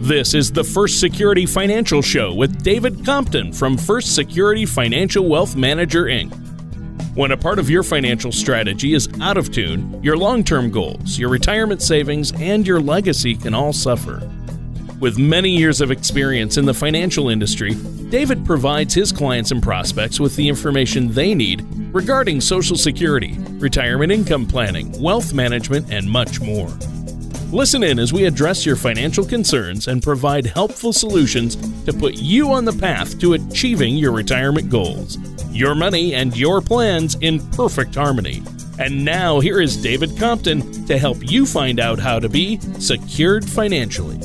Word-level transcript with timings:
This 0.00 0.32
is 0.32 0.52
the 0.52 0.62
First 0.62 1.00
Security 1.00 1.44
Financial 1.44 2.00
Show 2.00 2.32
with 2.32 2.62
David 2.62 3.04
Compton 3.04 3.52
from 3.52 3.76
First 3.76 4.14
Security 4.14 4.64
Financial 4.64 5.28
Wealth 5.28 5.56
Manager, 5.56 6.04
Inc. 6.04 6.32
When 7.16 7.32
a 7.32 7.36
part 7.36 7.58
of 7.58 7.68
your 7.68 7.82
financial 7.82 8.30
strategy 8.30 8.94
is 8.94 9.08
out 9.20 9.36
of 9.36 9.50
tune, 9.50 10.00
your 10.00 10.16
long 10.16 10.44
term 10.44 10.70
goals, 10.70 11.18
your 11.18 11.28
retirement 11.28 11.82
savings, 11.82 12.32
and 12.40 12.64
your 12.64 12.80
legacy 12.80 13.34
can 13.34 13.54
all 13.54 13.72
suffer. 13.72 14.22
With 15.00 15.18
many 15.18 15.50
years 15.50 15.80
of 15.80 15.90
experience 15.90 16.58
in 16.58 16.64
the 16.64 16.72
financial 16.72 17.28
industry, 17.28 17.74
David 18.08 18.46
provides 18.46 18.94
his 18.94 19.10
clients 19.10 19.50
and 19.50 19.60
prospects 19.60 20.20
with 20.20 20.36
the 20.36 20.48
information 20.48 21.08
they 21.08 21.34
need 21.34 21.66
regarding 21.92 22.40
Social 22.40 22.76
Security, 22.76 23.36
retirement 23.58 24.12
income 24.12 24.46
planning, 24.46 24.92
wealth 25.02 25.34
management, 25.34 25.92
and 25.92 26.08
much 26.08 26.40
more. 26.40 26.70
Listen 27.50 27.82
in 27.82 27.98
as 27.98 28.12
we 28.12 28.26
address 28.26 28.66
your 28.66 28.76
financial 28.76 29.24
concerns 29.24 29.88
and 29.88 30.02
provide 30.02 30.44
helpful 30.44 30.92
solutions 30.92 31.56
to 31.84 31.94
put 31.94 32.16
you 32.16 32.52
on 32.52 32.66
the 32.66 32.74
path 32.74 33.18
to 33.20 33.32
achieving 33.32 33.96
your 33.96 34.12
retirement 34.12 34.68
goals. 34.68 35.16
Your 35.50 35.74
money 35.74 36.14
and 36.14 36.36
your 36.36 36.60
plans 36.60 37.14
in 37.22 37.40
perfect 37.52 37.94
harmony. 37.94 38.42
And 38.78 39.02
now, 39.02 39.40
here 39.40 39.62
is 39.62 39.82
David 39.82 40.18
Compton 40.18 40.84
to 40.84 40.98
help 40.98 41.16
you 41.22 41.46
find 41.46 41.80
out 41.80 41.98
how 41.98 42.18
to 42.18 42.28
be 42.28 42.60
secured 42.80 43.48
financially. 43.48 44.20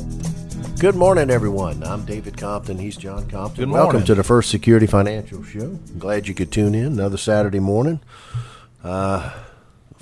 Good 0.78 0.96
morning, 0.96 1.30
everyone. 1.30 1.82
I'm 1.82 2.04
David 2.04 2.36
Compton. 2.36 2.78
He's 2.78 2.98
John 2.98 3.30
Compton. 3.30 3.70
Good 3.70 3.74
Welcome 3.74 4.04
to 4.04 4.16
the 4.16 4.24
First 4.26 4.50
Security 4.50 4.86
Financial 4.86 5.42
Show. 5.46 5.62
I'm 5.62 5.98
glad 5.98 6.28
you 6.28 6.34
could 6.34 6.52
tune 6.52 6.76
in 6.76 6.88
another 6.88 7.16
Saturday 7.18 7.62
morning. 7.62 8.02
Uh, 8.84 9.32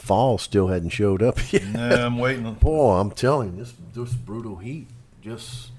fall 0.01 0.37
still 0.37 0.67
hadn't 0.67 0.89
showed 0.89 1.21
up 1.21 1.37
yet. 1.53 1.63
Yeah, 1.63 2.05
I'm 2.05 2.17
waiting. 2.17 2.51
Boy, 2.55 2.93
I'm 2.93 3.11
telling 3.11 3.51
you, 3.57 3.63
this 3.63 3.73
this 3.93 4.13
brutal 4.13 4.57
heat 4.57 4.87
just, 5.21 5.71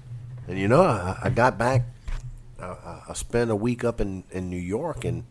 and 0.47 0.57
you 0.57 0.67
know, 0.67 0.81
I, 0.81 1.17
I 1.23 1.29
got 1.29 1.57
back. 1.57 1.83
I- 2.59 3.01
I, 3.09 3.13
spent 3.13 3.51
a 3.51 3.55
week 3.55 3.83
up 3.83 3.99
in 3.99 4.23
in 4.31 4.49
New 4.49 4.55
York, 4.57 5.03
and 5.03 5.25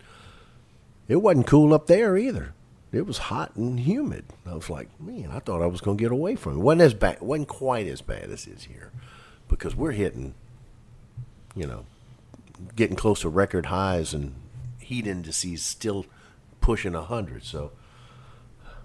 it 1.08 1.17
wasn't 1.17 1.47
cool 1.47 1.72
up 1.72 1.86
there 1.86 2.17
either. 2.17 2.52
It 2.92 3.06
was 3.06 3.17
hot 3.19 3.56
and 3.56 3.80
humid. 3.80 4.27
I 4.44 4.55
was 4.55 4.69
like, 4.69 4.89
man, 5.00 5.30
I 5.33 5.39
thought 5.39 5.62
I 5.62 5.67
was 5.67 5.80
going 5.80 5.97
to 5.97 6.02
get 6.02 6.12
away 6.12 6.34
from 6.36 6.52
it. 6.52 6.58
wasn't 6.58 6.83
as 6.83 6.92
bad. 6.95 7.22
wasn't 7.22 7.48
quite 7.48 7.86
as 7.86 8.02
bad 8.02 8.24
as 8.30 8.47
is 8.47 8.64
here, 8.64 8.91
because 9.48 9.74
we're 9.74 9.92
hitting, 9.92 10.34
you 11.56 11.67
know, 11.67 11.86
getting 12.77 12.97
close 12.97 13.20
to 13.22 13.30
record 13.30 13.67
highs 13.67 14.12
and 14.12 14.34
heat 14.78 15.06
indices 15.06 15.62
still 15.62 16.05
pushing 16.61 16.92
hundred. 16.92 17.45
So, 17.45 17.72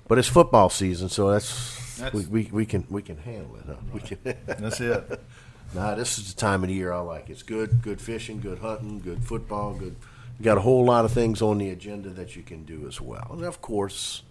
but 0.08 0.18
it's 0.18 0.28
football 0.28 0.70
season, 0.70 1.10
so 1.10 1.30
that's, 1.32 1.98
That's- 1.98 2.14
we, 2.28 2.44
we, 2.46 2.50
we 2.52 2.66
can 2.66 2.86
we 2.90 3.02
can 3.02 3.18
handle 3.18 3.56
it. 3.58 3.64
Huh? 3.68 3.76
We 3.94 4.00
can. 4.02 4.18
That's 4.46 4.80
it. 4.80 5.22
nah, 5.74 5.96
this 5.96 6.18
is 6.18 6.34
the 6.34 6.40
time 6.40 6.64
of 6.64 6.70
the 6.70 6.76
year 6.76 6.94
I 6.94 7.00
like. 7.00 7.30
It's 7.30 7.44
good, 7.44 7.82
good 7.82 8.00
fishing, 8.00 8.40
good 8.40 8.60
hunting, 8.60 9.00
good 9.00 9.24
football, 9.24 9.74
good. 9.74 9.96
You 10.40 10.46
got 10.46 10.58
a 10.58 10.62
whole 10.62 10.86
lot 10.86 11.04
of 11.06 11.12
things 11.12 11.42
on 11.42 11.58
the 11.58 11.70
agenda 11.72 12.10
that 12.10 12.36
you 12.36 12.44
can 12.44 12.64
do 12.64 12.88
as 12.88 13.02
well, 13.02 13.28
and 13.32 13.44
of 13.44 13.62
course, 13.62 14.24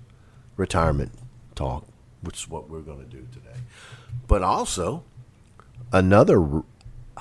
retirement 0.56 1.12
talk, 1.54 1.84
which 2.22 2.36
is 2.44 2.48
what 2.48 2.70
we're 2.70 2.80
going 2.80 3.00
to 3.00 3.04
do 3.10 3.26
today. 3.32 3.58
But 4.28 4.42
also, 4.42 5.02
another 5.92 6.40
r- 6.40 6.64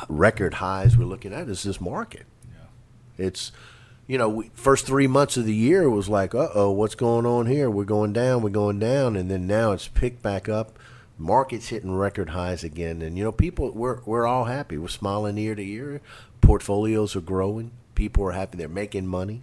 record 0.07 0.55
highs 0.55 0.95
we're 0.97 1.05
looking 1.05 1.33
at 1.33 1.49
is 1.49 1.63
this 1.63 1.81
market. 1.81 2.25
Yeah. 2.47 3.25
It's, 3.25 3.51
you 4.07 4.17
know, 4.17 4.29
we, 4.29 4.51
first 4.53 4.85
three 4.85 5.07
months 5.07 5.37
of 5.37 5.45
the 5.45 5.55
year 5.55 5.89
was 5.89 6.07
like, 6.07 6.35
uh 6.35 6.49
oh, 6.53 6.71
what's 6.71 6.95
going 6.95 7.25
on 7.25 7.47
here? 7.47 7.69
We're 7.69 7.85
going 7.85 8.13
down, 8.13 8.41
we're 8.41 8.49
going 8.49 8.79
down, 8.79 9.15
and 9.15 9.29
then 9.29 9.47
now 9.47 9.71
it's 9.71 9.87
picked 9.87 10.21
back 10.21 10.47
up. 10.47 10.77
Market's 11.17 11.69
hitting 11.69 11.95
record 11.95 12.29
highs 12.29 12.63
again, 12.63 13.01
and 13.01 13.17
you 13.17 13.23
know, 13.23 13.31
people 13.31 13.71
we're 13.71 14.01
we're 14.05 14.27
all 14.27 14.45
happy. 14.45 14.77
We're 14.77 14.89
smiling 14.89 15.37
ear 15.37 15.55
to 15.55 15.63
ear. 15.63 16.01
Portfolios 16.41 17.15
are 17.15 17.21
growing. 17.21 17.71
People 17.95 18.25
are 18.25 18.31
happy. 18.31 18.57
They're 18.57 18.67
making 18.67 19.07
money, 19.07 19.41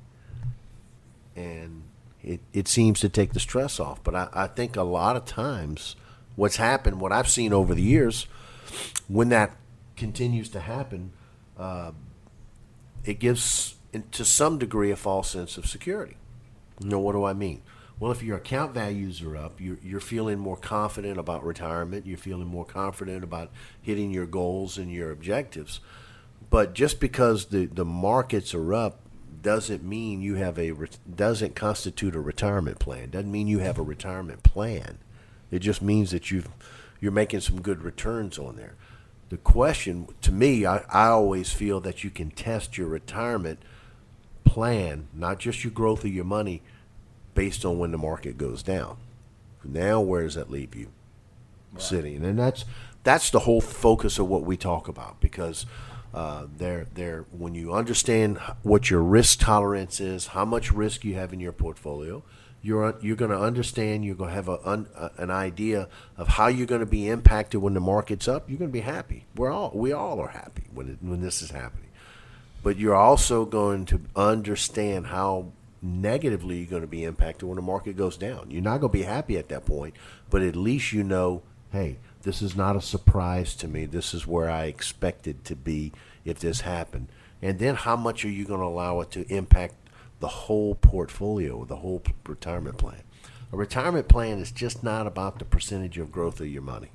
and 1.34 1.82
it 2.22 2.40
it 2.52 2.68
seems 2.68 3.00
to 3.00 3.08
take 3.08 3.32
the 3.32 3.40
stress 3.40 3.80
off. 3.80 4.04
But 4.04 4.14
I, 4.14 4.28
I 4.32 4.46
think 4.46 4.76
a 4.76 4.82
lot 4.82 5.16
of 5.16 5.24
times, 5.24 5.96
what's 6.36 6.56
happened, 6.56 7.00
what 7.00 7.10
I've 7.10 7.28
seen 7.28 7.52
over 7.52 7.74
the 7.74 7.82
years, 7.82 8.26
when 9.08 9.30
that 9.30 9.56
continues 9.96 10.48
to 10.50 10.60
happen, 10.60 11.12
uh, 11.58 11.92
it 13.04 13.18
gives, 13.18 13.76
in- 13.92 14.04
to 14.12 14.24
some 14.24 14.58
degree, 14.58 14.90
a 14.90 14.96
false 14.96 15.30
sense 15.30 15.56
of 15.56 15.66
security. 15.66 16.16
Know, 16.80 16.98
what 16.98 17.12
do 17.12 17.24
I 17.24 17.32
mean? 17.32 17.62
Well, 18.00 18.10
if 18.10 18.22
your 18.22 18.38
account 18.38 18.74
values 18.74 19.22
are 19.22 19.36
up, 19.36 19.60
you're, 19.60 19.78
you're 19.82 20.00
feeling 20.00 20.38
more 20.38 20.56
confident 20.56 21.18
about 21.18 21.44
retirement, 21.44 22.06
you're 22.06 22.18
feeling 22.18 22.48
more 22.48 22.64
confident 22.64 23.22
about 23.22 23.50
hitting 23.80 24.10
your 24.10 24.26
goals 24.26 24.76
and 24.76 24.90
your 24.90 25.12
objectives. 25.12 25.80
But 26.50 26.74
just 26.74 26.98
because 26.98 27.46
the, 27.46 27.66
the 27.66 27.84
markets 27.84 28.54
are 28.54 28.74
up 28.74 28.98
doesn't 29.40 29.82
mean 29.82 30.22
you 30.22 30.34
have 30.36 30.58
a 30.58 30.72
doesn't 31.14 31.54
constitute 31.54 32.14
a 32.14 32.20
retirement 32.20 32.78
plan. 32.78 33.10
Doesn't 33.10 33.30
mean 33.30 33.46
you 33.46 33.58
have 33.58 33.78
a 33.78 33.82
retirement 33.82 34.42
plan. 34.42 34.98
It 35.50 35.60
just 35.60 35.82
means 35.82 36.10
that 36.10 36.30
you've 36.30 36.48
you're 37.00 37.12
making 37.12 37.40
some 37.40 37.60
good 37.60 37.82
returns 37.82 38.38
on 38.38 38.56
there. 38.56 38.74
The 39.28 39.36
question 39.38 40.08
to 40.20 40.30
me, 40.30 40.66
I, 40.66 40.84
I 40.88 41.06
always 41.06 41.52
feel 41.52 41.80
that 41.80 42.04
you 42.04 42.10
can 42.10 42.30
test 42.30 42.76
your 42.76 42.88
retirement 42.88 43.60
plan, 44.44 45.08
not 45.14 45.38
just 45.38 45.64
your 45.64 45.72
growth 45.72 46.04
of 46.04 46.12
your 46.12 46.24
money, 46.24 46.62
based 47.34 47.64
on 47.64 47.78
when 47.78 47.92
the 47.92 47.98
market 47.98 48.38
goes 48.38 48.62
down. 48.62 48.96
Now, 49.64 50.00
where 50.00 50.22
does 50.22 50.34
that 50.34 50.50
leave 50.50 50.74
you? 50.74 50.88
Sitting, 51.78 52.22
and 52.24 52.38
that's 52.38 52.66
that's 53.02 53.30
the 53.30 53.40
whole 53.40 53.62
focus 53.62 54.18
of 54.18 54.28
what 54.28 54.42
we 54.42 54.58
talk 54.58 54.88
about 54.88 55.20
because 55.20 55.64
uh, 56.12 56.46
there 56.58 56.86
there 56.92 57.24
when 57.30 57.54
you 57.54 57.72
understand 57.72 58.36
what 58.62 58.90
your 58.90 59.02
risk 59.02 59.40
tolerance 59.40 59.98
is, 59.98 60.28
how 60.28 60.44
much 60.44 60.70
risk 60.70 61.02
you 61.02 61.14
have 61.14 61.32
in 61.32 61.40
your 61.40 61.52
portfolio, 61.52 62.22
you're 62.60 62.94
you're 63.00 63.16
going 63.16 63.30
to 63.30 63.40
understand. 63.40 64.04
You're 64.04 64.14
going 64.14 64.28
to 64.28 64.34
have 64.34 64.48
a, 64.50 64.58
un, 64.68 64.86
a, 64.94 65.10
an 65.16 65.30
idea 65.30 65.88
of 66.18 66.28
how 66.28 66.48
you're 66.48 66.66
going 66.66 66.80
to 66.80 66.86
be 66.86 67.08
impacted 67.08 67.62
when 67.62 67.72
the 67.72 67.80
market's 67.80 68.28
up. 68.28 68.50
You're 68.50 68.58
going 68.58 68.70
to 68.70 68.72
be 68.72 68.80
happy. 68.80 69.24
We're 69.34 69.50
all 69.50 69.72
we 69.74 69.92
all 69.92 70.20
are 70.20 70.28
happy 70.28 70.64
when 70.74 70.90
it, 70.90 70.98
when 71.00 71.22
this 71.22 71.40
is 71.40 71.52
happening 71.52 71.81
but 72.62 72.78
you're 72.78 72.94
also 72.94 73.44
going 73.44 73.84
to 73.86 74.00
understand 74.14 75.06
how 75.06 75.52
negatively 75.82 76.58
you're 76.58 76.70
going 76.70 76.82
to 76.82 76.88
be 76.88 77.04
impacted 77.04 77.48
when 77.48 77.56
the 77.56 77.62
market 77.62 77.96
goes 77.96 78.16
down. 78.16 78.50
You're 78.50 78.62
not 78.62 78.80
going 78.80 78.92
to 78.92 78.98
be 78.98 79.02
happy 79.02 79.36
at 79.36 79.48
that 79.48 79.66
point, 79.66 79.94
but 80.30 80.42
at 80.42 80.54
least 80.54 80.92
you 80.92 81.02
know, 81.02 81.42
hey, 81.72 81.98
this 82.22 82.40
is 82.40 82.54
not 82.54 82.76
a 82.76 82.80
surprise 82.80 83.56
to 83.56 83.68
me. 83.68 83.84
This 83.84 84.14
is 84.14 84.26
where 84.26 84.48
I 84.48 84.66
expected 84.66 85.44
to 85.46 85.56
be 85.56 85.92
if 86.24 86.38
this 86.38 86.60
happened. 86.60 87.08
And 87.40 87.58
then 87.58 87.74
how 87.74 87.96
much 87.96 88.24
are 88.24 88.30
you 88.30 88.44
going 88.44 88.60
to 88.60 88.66
allow 88.66 89.00
it 89.00 89.10
to 89.12 89.26
impact 89.32 89.74
the 90.20 90.28
whole 90.28 90.76
portfolio, 90.76 91.64
the 91.64 91.76
whole 91.76 92.02
retirement 92.26 92.78
plan? 92.78 93.02
A 93.52 93.56
retirement 93.56 94.08
plan 94.08 94.38
is 94.38 94.52
just 94.52 94.84
not 94.84 95.08
about 95.08 95.40
the 95.40 95.44
percentage 95.44 95.98
of 95.98 96.12
growth 96.12 96.40
of 96.40 96.46
your 96.46 96.62
money. 96.62 96.90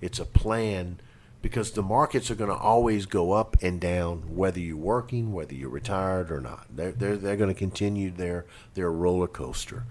It's 0.00 0.18
a 0.18 0.26
plan 0.26 0.98
because 1.46 1.70
the 1.70 1.82
markets 1.82 2.28
are 2.28 2.34
going 2.34 2.50
to 2.50 2.56
always 2.56 3.06
go 3.06 3.30
up 3.30 3.56
and 3.62 3.80
down, 3.80 4.34
whether 4.34 4.58
you're 4.58 4.76
working, 4.76 5.32
whether 5.32 5.54
you're 5.54 5.68
retired 5.68 6.32
or 6.32 6.40
not. 6.40 6.66
They're, 6.74 6.90
they're, 6.90 7.16
they're 7.16 7.36
going 7.36 7.54
to 7.54 7.58
continue 7.58 8.10
their, 8.10 8.46
their 8.74 8.90
roller 8.90 9.28
coaster. 9.28 9.84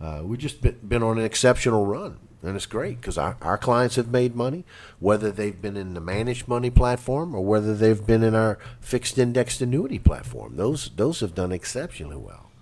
Uh, 0.00 0.20
we've 0.22 0.38
just 0.38 0.62
been, 0.62 0.78
been 0.86 1.02
on 1.02 1.18
an 1.18 1.24
exceptional 1.24 1.84
run, 1.84 2.20
and 2.44 2.54
it's 2.54 2.64
great 2.64 3.00
because 3.00 3.18
our, 3.18 3.36
our 3.42 3.58
clients 3.58 3.96
have 3.96 4.06
made 4.06 4.36
money, 4.36 4.64
whether 5.00 5.32
they've 5.32 5.60
been 5.60 5.76
in 5.76 5.94
the 5.94 6.00
managed 6.00 6.46
money 6.46 6.70
platform 6.70 7.34
or 7.34 7.44
whether 7.44 7.74
they've 7.74 8.06
been 8.06 8.22
in 8.22 8.36
our 8.36 8.56
fixed 8.80 9.18
indexed 9.18 9.60
annuity 9.60 9.98
platform. 9.98 10.54
Those, 10.56 10.92
those 10.94 11.18
have 11.18 11.34
done 11.34 11.50
exceptionally 11.50 12.18
well. 12.18 12.52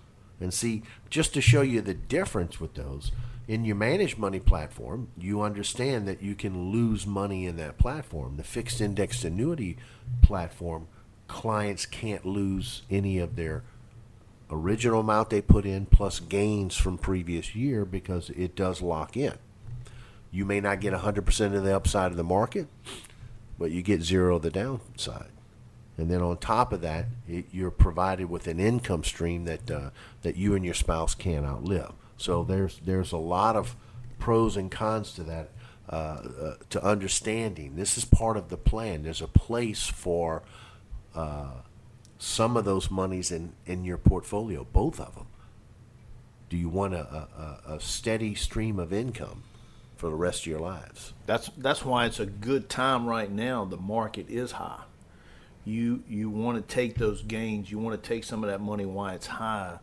And 0.41 0.55
see, 0.55 0.85
just 1.11 1.35
to 1.35 1.43
show 1.43 1.61
you 1.61 1.83
the 1.83 1.93
difference 1.93 2.59
with 2.59 2.73
those, 2.77 3.13
in 3.49 3.65
your 3.65 3.77
managed 3.77 4.19
money 4.19 4.39
platform, 4.39 5.09
you 5.17 5.41
understand 5.41 6.07
that 6.07 6.23
you 6.23 6.35
can 6.35 6.71
lose 6.71 7.07
money 7.07 7.47
in 7.47 7.57
that 7.57 7.79
platform. 7.79 8.37
The 8.37 8.45
fixed 8.45 8.83
indexed 8.83 9.25
annuity 9.25 9.79
platform, 10.21 10.87
clients 11.29 11.87
can't 11.87 12.27
lose 12.27 12.83
any 12.91 13.19
of 13.19 13.37
their 13.37 13.65
original 14.51 15.01
amount 15.01 15.31
they 15.31 15.41
put 15.41 15.65
in 15.65 15.87
plus 15.87 16.21
gains 16.21 16.77
from 16.77 16.99
previous 16.99 17.55
year 17.57 17.87
because 17.87 18.29
it 18.31 18.55
does 18.55 18.83
lock 18.83 19.17
in. 19.17 19.35
You 20.31 20.45
may 20.45 20.61
not 20.61 20.81
get 20.81 20.93
100% 20.93 21.55
of 21.55 21.65
the 21.65 21.75
upside 21.75 22.11
of 22.11 22.19
the 22.19 22.25
market, 22.25 22.69
but 23.59 23.71
you 23.71 23.81
get 23.81 24.03
zero 24.03 24.37
of 24.37 24.43
the 24.43 24.51
downside. 24.51 25.31
And 25.99 26.09
then 26.11 26.23
on 26.23 26.37
top 26.39 26.73
of 26.73 26.81
that, 26.83 27.07
it, 27.29 27.47
you're 27.51 27.71
provided 27.73 28.31
with 28.31 28.47
an 28.47 28.61
income 28.61 29.03
stream 29.05 29.45
that 29.45 29.71
uh, 29.71 29.91
that 30.23 30.37
you 30.37 30.55
and 30.55 30.65
your 30.65 30.75
spouse 30.75 31.15
can't 31.15 31.45
outlive. 31.45 31.93
So 32.17 32.45
there's 32.45 32.79
there's 32.85 33.13
a 33.13 33.19
lot 33.19 33.57
of 33.57 33.75
pros 34.19 34.57
and 34.57 34.71
cons 34.71 35.13
to 35.15 35.23
that. 35.25 35.51
Uh, 35.91 35.95
uh, 36.43 36.55
to 36.69 36.85
understanding 36.85 37.75
this 37.75 37.97
is 37.97 38.05
part 38.05 38.37
of 38.37 38.49
the 38.51 38.59
plan. 38.59 39.03
There's 39.03 39.23
a 39.23 39.27
place 39.29 39.87
for 39.87 40.43
uh, 41.15 41.63
some 42.19 42.57
of 42.59 42.65
those 42.65 42.91
monies 42.91 43.33
in 43.33 43.55
in 43.67 43.85
your 43.85 43.97
portfolio, 43.99 44.67
both 44.73 45.01
of 45.01 45.15
them. 45.15 45.27
Do 46.51 46.57
you 46.57 46.69
want 46.69 46.95
a, 46.95 47.01
a, 47.01 47.29
a- 47.73 47.75
a 47.77 47.81
steady 47.81 48.35
stream 48.35 48.79
of 48.79 48.93
income 48.93 49.43
for 49.97 50.09
the 50.11 50.15
rest 50.17 50.43
of 50.43 50.47
your 50.47 50.61
lives. 50.61 51.13
That's 51.27 51.51
that's 51.59 51.85
why 51.85 52.07
it's 52.07 52.21
a 52.21 52.27
good 52.27 52.69
time 52.69 53.07
right 53.07 53.31
now. 53.31 53.65
The 53.65 53.77
market 53.77 54.31
is 54.31 54.53
high. 54.53 54.83
You 55.69 56.03
you 56.09 56.31
want 56.31 56.57
to 56.57 56.75
take 56.75 56.97
those 56.97 57.23
gains. 57.23 57.71
You 57.71 57.79
want 57.79 58.03
to 58.03 58.09
take 58.09 58.25
some 58.25 58.43
of 58.43 58.51
that 58.51 58.61
money 58.61 58.87
while 58.87 59.15
it's 59.15 59.27
high, 59.27 59.79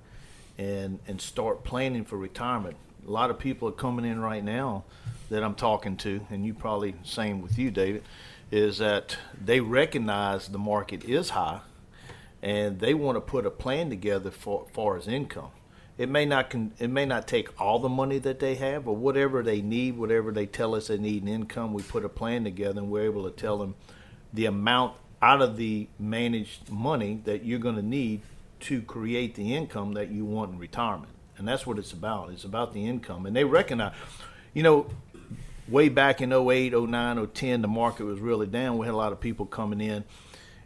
and 0.58 1.00
and 1.08 1.22
start 1.22 1.64
planning 1.64 2.06
for 2.06 2.18
retirement. 2.18 2.78
A 3.08 3.12
lot 3.12 3.30
of 3.30 3.38
people 3.38 3.70
are 3.70 3.74
coming 3.74 4.04
in 4.04 4.20
right 4.20 4.44
now 4.44 4.84
that 5.30 5.44
I'm 5.44 5.56
talking 5.56 5.96
to, 5.98 6.26
and 6.30 6.46
you 6.46 6.54
probably 6.54 6.96
same 7.04 7.42
with 7.42 7.60
you, 7.60 7.70
David, 7.70 8.04
is 8.52 8.80
that 8.80 9.18
they 9.40 9.60
recognize 9.60 10.48
the 10.48 10.58
market 10.58 11.06
is 11.06 11.30
high, 11.30 11.62
and 12.42 12.80
they 12.80 12.94
want 12.96 13.18
to 13.18 13.22
put 13.22 13.46
a 13.46 13.52
plan 13.52 13.90
together 13.90 14.32
for 14.32 14.66
far 14.74 14.98
as 14.98 15.08
income 15.08 15.52
it 15.98 16.10
may 16.10 16.26
not 16.26 16.50
con- 16.50 16.74
it 16.78 16.90
may 16.90 17.06
not 17.06 17.28
take 17.28 17.50
all 17.62 17.80
the 17.80 17.90
money 17.90 18.20
that 18.20 18.40
they 18.40 18.56
have, 18.56 18.88
or 18.88 18.96
whatever 18.96 19.42
they 19.44 19.62
need, 19.62 19.98
whatever 19.98 20.32
they 20.32 20.46
tell 20.46 20.76
us 20.76 20.88
they 20.88 20.98
need 20.98 21.24
in 21.24 21.30
income, 21.30 21.74
we 21.74 21.84
put 21.84 22.04
a 22.04 22.10
plan 22.10 22.44
together 22.44 22.82
and 22.82 22.90
we're 22.90 23.06
able 23.06 23.24
to 23.24 23.32
tell 23.32 23.58
them 23.58 23.76
the 24.34 24.46
amount 24.46 24.94
out 25.22 25.42
of 25.42 25.58
the 25.58 25.88
managed 26.00 26.70
money 26.70 27.22
that 27.26 27.46
you're 27.46 27.60
going 27.60 27.76
to 27.76 27.86
need 27.86 28.22
to 28.62 28.82
create 28.82 29.36
the 29.36 29.56
income 29.56 29.94
that 29.94 30.10
you 30.12 30.26
want 30.26 30.52
in 30.54 30.60
retirement. 30.60 31.12
And 31.38 31.48
that's 31.48 31.66
what 31.66 31.78
it's 31.78 31.92
about. 31.92 32.32
It's 32.32 32.44
about 32.44 32.74
the 32.74 32.86
income. 32.86 33.26
And 33.26 33.36
they 33.36 33.44
recognize, 33.44 33.94
you 34.54 34.64
know, 34.64 34.88
way 35.68 35.90
back 35.90 36.22
in 36.22 36.32
08, 36.32 36.74
09, 36.74 37.28
010, 37.28 37.62
the 37.62 37.68
market 37.68 38.06
was 38.06 38.20
really 38.20 38.48
down. 38.48 38.78
We 38.78 38.86
had 38.86 38.94
a 38.94 38.98
lot 38.98 39.12
of 39.12 39.20
people 39.20 39.46
coming 39.46 39.82
in 39.82 40.06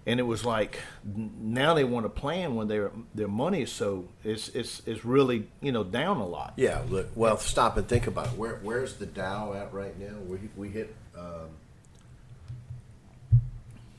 and 0.09 0.19
it 0.19 0.23
was 0.23 0.43
like 0.43 0.79
now 1.05 1.75
they 1.75 1.83
want 1.83 2.03
to 2.03 2.09
plan 2.09 2.55
when 2.55 2.67
their 2.67 2.91
their 3.13 3.27
money 3.27 3.61
is 3.61 3.71
so 3.71 4.07
it's 4.23 4.49
it's 4.49 4.81
it's 4.87 5.05
really 5.05 5.47
you 5.61 5.71
know 5.71 5.83
down 5.83 6.17
a 6.17 6.25
lot. 6.25 6.53
Yeah, 6.55 6.81
look, 6.89 7.09
well, 7.15 7.37
stop 7.37 7.77
and 7.77 7.87
think 7.87 8.07
about 8.07 8.27
it. 8.27 8.33
Where 8.33 8.59
where's 8.63 8.95
the 8.95 9.05
Dow 9.05 9.53
at 9.53 9.71
right 9.71 9.97
now? 9.99 10.15
We 10.27 10.39
we 10.55 10.69
hit, 10.69 10.95
um, 11.15 11.49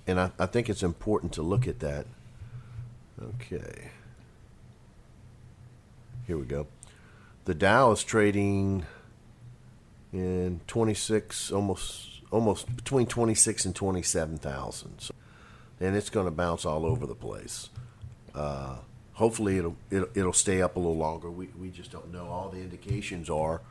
and 0.06 0.20
I, 0.20 0.30
I 0.38 0.46
think 0.46 0.68
it's 0.68 0.82
important 0.82 1.32
to 1.34 1.42
look 1.42 1.68
at 1.68 1.80
that. 1.80 2.06
Okay, 3.22 3.90
here 6.26 6.38
we 6.38 6.46
go. 6.46 6.66
The 7.44 7.54
Dow 7.54 7.92
is 7.92 8.02
trading 8.02 8.86
in 10.12 10.60
twenty 10.66 10.94
six, 10.94 11.50
almost 11.52 12.22
almost 12.30 12.74
between 12.76 13.06
twenty 13.06 13.34
six 13.34 13.64
and 13.64 13.74
twenty 13.74 14.02
seven 14.02 14.38
thousand. 14.38 15.00
So 15.00 15.14
and 15.80 15.96
it's 15.96 16.10
going 16.10 16.26
to 16.26 16.30
bounce 16.30 16.64
all 16.64 16.84
over 16.84 17.06
the 17.06 17.14
place. 17.14 17.70
Uh, 18.34 18.76
hopefully, 19.14 19.58
it'll, 19.58 19.76
it'll, 19.90 20.08
it'll 20.14 20.32
stay 20.32 20.60
up 20.62 20.76
a 20.76 20.78
little 20.78 20.96
longer. 20.96 21.30
We 21.30 21.48
we 21.58 21.70
just 21.70 21.90
don't 21.90 22.12
know. 22.12 22.26
All 22.26 22.50
the 22.50 22.60
indications 22.60 23.30
are 23.30 23.62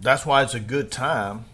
that's 0.00 0.26
why 0.26 0.42
it's 0.42 0.54
a 0.54 0.60
good 0.60 0.90
time 0.90 1.44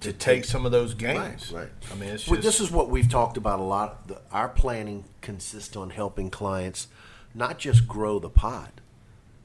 to, 0.00 0.12
take, 0.12 0.44
some 0.44 0.66
of 0.66 0.72
those 0.72 0.94
gains. 0.94 1.52
Right. 1.52 1.62
right. 1.62 1.70
I 1.92 1.94
mean, 1.96 2.10
it's 2.10 2.28
well, 2.28 2.40
this 2.40 2.60
is 2.60 2.70
what 2.70 2.88
we've 2.88 3.08
talked 3.08 3.36
about 3.36 3.60
a 3.60 3.64
lot. 3.64 4.08
The, 4.08 4.20
our 4.32 4.48
planning 4.48 5.04
consists 5.20 5.76
on 5.76 5.90
helping 5.90 6.30
clients 6.30 6.88
not 7.34 7.58
just 7.58 7.86
grow 7.86 8.18
the 8.18 8.30
pot, 8.30 8.80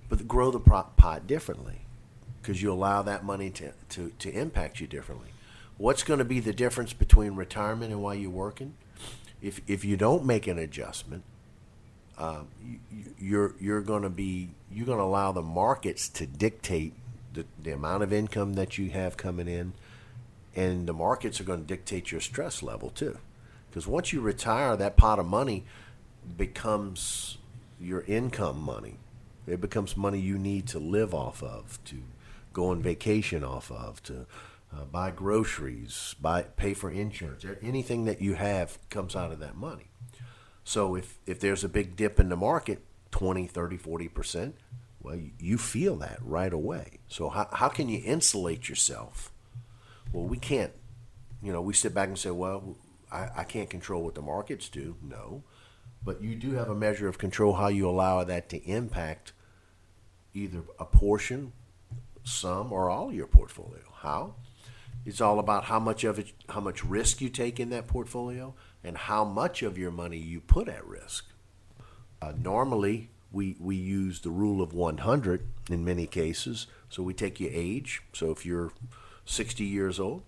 but 0.10 0.28
grow 0.28 0.52
the 0.52 0.60
pot 0.60 1.28
differently, 1.28 1.82
because 2.42 2.62
you 2.62 2.72
allow 2.72 3.02
that 3.02 3.24
money 3.24 3.50
to, 3.52 3.74
to, 3.90 4.12
to 4.20 4.32
impact 4.32 4.80
you 4.80 4.88
differently. 4.88 5.30
What's 5.78 6.04
going 6.04 6.20
to 6.20 6.26
be 6.26 6.40
the 6.40 6.54
difference 6.54 6.94
between 6.94 7.36
retirement 7.36 7.92
and 7.92 8.02
while 8.02 8.16
you're 8.16 8.30
working? 8.30 8.76
If 9.42 9.60
if 9.68 9.84
you 9.84 9.98
don't 9.98 10.26
make 10.26 10.48
an 10.48 10.58
adjustment, 10.58 11.24
um, 12.18 12.48
you, 12.64 13.04
you're 13.20 13.56
you're 13.60 13.82
going 13.82 14.04
to 14.04 14.10
be 14.10 14.52
you're 14.72 14.86
going 14.86 14.98
to 14.98 15.04
allow 15.04 15.34
the 15.34 15.42
markets 15.42 16.08
to 16.10 16.26
dictate 16.26 16.94
the, 17.34 17.46
the 17.62 17.72
amount 17.72 18.04
of 18.04 18.14
income 18.14 18.54
that 18.54 18.78
you 18.78 18.90
have 18.92 19.18
coming 19.18 19.48
in, 19.48 19.74
and 20.56 20.88
the 20.88 20.94
markets 20.94 21.40
are 21.40 21.44
going 21.44 21.62
to 21.62 21.68
dictate 21.68 22.12
your 22.12 22.22
stress 22.22 22.64
level 22.64 22.90
too. 22.90 23.18
Because 23.70 23.88
once 23.88 24.14
you 24.14 24.22
retire, 24.22 24.76
that 24.78 24.96
pot 24.96 25.20
of 25.20 25.26
money 25.26 25.66
becomes 26.38 27.38
your 27.80 28.02
income 28.02 28.62
money. 28.62 28.98
It 29.48 29.62
becomes 29.62 29.98
money 29.98 30.20
you 30.20 30.38
need 30.38 30.68
to 30.70 30.80
live 30.80 31.14
off 31.14 31.44
of, 31.44 31.80
to 31.86 31.98
go 32.54 32.70
on 32.70 32.82
vacation 32.82 33.44
off 33.44 33.70
of, 33.70 34.02
to 34.04 34.26
uh, 34.74 34.86
buy 34.86 35.12
groceries, 35.12 36.16
buy 36.20 36.44
pay 36.44 36.74
for 36.74 36.90
insurance. 36.90 37.46
Anything 37.62 38.06
that 38.06 38.22
you 38.22 38.36
have 38.36 38.80
comes 38.90 39.16
out 39.16 39.32
of 39.32 39.40
that 39.40 39.56
money. 39.56 39.90
So 40.64 40.96
if, 40.96 41.20
if 41.28 41.40
there's 41.40 41.64
a 41.64 41.70
big 41.70 41.96
dip 41.96 42.20
in 42.20 42.30
the 42.30 42.36
market, 42.36 42.82
20, 43.12 43.46
30, 43.46 43.78
40%, 43.78 44.54
well, 45.02 45.20
you 45.40 45.58
feel 45.58 45.96
that 45.98 46.18
right 46.22 46.52
away. 46.52 47.00
So 47.08 47.30
how, 47.30 47.48
how 47.52 47.70
can 47.70 47.88
you 47.88 48.02
insulate 48.04 48.68
yourself? 48.68 49.32
Well, 50.16 50.24
we 50.24 50.38
can't, 50.38 50.72
you 51.44 51.52
know, 51.52 51.62
we 51.62 51.74
sit 51.74 51.94
back 51.94 52.08
and 52.08 52.18
say, 52.18 52.32
well, 52.32 52.78
I, 53.12 53.28
I 53.36 53.44
can't 53.44 53.70
control 53.70 54.02
what 54.02 54.16
the 54.16 54.22
markets 54.22 54.70
do. 54.70 54.96
No. 55.02 55.44
But 56.06 56.22
you 56.22 56.36
do 56.36 56.54
have 56.54 56.70
a 56.70 56.76
measure 56.76 57.10
of 57.10 57.18
control 57.18 57.56
how 57.56 57.68
you 57.68 57.90
allow 57.90 58.24
that 58.24 58.48
to 58.50 58.64
impact 58.64 59.34
either 60.34 60.62
a 60.80 60.86
portion, 60.86 61.52
some, 62.24 62.72
or 62.72 62.90
all 62.90 63.10
of 63.10 63.14
your 63.14 63.28
portfolio. 63.28 63.84
How? 63.94 64.36
It's 65.06 65.20
all 65.20 65.38
about 65.38 65.66
how 65.66 65.80
much 65.80 66.06
of 66.06 66.18
it, 66.18 66.32
how 66.48 66.62
much 66.62 66.86
risk 66.86 67.20
you 67.20 67.28
take 67.28 67.60
in 67.60 67.70
that 67.72 67.86
portfolio, 67.86 68.54
and 68.86 68.98
how 68.98 69.26
much 69.26 69.64
of 69.64 69.78
your 69.78 69.92
money 69.92 70.18
you 70.18 70.40
put 70.40 70.70
at 70.70 70.88
risk. 70.88 71.26
Uh, 72.22 72.32
normally, 72.42 73.10
we, 73.34 73.58
we 73.60 73.76
use 73.76 74.22
the 74.22 74.30
rule 74.30 74.62
of 74.62 74.74
100 74.74 75.46
in 75.70 75.84
many 75.84 76.08
cases. 76.08 76.68
So 76.88 77.04
we 77.04 77.14
take 77.14 77.42
your 77.42 77.52
age. 77.54 78.02
So 78.14 78.32
if 78.32 78.46
you're 78.46 78.72
60 79.26 79.64
years 79.64 80.00
old, 80.00 80.24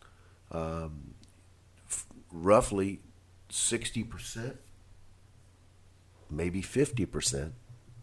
um, 0.51 1.13
f- 1.87 2.07
roughly 2.31 2.99
60%, 3.49 4.57
maybe 6.29 6.61
50%, 6.61 7.51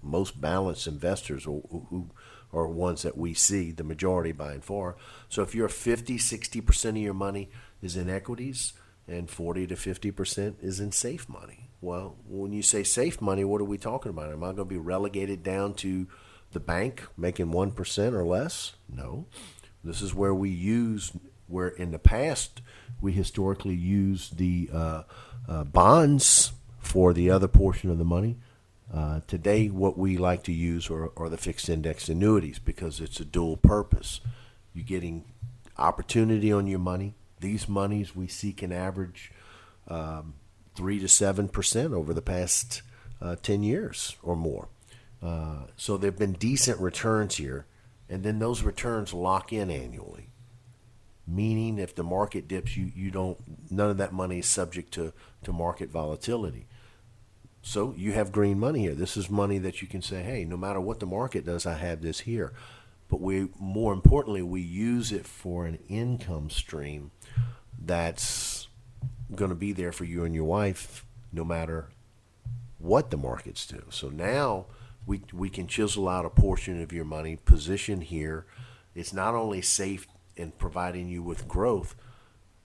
most 0.02 0.40
balanced 0.40 0.86
investors 0.86 1.44
who, 1.44 1.62
who 1.90 2.10
are 2.52 2.68
ones 2.68 3.02
that 3.02 3.16
we 3.16 3.34
see, 3.34 3.72
the 3.72 3.84
majority 3.84 4.32
by 4.32 4.52
and 4.52 4.64
far. 4.64 4.96
So 5.28 5.42
if 5.42 5.54
you're 5.54 5.68
50, 5.68 6.18
60% 6.18 6.88
of 6.90 6.96
your 6.96 7.14
money 7.14 7.50
is 7.82 7.96
in 7.96 8.08
equities, 8.08 8.74
and 9.06 9.28
40 9.28 9.66
to 9.68 9.74
50% 9.74 10.54
is 10.62 10.80
in 10.80 10.92
safe 10.92 11.28
money. 11.28 11.68
Well, 11.80 12.16
when 12.26 12.52
you 12.52 12.62
say 12.62 12.82
safe 12.82 13.20
money, 13.20 13.44
what 13.44 13.60
are 13.60 13.64
we 13.64 13.76
talking 13.76 14.10
about? 14.10 14.32
Am 14.32 14.42
I 14.42 14.48
going 14.48 14.56
to 14.56 14.64
be 14.64 14.78
relegated 14.78 15.42
down 15.42 15.74
to 15.74 16.06
the 16.52 16.60
bank 16.60 17.06
making 17.16 17.52
1% 17.52 18.12
or 18.14 18.24
less? 18.24 18.72
No. 18.88 19.26
This 19.84 20.02
is 20.02 20.14
where 20.14 20.34
we 20.34 20.50
use, 20.50 21.12
where 21.46 21.68
in 21.68 21.90
the 21.90 21.98
past 21.98 22.62
we 23.00 23.12
historically 23.12 23.74
used 23.74 24.38
the 24.38 24.70
uh, 24.72 25.02
uh, 25.48 25.64
bonds 25.64 26.52
for 26.78 27.12
the 27.12 27.30
other 27.30 27.48
portion 27.48 27.90
of 27.90 27.98
the 27.98 28.04
money. 28.04 28.36
Uh, 28.92 29.20
today, 29.26 29.68
what 29.68 29.98
we 29.98 30.16
like 30.16 30.42
to 30.44 30.52
use 30.52 30.88
are, 30.90 31.10
are 31.16 31.28
the 31.28 31.36
fixed 31.36 31.68
index 31.68 32.08
annuities 32.08 32.58
because 32.58 33.00
it's 33.00 33.20
a 33.20 33.24
dual 33.24 33.56
purpose. 33.56 34.20
You're 34.72 34.84
getting 34.84 35.24
opportunity 35.76 36.52
on 36.52 36.66
your 36.66 36.78
money 36.78 37.14
these 37.44 37.68
monies 37.68 38.16
we 38.16 38.26
seek 38.26 38.62
an 38.62 38.72
average 38.72 39.30
um, 39.88 40.34
three 40.74 40.98
to 40.98 41.06
seven 41.06 41.46
percent 41.46 41.92
over 41.92 42.14
the 42.14 42.22
past 42.22 42.80
uh, 43.20 43.36
ten 43.42 43.62
years 43.62 44.16
or 44.22 44.34
more. 44.34 44.68
Uh, 45.22 45.66
so 45.76 45.96
there've 45.96 46.18
been 46.18 46.32
decent 46.32 46.80
returns 46.80 47.36
here, 47.36 47.66
and 48.08 48.22
then 48.22 48.38
those 48.38 48.62
returns 48.62 49.14
lock 49.14 49.52
in 49.52 49.70
annually. 49.70 50.30
Meaning, 51.26 51.78
if 51.78 51.94
the 51.94 52.02
market 52.02 52.46
dips, 52.46 52.76
you, 52.76 52.92
you 52.94 53.10
don't 53.10 53.38
none 53.70 53.90
of 53.90 53.96
that 53.96 54.12
money 54.12 54.40
is 54.40 54.46
subject 54.46 54.92
to, 54.94 55.12
to 55.42 55.52
market 55.52 55.90
volatility. 55.90 56.66
So 57.62 57.94
you 57.96 58.12
have 58.12 58.30
green 58.30 58.58
money 58.58 58.80
here. 58.80 58.94
This 58.94 59.16
is 59.16 59.30
money 59.30 59.56
that 59.58 59.80
you 59.80 59.88
can 59.88 60.02
say, 60.02 60.22
hey, 60.22 60.44
no 60.44 60.58
matter 60.58 60.80
what 60.80 61.00
the 61.00 61.06
market 61.06 61.46
does, 61.46 61.64
I 61.64 61.74
have 61.74 62.02
this 62.02 62.20
here. 62.20 62.52
But 63.08 63.22
we, 63.22 63.48
more 63.58 63.94
importantly, 63.94 64.42
we 64.42 64.60
use 64.60 65.12
it 65.12 65.26
for 65.26 65.64
an 65.64 65.78
income 65.88 66.50
stream 66.50 67.10
that's 67.82 68.68
going 69.34 69.48
to 69.48 69.54
be 69.54 69.72
there 69.72 69.92
for 69.92 70.04
you 70.04 70.24
and 70.24 70.34
your 70.34 70.44
wife 70.44 71.06
no 71.32 71.44
matter 71.44 71.88
what 72.78 73.10
the 73.10 73.16
markets 73.16 73.66
do. 73.66 73.82
So 73.88 74.08
now 74.10 74.66
we, 75.06 75.22
we 75.32 75.50
can 75.50 75.66
chisel 75.66 76.08
out 76.08 76.24
a 76.24 76.30
portion 76.30 76.82
of 76.82 76.92
your 76.92 77.04
money, 77.04 77.36
position 77.36 78.00
here. 78.00 78.46
It's 78.94 79.12
not 79.12 79.34
only 79.34 79.60
safe 79.62 80.06
in 80.36 80.52
providing 80.52 81.08
you 81.08 81.22
with 81.22 81.48
growth, 81.48 81.94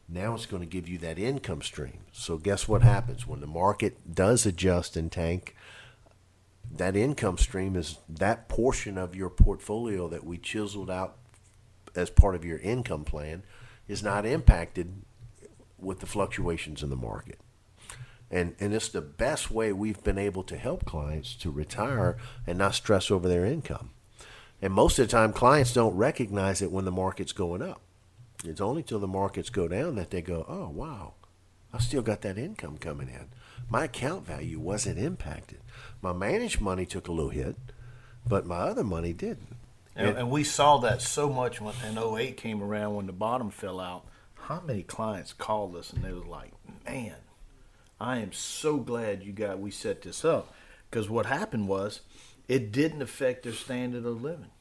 now 0.08 0.34
it's 0.34 0.46
going 0.46 0.64
to 0.64 0.68
give 0.68 0.88
you 0.88 0.98
that 1.00 1.20
income 1.20 1.62
stream. 1.62 2.00
So 2.12 2.38
guess 2.38 2.68
what 2.68 2.82
happens 2.82 3.28
when 3.28 3.42
the 3.42 3.48
market 3.48 4.16
does 4.16 4.46
adjust 4.46 4.96
and 4.96 5.12
tank? 5.12 5.56
That 6.72 6.96
income 6.96 7.38
stream 7.38 7.76
is 7.76 7.98
that 8.08 8.48
portion 8.48 8.98
of 8.98 9.16
your 9.16 9.30
portfolio 9.30 10.08
that 10.08 10.24
we 10.24 10.38
chiseled 10.38 10.90
out 10.90 11.18
as 11.96 12.10
part 12.10 12.36
of 12.36 12.46
your 12.46 12.60
income 12.60 13.04
plan 13.04 13.44
is 13.88 14.04
not 14.04 14.26
impacted 14.26 15.02
with 15.78 16.00
the 16.00 16.06
fluctuations 16.06 16.84
in 16.84 16.90
the 16.90 16.96
market. 16.96 17.40
And, 18.32 18.56
and 18.60 18.74
it's 18.74 18.90
the 18.90 19.02
best 19.02 19.50
way 19.50 19.74
we've 19.74 20.04
been 20.04 20.18
able 20.18 20.44
to 20.44 20.58
help 20.58 20.86
clients 20.86 21.36
to 21.36 21.50
retire 21.50 22.18
and 22.46 22.58
not 22.58 22.76
stress 22.76 23.10
over 23.10 23.28
their 23.28 23.46
income. 23.46 23.92
And 24.62 24.74
most 24.74 25.00
of 25.00 25.08
the 25.08 25.12
time, 25.12 25.34
clients 25.34 25.74
don't 25.74 25.96
recognize 25.96 26.62
it 26.62 26.72
when 26.72 26.86
the 26.86 26.92
market's 26.92 27.32
going 27.32 27.62
up. 27.62 27.82
It's 28.44 28.62
only 28.62 28.84
till 28.84 29.00
the 29.00 29.08
markets 29.08 29.50
go 29.50 29.68
down 29.68 29.96
that 29.96 30.12
they 30.12 30.22
go, 30.22 30.46
oh, 30.48 30.70
wow, 30.70 31.14
I 31.74 31.80
still 31.80 32.02
got 32.02 32.22
that 32.22 32.38
income 32.38 32.78
coming 32.78 33.10
in. 33.10 33.30
My 33.70 33.86
account 33.86 34.26
value 34.26 34.60
wasn't 34.60 35.00
impacted. 35.00 35.60
My 36.02 36.14
managed 36.14 36.62
money 36.62 36.86
took 36.86 37.08
a 37.08 37.12
little 37.12 37.32
hit, 37.32 37.56
but 38.28 38.46
my 38.46 38.58
other 38.58 38.84
money 38.84 39.14
didn't. 39.14 39.56
And, 39.96 40.18
and 40.18 40.32
we 40.32 40.44
saw 40.44 40.78
that 40.78 41.02
so 41.02 41.30
much 41.30 41.60
when 41.60 41.76
in 41.86 41.98
08 41.98 42.38
came 42.38 42.64
around 42.64 42.96
when 42.96 43.06
the 43.06 43.14
bottom 43.14 43.50
fell 43.52 43.80
out. 43.80 44.06
How 44.36 44.62
many 44.62 44.82
clients 44.82 45.34
called 45.34 45.76
us 45.76 45.92
and 45.92 46.04
they 46.04 46.14
was 46.14 46.26
like, 46.26 46.52
man, 46.86 47.16
I 48.00 48.20
am 48.20 48.32
so 48.32 48.78
glad 48.78 49.24
you 49.24 49.34
got 49.34 49.60
we 49.60 49.72
set 49.72 50.02
this 50.02 50.24
up 50.24 50.54
because 50.90 51.10
what 51.10 51.26
happened 51.26 51.68
was 51.68 52.02
it 52.48 52.72
didn't 52.72 53.02
affect 53.02 53.44
their 53.44 53.54
standard 53.54 54.06
of 54.06 54.22
living. 54.22 54.52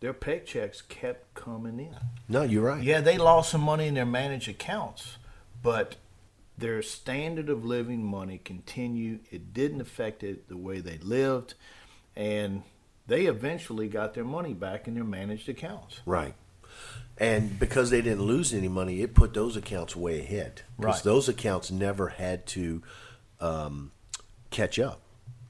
Their 0.00 0.12
paychecks 0.12 0.86
kept 0.86 1.34
coming 1.34 1.80
in. 1.80 1.96
No, 2.28 2.42
you're 2.42 2.64
right. 2.64 2.82
Yeah, 2.82 3.00
they 3.00 3.16
lost 3.16 3.50
some 3.50 3.62
money 3.62 3.88
in 3.88 3.94
their 3.94 4.04
managed 4.06 4.48
accounts, 4.48 5.16
but 5.62 5.96
their 6.58 6.82
standard 6.82 7.48
of 7.48 7.64
living 7.64 8.04
money 8.04 8.38
continued. 8.38 9.20
It 9.30 9.54
didn't 9.54 9.80
affect 9.80 10.22
it 10.22 10.48
the 10.48 10.56
way 10.56 10.80
they 10.80 10.98
lived, 10.98 11.54
and 12.14 12.62
they 13.06 13.26
eventually 13.26 13.88
got 13.88 14.14
their 14.14 14.24
money 14.24 14.52
back 14.52 14.86
in 14.86 14.94
their 14.94 15.04
managed 15.04 15.48
accounts. 15.48 16.00
Right. 16.04 16.34
And 17.18 17.58
because 17.58 17.90
they 17.90 18.02
didn't 18.02 18.22
lose 18.24 18.52
any 18.52 18.68
money, 18.68 19.00
it 19.00 19.14
put 19.14 19.32
those 19.32 19.56
accounts 19.56 19.96
way 19.96 20.20
ahead. 20.20 20.62
Because 20.78 20.96
Right. 20.96 21.02
those 21.04 21.28
accounts 21.28 21.70
never 21.70 22.08
had 22.08 22.46
to 22.48 22.82
um, 23.40 23.92
catch 24.50 24.78
up. 24.78 25.00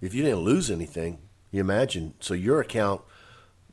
If 0.01 0.15
you 0.15 0.23
didn't 0.23 0.41
lose 0.41 0.71
anything, 0.71 1.19
you 1.51 1.61
imagine, 1.61 2.15
so 2.21 2.35
your 2.35 2.61
account 2.61 3.01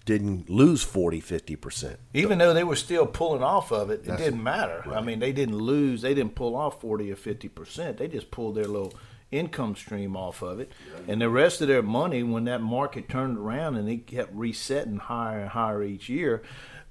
didn't 0.06 0.50
lose 0.50 0.84
40, 0.84 1.20
50%. 1.22 1.98
Even 2.14 2.38
though 2.38 2.54
they 2.54 2.64
were 2.64 2.76
still 2.76 3.06
pulling 3.06 3.42
off 3.44 3.72
of 3.72 3.90
it, 3.90 4.02
it 4.02 4.06
That's- 4.06 4.24
didn't 4.26 4.44
matter. 4.44 4.84
I 4.94 5.02
mean, 5.02 5.20
they 5.20 5.32
didn't 5.32 5.58
lose. 5.58 6.02
They 6.02 6.14
didn't 6.14 6.36
pull 6.36 6.56
off 6.56 6.82
forty 6.82 7.12
or 7.12 7.16
fifty 7.16 7.48
percent. 7.48 7.98
They 7.98 8.08
just 8.08 8.30
pulled 8.30 8.56
their 8.56 8.66
little 8.68 8.94
income 9.32 9.76
stream 9.76 10.16
off 10.16 10.44
of 10.44 10.60
it, 10.60 10.72
and 11.08 11.20
the 11.22 11.30
rest 11.30 11.62
of 11.62 11.68
their 11.68 11.82
money, 11.82 12.22
when 12.22 12.44
that 12.44 12.62
market 12.62 13.10
turned 13.10 13.38
around 13.38 13.78
and 13.78 13.90
it 13.90 14.06
kept 14.06 14.32
resetting 14.36 14.98
higher 14.98 15.40
and 15.40 15.50
higher 15.50 15.82
each 15.84 16.08
year, 16.10 16.44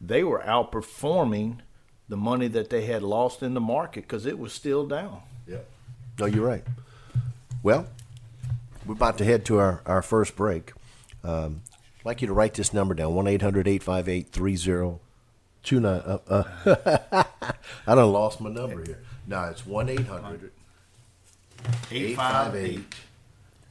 they 0.03 0.25
were 0.25 0.41
outperforming 0.41 1.59
the 2.09 2.17
money 2.17 2.49
that 2.49 2.69
they 2.69 2.85
had 2.85 3.03
lost 3.03 3.43
in 3.43 3.55
the 3.55 3.61
market 3.61 4.03
because 4.03 4.27
it 4.27 4.39
was 4.39 4.53
still 4.53 4.87
down. 4.87 5.23
Yeah. 5.47 5.59
No, 6.19 6.27
you're 6.27 6.47
right. 6.47 6.65
Well, 7.63 7.87
we're 8.85 8.95
about 8.95 9.17
to 9.19 9.25
head 9.25 9.45
to 9.47 9.59
our, 9.59 9.81
our 9.87 10.03
first 10.03 10.35
break. 10.35 10.73
Um, 11.23 11.63
I'd 12.01 12.05
like 12.05 12.21
you 12.21 12.27
to 12.27 12.35
write 12.35 12.55
this 12.55 12.75
number 12.75 12.95
down 12.95 13.15
1 13.15 13.29
800 13.29 13.69
858 13.69 14.29
3029. 14.33 16.21
Uh, 16.29 17.25
I 17.87 17.95
done 17.95 18.13
lost 18.13 18.41
my 18.41 18.51
number 18.51 18.85
here. 18.85 18.99
No, 19.27 19.45
it's 19.45 19.65
1 19.65 19.89
800 19.89 20.51
858 21.93 22.95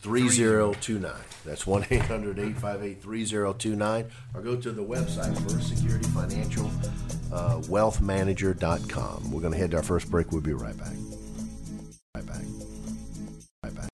3029. 0.02 1.12
That's 1.46 1.68
1 1.68 1.86
800 1.90 2.40
858 2.40 3.02
3029. 3.02 4.12
Or 4.34 4.42
go 4.42 4.56
to 4.56 4.72
the 4.72 4.84
website, 4.84 5.38
First 5.50 5.70
Security 5.70 6.08
Financial 6.08 6.72
uh, 7.32 7.62
Wealth 7.70 8.02
Manager.com. 8.02 9.32
We're 9.32 9.42
going 9.42 9.54
to 9.54 9.60
head 9.60 9.72
to 9.72 9.78
our 9.78 9.84
first 9.84 10.10
break. 10.10 10.32
We'll 10.32 10.42
be 10.42 10.54
right 10.54 10.76
back. 10.76 10.94
Right 12.16 12.26
back. 12.26 12.42
Right 13.64 13.76
back. 13.76 13.90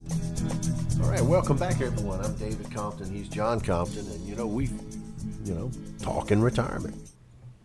All 1.04 1.10
right, 1.10 1.22
welcome 1.22 1.58
back, 1.58 1.82
everyone. 1.82 2.22
I'm 2.22 2.36
David 2.36 2.74
Compton. 2.74 3.10
He's 3.14 3.28
John 3.28 3.60
Compton. 3.60 4.08
And, 4.08 4.26
you 4.26 4.36
know, 4.36 4.48
we, 4.48 4.70
you 5.44 5.54
know, 5.54 5.72
talk 6.02 6.32
in 6.32 6.42
retirement. 6.42 6.96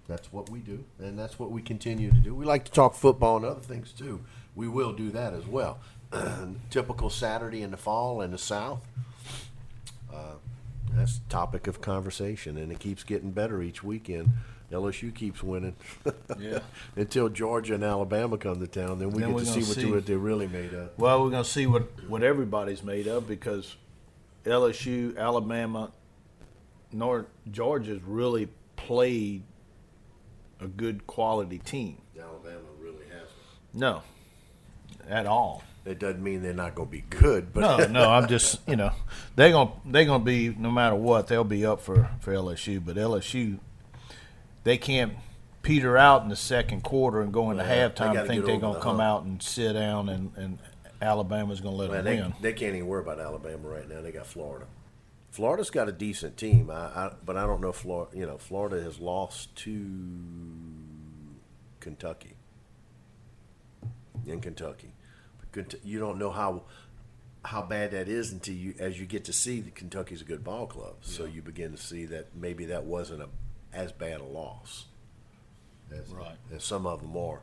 That's 0.09 0.33
what 0.33 0.51
we 0.51 0.59
do, 0.59 0.85
and 0.99 1.19
that's 1.19 1.39
what 1.39 1.53
we 1.53 1.63
continue 1.63 2.11
to 2.11 2.19
do. 2.19 2.35
We 2.35 2.45
like 2.45 2.65
to 2.65 2.73
talk 2.73 2.95
football 2.95 3.37
and 3.37 3.47
other 3.47 3.61
things 3.61 3.93
too. 3.93 4.21
We 4.55 4.69
will 4.69 4.93
do 4.93 5.11
that 5.13 5.33
as 5.33 5.47
well. 5.47 5.79
Typical 6.71 7.11
Saturday 7.11 7.63
in 7.63 7.71
the 7.71 7.77
fall 7.77 8.21
in 8.21 8.31
the 8.31 8.39
South. 8.39 8.87
Uh, 10.13 10.35
that's 10.95 11.19
the 11.19 11.29
topic 11.31 11.67
of 11.67 11.81
conversation, 11.81 12.57
and 12.59 12.71
it 12.71 12.79
keeps 12.79 13.03
getting 13.03 13.31
better 13.31 13.63
each 13.63 13.83
weekend. 13.83 14.31
LSU 14.71 15.15
keeps 15.15 15.43
winning. 15.43 15.77
Yeah. 16.39 16.61
Until 16.97 17.29
Georgia 17.29 17.75
and 17.75 17.85
Alabama 17.85 18.39
come 18.39 18.59
to 18.59 18.67
town, 18.67 18.99
then 18.99 19.11
we 19.11 19.21
Then 19.23 19.33
get 19.37 19.41
to 19.41 19.47
see 19.47 19.61
what, 19.61 19.77
see. 19.77 19.85
what 19.85 20.07
they're 20.07 20.19
really 20.19 20.49
made 20.49 20.73
of. 20.73 20.91
Well, 20.99 21.23
we're 21.23 21.31
going 21.31 21.45
to 21.45 21.49
see 21.49 21.67
what, 21.67 21.83
what 22.09 22.23
everybody's 22.23 22.83
made 22.83 23.07
of 23.07 23.29
because 23.29 23.77
LSU, 24.45 25.17
Alabama, 25.17 25.93
North 26.91 27.27
Georgia's 27.51 28.03
really 28.03 28.49
played 28.77 29.43
a 30.59 30.67
good 30.67 31.07
quality 31.07 31.59
team. 31.59 31.99
Alabama 32.19 32.59
really 32.81 33.05
hasn't. 33.05 33.31
No, 33.75 34.03
at 35.09 35.27
all. 35.27 35.63
It 35.85 35.99
doesn't 35.99 36.23
mean 36.23 36.43
they're 36.43 36.53
not 36.53 36.75
going 36.77 36.89
to 36.89 36.93
be 36.93 37.05
good, 37.11 37.53
but 37.53 37.61
No, 37.61 37.87
no. 38.05 38.11
I'm 38.11 38.29
just 38.29 38.61
you 38.69 38.77
know 38.77 38.93
they're 39.35 39.51
gonna 39.51 39.73
they're 39.85 40.05
gonna 40.05 40.23
be 40.25 40.51
no 40.51 40.71
matter 40.71 40.95
what 40.95 41.27
they'll 41.27 41.43
be 41.45 41.67
up 41.67 41.81
for 41.81 42.09
for 42.21 42.33
LSU, 42.33 42.85
but 42.85 42.97
LSU 42.97 43.59
they 44.65 44.77
can't 44.79 45.15
peter 45.63 45.97
out 45.99 46.23
in 46.23 46.29
the 46.29 46.37
second 46.37 46.83
quarter 46.83 47.21
and 47.21 47.33
go 47.33 47.51
into 47.51 47.63
they 47.65 47.69
halftime 47.71 48.15
gotta 48.15 48.27
think 48.29 48.45
they're 48.45 48.59
gonna 48.59 48.75
the 48.75 48.81
come 48.81 48.99
hump. 48.99 49.03
out 49.03 49.23
and 49.25 49.43
sit 49.43 49.73
down 49.73 50.09
and 50.09 50.31
and 50.37 50.59
Alabama's 51.01 51.61
gonna 51.61 51.75
let 51.77 51.91
Man, 51.91 52.05
them 52.05 52.17
they, 52.17 52.23
win. 52.23 52.35
they 52.41 52.53
can't 52.53 52.75
even 52.77 52.87
worry 52.87 53.03
about 53.03 53.19
Alabama 53.19 53.67
right 53.69 53.89
now. 53.89 54.01
They 54.01 54.13
got 54.13 54.27
Florida. 54.27 54.67
Florida's 55.31 55.71
got 55.71 55.89
a 55.89 55.93
decent 55.93 56.37
team, 56.37 56.71
I, 56.71 56.75
I, 56.75 57.13
but 57.25 57.37
I 57.37 57.47
don't 57.47 57.61
know 57.61 57.71
if 57.71 57.77
Florida. 57.77 58.17
You 58.17 58.27
know, 58.27 58.39
Florida 58.39 58.81
has 58.83 59.01
lost 59.01 59.57
to 59.57 59.91
Kentucky. 61.81 62.35
In 64.27 64.41
Kentucky, 64.41 64.92
you 65.83 65.99
don't 65.99 66.19
know 66.19 66.31
how 66.31 66.63
how 67.45 67.61
bad 67.63 67.91
that 67.91 68.09
is 68.09 68.31
until 68.33 68.55
you 68.55 68.75
as 68.79 69.01
you 69.01 69.07
get 69.07 69.25
to 69.25 69.33
see 69.33 69.61
that 69.61 69.75
Kentucky's 69.75 70.21
a 70.23 70.25
good 70.25 70.45
ball 70.45 70.67
club. 70.67 70.95
So 71.03 71.25
you 71.25 71.43
begin 71.43 71.73
to 71.73 71.79
see 71.79 72.05
that 72.07 72.35
maybe 72.37 72.67
that 72.67 72.85
wasn't 72.85 73.23
a 73.23 73.29
as 73.73 73.91
bad 73.93 74.21
a 74.21 74.25
loss 74.25 74.87
as, 75.91 76.09
Right. 76.09 76.37
as 76.55 76.63
some 76.65 76.87
of 76.87 77.01
them 77.01 77.17
are. 77.17 77.41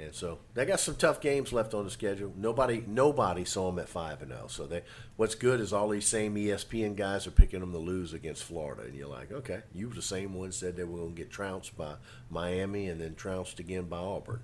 And 0.00 0.14
so 0.14 0.38
they 0.54 0.64
got 0.64 0.80
some 0.80 0.94
tough 0.94 1.20
games 1.20 1.52
left 1.52 1.74
on 1.74 1.84
the 1.84 1.90
schedule. 1.90 2.32
Nobody, 2.36 2.82
nobody 2.86 3.44
saw 3.44 3.70
them 3.70 3.78
at 3.78 3.90
five 3.90 4.22
and 4.22 4.30
zero. 4.30 4.46
So 4.46 4.66
they, 4.66 4.82
what's 5.16 5.34
good 5.34 5.60
is 5.60 5.72
all 5.72 5.90
these 5.90 6.06
same 6.06 6.34
ESPN 6.34 6.96
guys 6.96 7.26
are 7.26 7.30
picking 7.32 7.60
them 7.60 7.72
to 7.72 7.78
lose 7.78 8.14
against 8.14 8.42
Florida, 8.44 8.84
and 8.84 8.94
you're 8.94 9.08
like, 9.08 9.30
okay, 9.30 9.60
you 9.74 9.88
were 9.88 9.94
the 9.94 10.00
same 10.00 10.32
one 10.34 10.50
said 10.50 10.76
they 10.76 10.84
were 10.84 10.96
going 10.96 11.14
to 11.14 11.20
get 11.20 11.30
trounced 11.30 11.76
by 11.76 11.96
Miami 12.30 12.88
and 12.88 13.02
then 13.02 13.14
trounced 13.14 13.60
again 13.60 13.84
by 13.84 13.98
Auburn. 13.98 14.40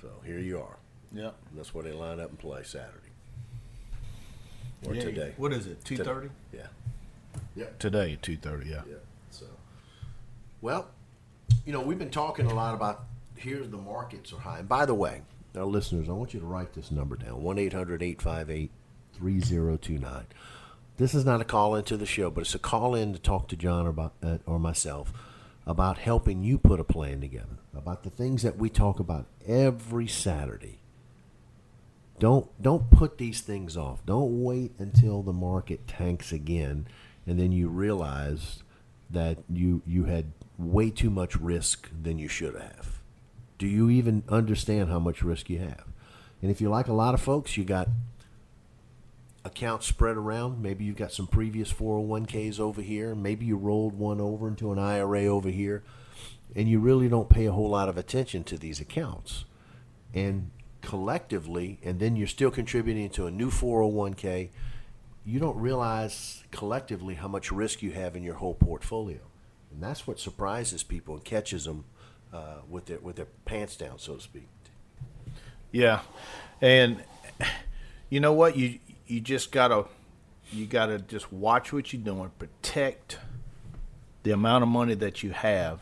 So 0.00 0.08
here 0.24 0.40
you 0.40 0.58
are. 0.58 0.78
Yeah. 1.12 1.30
And 1.50 1.58
that's 1.58 1.74
where 1.74 1.84
they 1.84 1.92
line 1.92 2.20
up 2.20 2.30
and 2.30 2.38
play 2.38 2.62
Saturday 2.62 3.12
or 4.86 4.94
Yeah, 4.94 5.02
today. 5.02 5.34
What 5.36 5.52
is 5.52 5.66
it? 5.66 5.84
Two 5.84 5.96
thirty 5.96 6.28
Yeah. 6.52 6.66
Yep. 7.54 7.78
today. 7.78 8.18
Two 8.20 8.36
thirty. 8.36 8.70
Yeah. 8.70 8.82
Yeah. 8.88 8.96
So, 9.30 9.46
well, 10.60 10.88
you 11.64 11.72
know, 11.72 11.80
we've 11.80 11.98
been 11.98 12.10
talking 12.10 12.46
a 12.46 12.54
lot 12.54 12.74
about 12.74 13.04
here's 13.36 13.68
the 13.68 13.76
markets 13.76 14.32
are 14.32 14.40
high. 14.40 14.60
And 14.60 14.68
by 14.68 14.86
the 14.86 14.94
way, 14.94 15.22
our 15.56 15.64
listeners, 15.64 16.08
I 16.08 16.12
want 16.12 16.34
you 16.34 16.40
to 16.40 16.46
write 16.46 16.72
this 16.74 16.90
number 16.90 17.16
down 17.16 17.42
1 17.42 17.58
800 17.58 18.02
858 18.02 18.70
3029. 19.14 20.26
This 20.98 21.14
is 21.14 21.24
not 21.24 21.40
a 21.40 21.44
call 21.44 21.74
into 21.74 21.96
the 21.96 22.06
show, 22.06 22.30
but 22.30 22.42
it's 22.42 22.54
a 22.54 22.58
call 22.58 22.94
in 22.94 23.12
to 23.12 23.18
talk 23.18 23.48
to 23.48 23.56
John 23.56 23.86
about, 23.86 24.14
uh, 24.22 24.38
or 24.46 24.58
myself 24.58 25.12
about 25.66 25.98
helping 25.98 26.42
you 26.42 26.56
put 26.58 26.80
a 26.80 26.84
plan 26.84 27.20
together, 27.20 27.58
about 27.74 28.02
the 28.02 28.10
things 28.10 28.42
that 28.42 28.56
we 28.56 28.70
talk 28.70 28.98
about 28.98 29.26
every 29.46 30.06
Saturday 30.06 30.78
don't 32.18 32.62
don't 32.62 32.90
put 32.90 33.18
these 33.18 33.40
things 33.40 33.76
off. 33.76 34.04
Don't 34.06 34.42
wait 34.42 34.72
until 34.78 35.22
the 35.22 35.32
market 35.32 35.86
tanks 35.86 36.32
again, 36.32 36.86
and 37.26 37.38
then 37.38 37.52
you 37.52 37.68
realize 37.68 38.62
that 39.10 39.38
you 39.48 39.82
you 39.86 40.04
had 40.04 40.32
way 40.58 40.90
too 40.90 41.10
much 41.10 41.36
risk 41.36 41.90
than 42.02 42.18
you 42.18 42.28
should 42.28 42.54
have. 42.54 43.00
Do 43.58 43.66
you 43.66 43.90
even 43.90 44.22
understand 44.28 44.90
how 44.90 44.98
much 44.98 45.22
risk 45.22 45.48
you 45.50 45.58
have? 45.58 45.84
And 46.42 46.50
if 46.50 46.60
you're 46.60 46.70
like 46.70 46.88
a 46.88 46.92
lot 46.92 47.14
of 47.14 47.20
folks, 47.20 47.56
you 47.56 47.64
got 47.64 47.88
accounts 49.44 49.86
spread 49.86 50.16
around. 50.16 50.60
Maybe 50.60 50.84
you've 50.84 50.96
got 50.96 51.12
some 51.12 51.26
previous 51.26 51.72
401ks 51.72 52.60
over 52.60 52.82
here. 52.82 53.14
Maybe 53.14 53.46
you 53.46 53.56
rolled 53.56 53.94
one 53.98 54.20
over 54.20 54.48
into 54.48 54.72
an 54.72 54.78
IRA 54.78 55.24
over 55.24 55.48
here. 55.48 55.82
And 56.54 56.68
you 56.68 56.78
really 56.78 57.08
don't 57.08 57.28
pay 57.28 57.46
a 57.46 57.52
whole 57.52 57.70
lot 57.70 57.88
of 57.88 57.96
attention 57.96 58.44
to 58.44 58.58
these 58.58 58.80
accounts. 58.80 59.44
And 60.12 60.50
collectively, 60.86 61.80
and 61.82 61.98
then 61.98 62.14
you're 62.14 62.28
still 62.28 62.50
contributing 62.50 63.10
to 63.10 63.26
a 63.26 63.30
new 63.30 63.50
401k, 63.50 64.50
you 65.24 65.40
don't 65.40 65.58
realize 65.58 66.44
collectively 66.52 67.14
how 67.14 67.26
much 67.26 67.50
risk 67.50 67.82
you 67.82 67.90
have 67.90 68.14
in 68.14 68.22
your 68.22 68.36
whole 68.36 68.54
portfolio. 68.54 69.18
And 69.72 69.82
that's 69.82 70.06
what 70.06 70.20
surprises 70.20 70.84
people 70.84 71.16
and 71.16 71.24
catches 71.24 71.64
them 71.64 71.86
uh, 72.32 72.58
with, 72.70 72.86
their, 72.86 73.00
with 73.00 73.16
their 73.16 73.26
pants 73.44 73.74
down, 73.74 73.98
so 73.98 74.14
to 74.14 74.22
speak. 74.22 74.46
Yeah. 75.72 76.02
And 76.62 77.02
you 78.08 78.20
know 78.20 78.32
what? 78.32 78.56
You 78.56 78.78
you 79.06 79.20
just 79.20 79.52
gotta 79.52 79.84
you 80.52 80.66
gotta 80.66 80.98
just 80.98 81.32
watch 81.32 81.72
what 81.72 81.92
you're 81.92 82.02
doing, 82.02 82.30
protect 82.38 83.18
the 84.22 84.30
amount 84.30 84.62
of 84.62 84.68
money 84.68 84.94
that 84.94 85.22
you 85.22 85.32
have, 85.32 85.80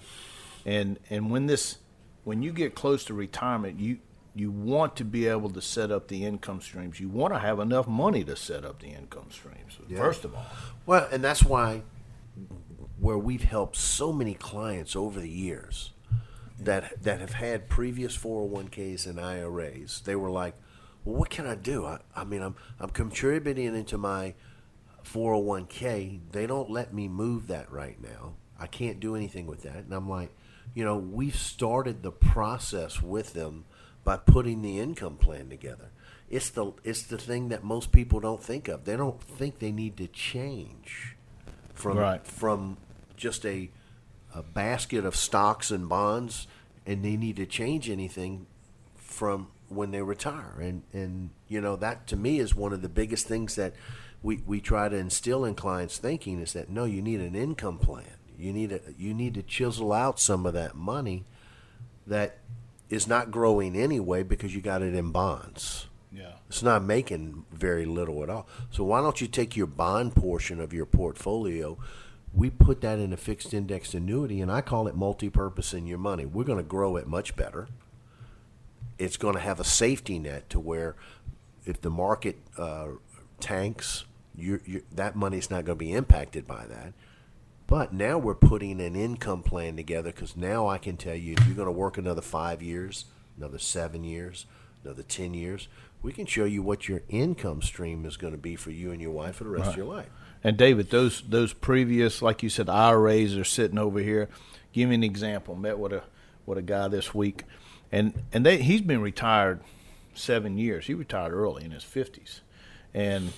and 0.66 0.99
and 1.11 1.30
when 1.30 1.46
this 1.46 1.78
when 2.25 2.42
you 2.42 2.52
get 2.52 2.75
close 2.75 3.04
to 3.04 3.14
retirement, 3.14 3.78
you 3.78 3.99
you 4.34 4.50
want 4.50 4.96
to 4.96 5.04
be 5.04 5.26
able 5.28 5.50
to 5.50 5.62
set 5.62 5.90
up 5.90 6.08
the 6.08 6.24
income 6.24 6.60
streams. 6.60 6.98
You 6.98 7.08
want 7.08 7.32
to 7.34 7.38
have 7.38 7.60
enough 7.60 7.86
money 7.86 8.24
to 8.24 8.34
set 8.34 8.64
up 8.64 8.80
the 8.80 8.88
income 8.88 9.28
streams. 9.30 9.78
Yeah. 9.88 9.98
First 9.98 10.24
of 10.24 10.34
all, 10.34 10.46
well, 10.86 11.08
and 11.12 11.22
that's 11.22 11.44
why 11.44 11.82
where 12.98 13.18
we've 13.18 13.44
helped 13.44 13.76
so 13.76 14.12
many 14.12 14.34
clients 14.34 14.96
over 14.96 15.20
the 15.20 15.28
years 15.28 15.92
that 16.58 17.02
that 17.02 17.20
have 17.20 17.34
had 17.34 17.68
previous 17.68 18.16
401ks 18.16 19.06
and 19.06 19.20
IRAs, 19.20 20.00
they 20.04 20.16
were 20.16 20.30
like, 20.30 20.54
well, 21.04 21.16
what 21.16 21.30
can 21.30 21.46
I 21.46 21.54
do? 21.54 21.84
I, 21.84 21.98
I 22.16 22.24
mean, 22.24 22.42
I'm, 22.42 22.56
I'm 22.80 22.90
contributing 22.90 23.74
into 23.74 23.98
my 23.98 24.34
401k. 25.04 26.20
They 26.32 26.46
don't 26.46 26.70
let 26.70 26.92
me 26.92 27.08
move 27.08 27.48
that 27.48 27.70
right 27.70 28.00
now. 28.02 28.34
I 28.58 28.66
can't 28.66 29.00
do 29.00 29.14
anything 29.14 29.46
with 29.46 29.62
that. 29.62 29.76
And 29.76 29.92
I'm 29.92 30.08
like, 30.08 30.30
you 30.74 30.84
know, 30.84 30.96
we've 30.96 31.36
started 31.36 32.02
the 32.02 32.12
process 32.12 33.02
with 33.02 33.34
them 33.34 33.64
by 34.04 34.16
putting 34.16 34.62
the 34.62 34.78
income 34.78 35.16
plan 35.16 35.49
together. 35.49 35.90
It's 36.30 36.50
the 36.50 36.73
it's 36.84 37.02
the 37.02 37.18
thing 37.18 37.49
that 37.49 37.64
most 37.64 37.92
people 37.92 38.20
don't 38.20 38.42
think 38.42 38.68
of. 38.68 38.84
They 38.84 38.96
don't 38.96 39.20
think 39.20 39.58
they 39.58 39.73
need 39.73 39.96
to 39.99 40.06
change 40.06 41.16
from 41.75 41.99
right. 41.99 42.26
from 42.26 42.76
just 43.16 43.44
a 43.44 43.70
a 44.34 44.42
basket 44.42 45.04
of 45.04 45.14
stocks 45.14 45.70
and 45.70 45.88
bonds 45.88 46.46
and 46.87 47.04
they 47.04 47.16
need 47.16 47.37
to 47.37 47.46
change 47.46 47.88
anything 47.88 48.46
from 48.96 49.49
when 49.68 49.90
they 49.90 50.02
retire. 50.02 50.54
And 50.61 50.82
and 50.92 51.30
you 51.49 51.61
know 51.61 51.76
that 51.76 52.06
to 52.08 52.16
me 52.16 52.38
is 52.38 52.54
one 52.54 52.73
of 52.73 52.82
the 52.82 52.88
biggest 52.88 53.26
things 53.26 53.54
that 53.56 53.75
we, 54.23 54.42
we 54.46 54.61
try 54.61 54.88
to 54.88 54.96
instill 54.96 55.44
in 55.44 55.54
clients 55.54 55.99
thinking 55.99 56.40
is 56.40 56.54
that 56.54 56.70
no, 56.70 56.84
you 56.84 57.02
need 57.02 57.20
an 57.20 57.34
income 57.34 57.78
plan. 57.78 58.16
You 58.38 58.52
need 58.52 58.73
a 58.73 58.80
you 58.96 59.14
need 59.14 59.34
to 59.34 59.42
chisel 59.42 59.92
out 59.92 60.18
some 60.18 60.46
of 60.46 60.54
that 60.54 60.75
money 60.75 61.25
that 62.06 62.38
is 62.90 63.06
not 63.06 63.30
growing 63.30 63.76
anyway 63.76 64.22
because 64.22 64.54
you 64.54 64.60
got 64.60 64.82
it 64.82 64.94
in 64.94 65.10
bonds. 65.10 65.86
Yeah. 66.12 66.32
It's 66.48 66.62
not 66.62 66.84
making 66.84 67.44
very 67.52 67.86
little 67.86 68.22
at 68.22 68.30
all. 68.30 68.46
So 68.70 68.84
why 68.84 69.00
don't 69.00 69.20
you 69.20 69.26
take 69.26 69.56
your 69.56 69.66
bond 69.66 70.14
portion 70.14 70.60
of 70.60 70.72
your 70.72 70.86
portfolio? 70.86 71.76
We 72.32 72.50
put 72.50 72.80
that 72.82 72.98
in 72.98 73.12
a 73.12 73.16
fixed 73.16 73.54
index 73.54 73.94
annuity, 73.94 74.40
and 74.40 74.50
I 74.50 74.60
call 74.60 74.86
it 74.86 74.94
multi-purpose 74.94 75.72
in 75.72 75.86
your 75.86 75.98
money. 75.98 76.24
We're 76.24 76.44
going 76.44 76.59
to 76.59 76.64
grow 76.64 76.96
it 76.96 77.06
much 77.06 77.37
better 77.37 77.68
it's 78.98 79.16
going 79.16 79.35
to 79.35 79.40
have 79.40 79.61
a 79.61 79.64
safety 79.64 80.18
net 80.18 80.48
to 80.50 80.61
where 80.61 80.94
if 81.64 81.80
the 81.80 81.90
market 81.90 82.37
uh, 82.59 82.88
tanks, 83.40 84.04
you're, 84.37 84.61
you're, 84.64 84.82
that 84.92 85.16
money's 85.16 85.50
not 85.50 85.64
going 85.64 85.78
to 85.78 85.85
be 85.85 85.92
impacted 85.92 86.46
by 86.46 86.66
that. 86.66 86.92
But 87.66 87.92
now 87.92 88.18
we're 88.18 88.35
putting 88.35 88.81
an 88.81 88.94
income 88.94 89.42
plan 89.42 89.77
together 89.77 90.12
because 90.12 90.37
now 90.37 90.68
I 90.68 90.79
can 90.79 90.96
tell 90.96 91.14
you 91.14 91.35
if 91.38 91.46
you're 91.46 91.57
going 91.57 91.66
to 91.66 91.72
work 91.72 91.96
another 91.96 92.20
five 92.20 92.62
years, 92.62 93.07
another 93.38 93.59
seven 93.59 94.05
years, 94.05 94.46
another 94.85 95.03
10 95.03 95.33
years, 95.33 95.68
we 96.03 96.12
can 96.12 96.27
show 96.27 96.44
you 96.44 96.62
what 96.62 96.88
your 96.88 97.00
income 97.09 97.62
stream 97.62 98.05
is 98.05 98.18
going 98.18 98.35
to 98.35 98.38
be 98.38 98.55
for 98.55 98.70
you 98.70 98.92
and 98.92 99.00
your 99.00 99.12
wife 99.12 99.37
for 99.37 99.44
the 99.44 99.50
rest 99.50 99.64
right. 99.64 99.70
of 99.70 99.77
your 99.77 99.87
life. 99.87 100.11
And 100.42 100.59
David, 100.59 100.90
those 100.90 101.22
those 101.22 101.55
previous, 101.55 102.20
like 102.20 102.42
you 102.42 102.50
said, 102.50 102.68
IRAs 102.68 103.35
are 103.35 103.44
sitting 103.44 103.79
over 103.79 104.00
here. 104.00 104.29
Give 104.72 104.90
me 104.90 104.96
an 104.96 105.05
example. 105.05 105.55
Met 105.55 105.79
with 105.79 105.94
a 105.94 106.03
with 106.44 106.59
a 106.59 106.62
guy 106.62 106.88
this 106.88 107.14
week 107.14 107.44
and 107.94 108.24
and 108.33 108.44
they 108.44 108.61
he's 108.61 108.81
been 108.81 109.00
retired 109.00 109.61
seven 110.14 110.59
years. 110.59 110.87
He 110.87 110.94
retired 110.94 111.33
early 111.33 111.64
in 111.64 111.70
his 111.70 111.85
fifties, 111.85 112.40
and 112.92 113.33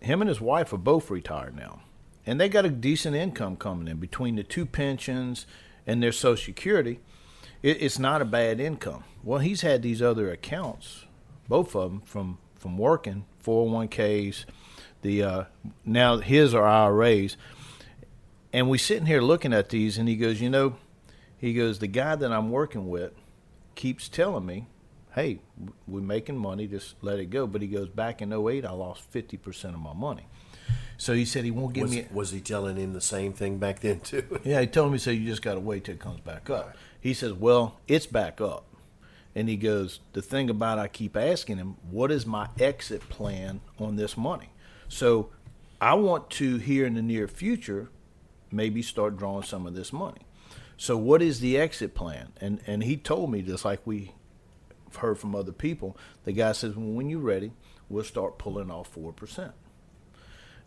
him 0.00 0.20
and 0.20 0.28
his 0.28 0.40
wife 0.40 0.72
are 0.72 0.78
both 0.78 1.10
retired 1.10 1.54
now, 1.54 1.82
and 2.26 2.40
they 2.40 2.48
got 2.48 2.64
a 2.64 2.70
decent 2.70 3.16
income 3.16 3.56
coming 3.56 3.88
in 3.88 3.98
between 3.98 4.36
the 4.36 4.42
two 4.42 4.66
pensions 4.66 5.46
and 5.86 6.02
their 6.02 6.12
Social 6.12 6.44
Security. 6.44 7.00
It, 7.62 7.82
it's 7.82 7.98
not 7.98 8.22
a 8.22 8.26
bad 8.26 8.60
income. 8.60 9.04
Well, 9.22 9.40
he's 9.40 9.62
had 9.62 9.82
these 9.82 10.02
other 10.02 10.30
accounts, 10.30 11.06
both 11.48 11.74
of 11.74 11.90
them 11.90 12.00
from 12.02 12.38
from 12.56 12.76
working, 12.76 13.24
401ks, 13.42 14.44
the 15.00 15.22
uh, 15.22 15.44
now 15.84 16.18
his 16.18 16.54
are 16.54 16.66
IRAs, 16.66 17.38
and 18.52 18.68
we 18.68 18.76
sitting 18.78 19.06
here 19.06 19.22
looking 19.22 19.52
at 19.52 19.70
these, 19.70 19.96
and 19.96 20.08
he 20.08 20.16
goes, 20.16 20.40
you 20.40 20.50
know, 20.50 20.76
he 21.38 21.54
goes, 21.54 21.78
the 21.78 21.86
guy 21.86 22.16
that 22.16 22.32
I'm 22.32 22.50
working 22.50 22.90
with 22.90 23.12
keeps 23.74 24.08
telling 24.10 24.44
me, 24.44 24.66
hey, 25.14 25.40
we're 25.86 26.00
making 26.00 26.36
money, 26.36 26.66
just 26.66 26.96
let 27.00 27.18
it 27.18 27.30
go. 27.30 27.46
But 27.46 27.62
he 27.62 27.68
goes, 27.68 27.88
back 27.88 28.20
in 28.20 28.32
08, 28.32 28.64
I 28.64 28.72
lost 28.72 29.10
50% 29.12 29.72
of 29.72 29.80
my 29.80 29.94
money. 29.94 30.26
So 30.96 31.14
he 31.14 31.24
said 31.24 31.44
he 31.44 31.50
won't 31.50 31.72
give 31.72 31.84
was, 31.84 31.92
me. 31.92 32.06
Was 32.12 32.30
he 32.30 32.40
telling 32.40 32.76
him 32.76 32.92
the 32.92 33.00
same 33.00 33.32
thing 33.32 33.58
back 33.58 33.80
then, 33.80 34.00
too? 34.04 34.40
yeah, 34.44 34.60
he 34.60 34.66
told 34.66 34.92
me, 34.92 34.98
so 34.98 35.10
you 35.10 35.26
just 35.26 35.42
got 35.42 35.54
to 35.54 35.60
wait 35.60 35.84
till 35.84 35.94
it 35.94 36.00
comes 36.00 36.20
back 36.20 36.50
up. 36.50 36.66
Right. 36.66 36.76
He 37.00 37.14
says, 37.14 37.32
well, 37.32 37.78
it's 37.88 38.06
back 38.06 38.40
up. 38.40 38.66
And 39.34 39.48
he 39.48 39.56
goes, 39.56 40.00
the 40.12 40.22
thing 40.22 40.50
about 40.50 40.78
I 40.78 40.88
keep 40.88 41.16
asking 41.16 41.58
him, 41.58 41.76
what 41.90 42.10
is 42.10 42.26
my 42.26 42.48
exit 42.58 43.08
plan 43.08 43.60
on 43.78 43.96
this 43.96 44.16
money? 44.16 44.50
So 44.88 45.30
I 45.80 45.94
want 45.94 46.30
to, 46.30 46.58
here 46.58 46.84
in 46.84 46.94
the 46.94 47.02
near 47.02 47.28
future, 47.28 47.90
maybe 48.50 48.82
start 48.82 49.16
drawing 49.16 49.44
some 49.44 49.66
of 49.66 49.74
this 49.74 49.92
money. 49.92 50.22
So 50.76 50.96
what 50.96 51.22
is 51.22 51.40
the 51.40 51.58
exit 51.58 51.94
plan? 51.94 52.32
And 52.40 52.60
and 52.66 52.82
he 52.82 52.96
told 52.96 53.30
me 53.30 53.42
just 53.42 53.66
like 53.66 53.86
we 53.86 54.12
heard 54.96 55.18
from 55.18 55.34
other 55.34 55.52
people. 55.52 55.94
The 56.24 56.32
guy 56.32 56.52
says, 56.52 56.74
well, 56.74 56.86
when 56.86 57.10
you're 57.10 57.20
ready, 57.20 57.52
we'll 57.90 58.02
start 58.02 58.38
pulling 58.38 58.70
off 58.70 58.88
four 58.88 59.12
percent. 59.12 59.52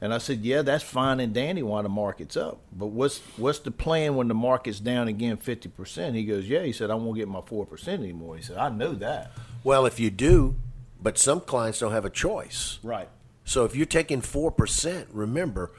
And 0.03 0.13
I 0.13 0.17
said, 0.17 0.39
yeah, 0.39 0.63
that's 0.63 0.83
fine 0.83 1.21
and 1.21 1.33
dandy 1.33 1.63
while 1.63 1.81
the 1.81 1.87
market's 1.87 2.35
up. 2.35 2.59
But 2.73 2.87
what's 2.87 3.19
what's 3.37 3.59
the 3.59 3.71
plan 3.71 4.17
when 4.17 4.27
the 4.27 4.33
market's 4.33 4.81
down 4.81 5.07
again 5.07 5.37
fifty 5.37 5.69
percent? 5.69 6.17
He 6.17 6.25
goes, 6.25 6.45
yeah. 6.45 6.63
He 6.63 6.73
said, 6.73 6.91
I 6.91 6.95
won't 6.95 7.15
get 7.15 7.29
my 7.29 7.39
four 7.39 7.65
percent 7.65 8.03
anymore. 8.03 8.35
He 8.35 8.41
said, 8.41 8.57
I 8.57 8.67
know 8.67 8.91
that. 8.95 9.31
Well, 9.63 9.85
if 9.85 10.01
you 10.01 10.11
do, 10.11 10.55
but 11.01 11.17
some 11.17 11.39
clients 11.39 11.79
don't 11.79 11.93
have 11.93 12.03
a 12.03 12.09
choice. 12.09 12.79
Right. 12.83 13.07
So 13.45 13.63
if 13.63 13.77
you're 13.77 13.85
taking 13.85 14.19
four 14.19 14.51
percent, 14.51 15.07
remember, 15.13 15.71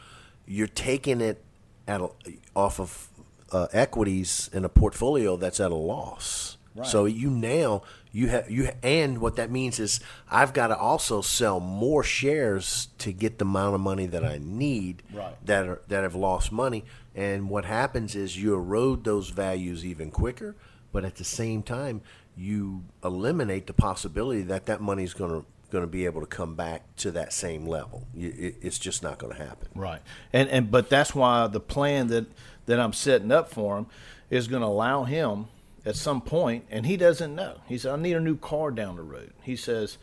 you're 0.47 0.69
taking 0.69 1.21
it 1.21 1.45
at 1.87 2.01
a, 2.01 2.09
off 2.57 2.81
of 2.81 3.09
uh, 3.53 3.67
equities 3.75 4.49
in 4.55 4.65
a 4.65 4.71
portfolio 4.71 5.37
that's 5.37 5.61
at 5.61 5.71
a 5.71 5.75
loss. 5.75 6.57
Right. 6.75 6.87
So 6.87 7.05
you 7.05 7.31
now 7.31 7.83
you 8.11 8.29
have 8.29 8.51
you 8.51 8.71
and 8.83 9.21
what 9.21 9.37
that 9.37 9.51
means 9.51 9.79
is 9.79 10.01
I've 10.29 10.53
got 10.53 10.69
to 10.69 10.77
also 10.77 11.21
sell 11.21 11.61
more 11.61 12.03
shares 12.03 12.89
to 12.99 13.13
get 13.13 13.39
the 13.39 13.45
amount 13.45 13.77
of 13.77 13.81
money 13.81 14.07
that 14.07 14.25
I 14.25 14.39
need 14.43 15.03
right. 15.13 15.37
that 15.47 15.69
are 15.69 15.83
that 15.89 16.03
have 16.03 16.17
lost 16.17 16.51
money. 16.51 16.85
And 17.15 17.49
what 17.49 17.65
happens 17.65 18.17
is 18.17 18.37
you 18.37 18.55
erode 18.55 19.05
those 19.05 19.29
values 19.29 19.85
even 19.85 20.11
quicker, 20.11 20.57
but 20.93 21.05
at 21.05 21.15
the 21.17 21.25
same 21.25 21.63
time 21.63 22.03
you 22.37 22.83
eliminate 23.05 23.69
the 23.69 23.73
possibility 23.73 24.43
that 24.43 24.67
that 24.67 24.81
money 24.81 25.05
is 25.05 25.15
going 25.15 25.31
to 25.31 25.47
going 25.71 25.83
to 25.83 25.91
be 25.91 26.05
able 26.05 26.21
to 26.21 26.27
come 26.27 26.55
back 26.55 26.83
to 26.97 27.11
that 27.11 27.33
same 27.33 27.67
level. 27.67 28.07
It's 28.17 28.79
just 28.79 29.03
not 29.03 29.19
going 29.19 29.33
to 29.33 29.39
happen. 29.39 29.69
Right. 29.75 30.01
And 30.33 30.49
and 30.49 30.71
but 30.71 30.89
that's 30.89 31.15
why 31.15 31.47
the 31.47 31.61
plan 31.61 32.09
that 32.09 32.27
that 32.67 32.81
I'm 32.81 32.93
setting 32.93 33.31
up 33.31 33.51
for 33.51 33.79
him 33.79 33.87
is 34.31 34.49
going 34.49 34.63
to 34.63 34.69
allow 34.69 35.05
him 35.05 35.47
at 35.85 35.97
some 35.97 36.21
point, 36.21 36.65
and 36.71 36.87
he 36.87 36.97
doesn't 36.97 37.35
know. 37.35 37.59
He 37.67 37.79
said, 37.79 37.93
I 37.93 37.97
need 37.97 38.17
a 38.17 38.21
new 38.21 38.37
car 38.37 38.71
down 38.71 38.97
the 38.97 39.03
road. 39.03 39.33
He 39.43 39.57
says, 39.57 39.99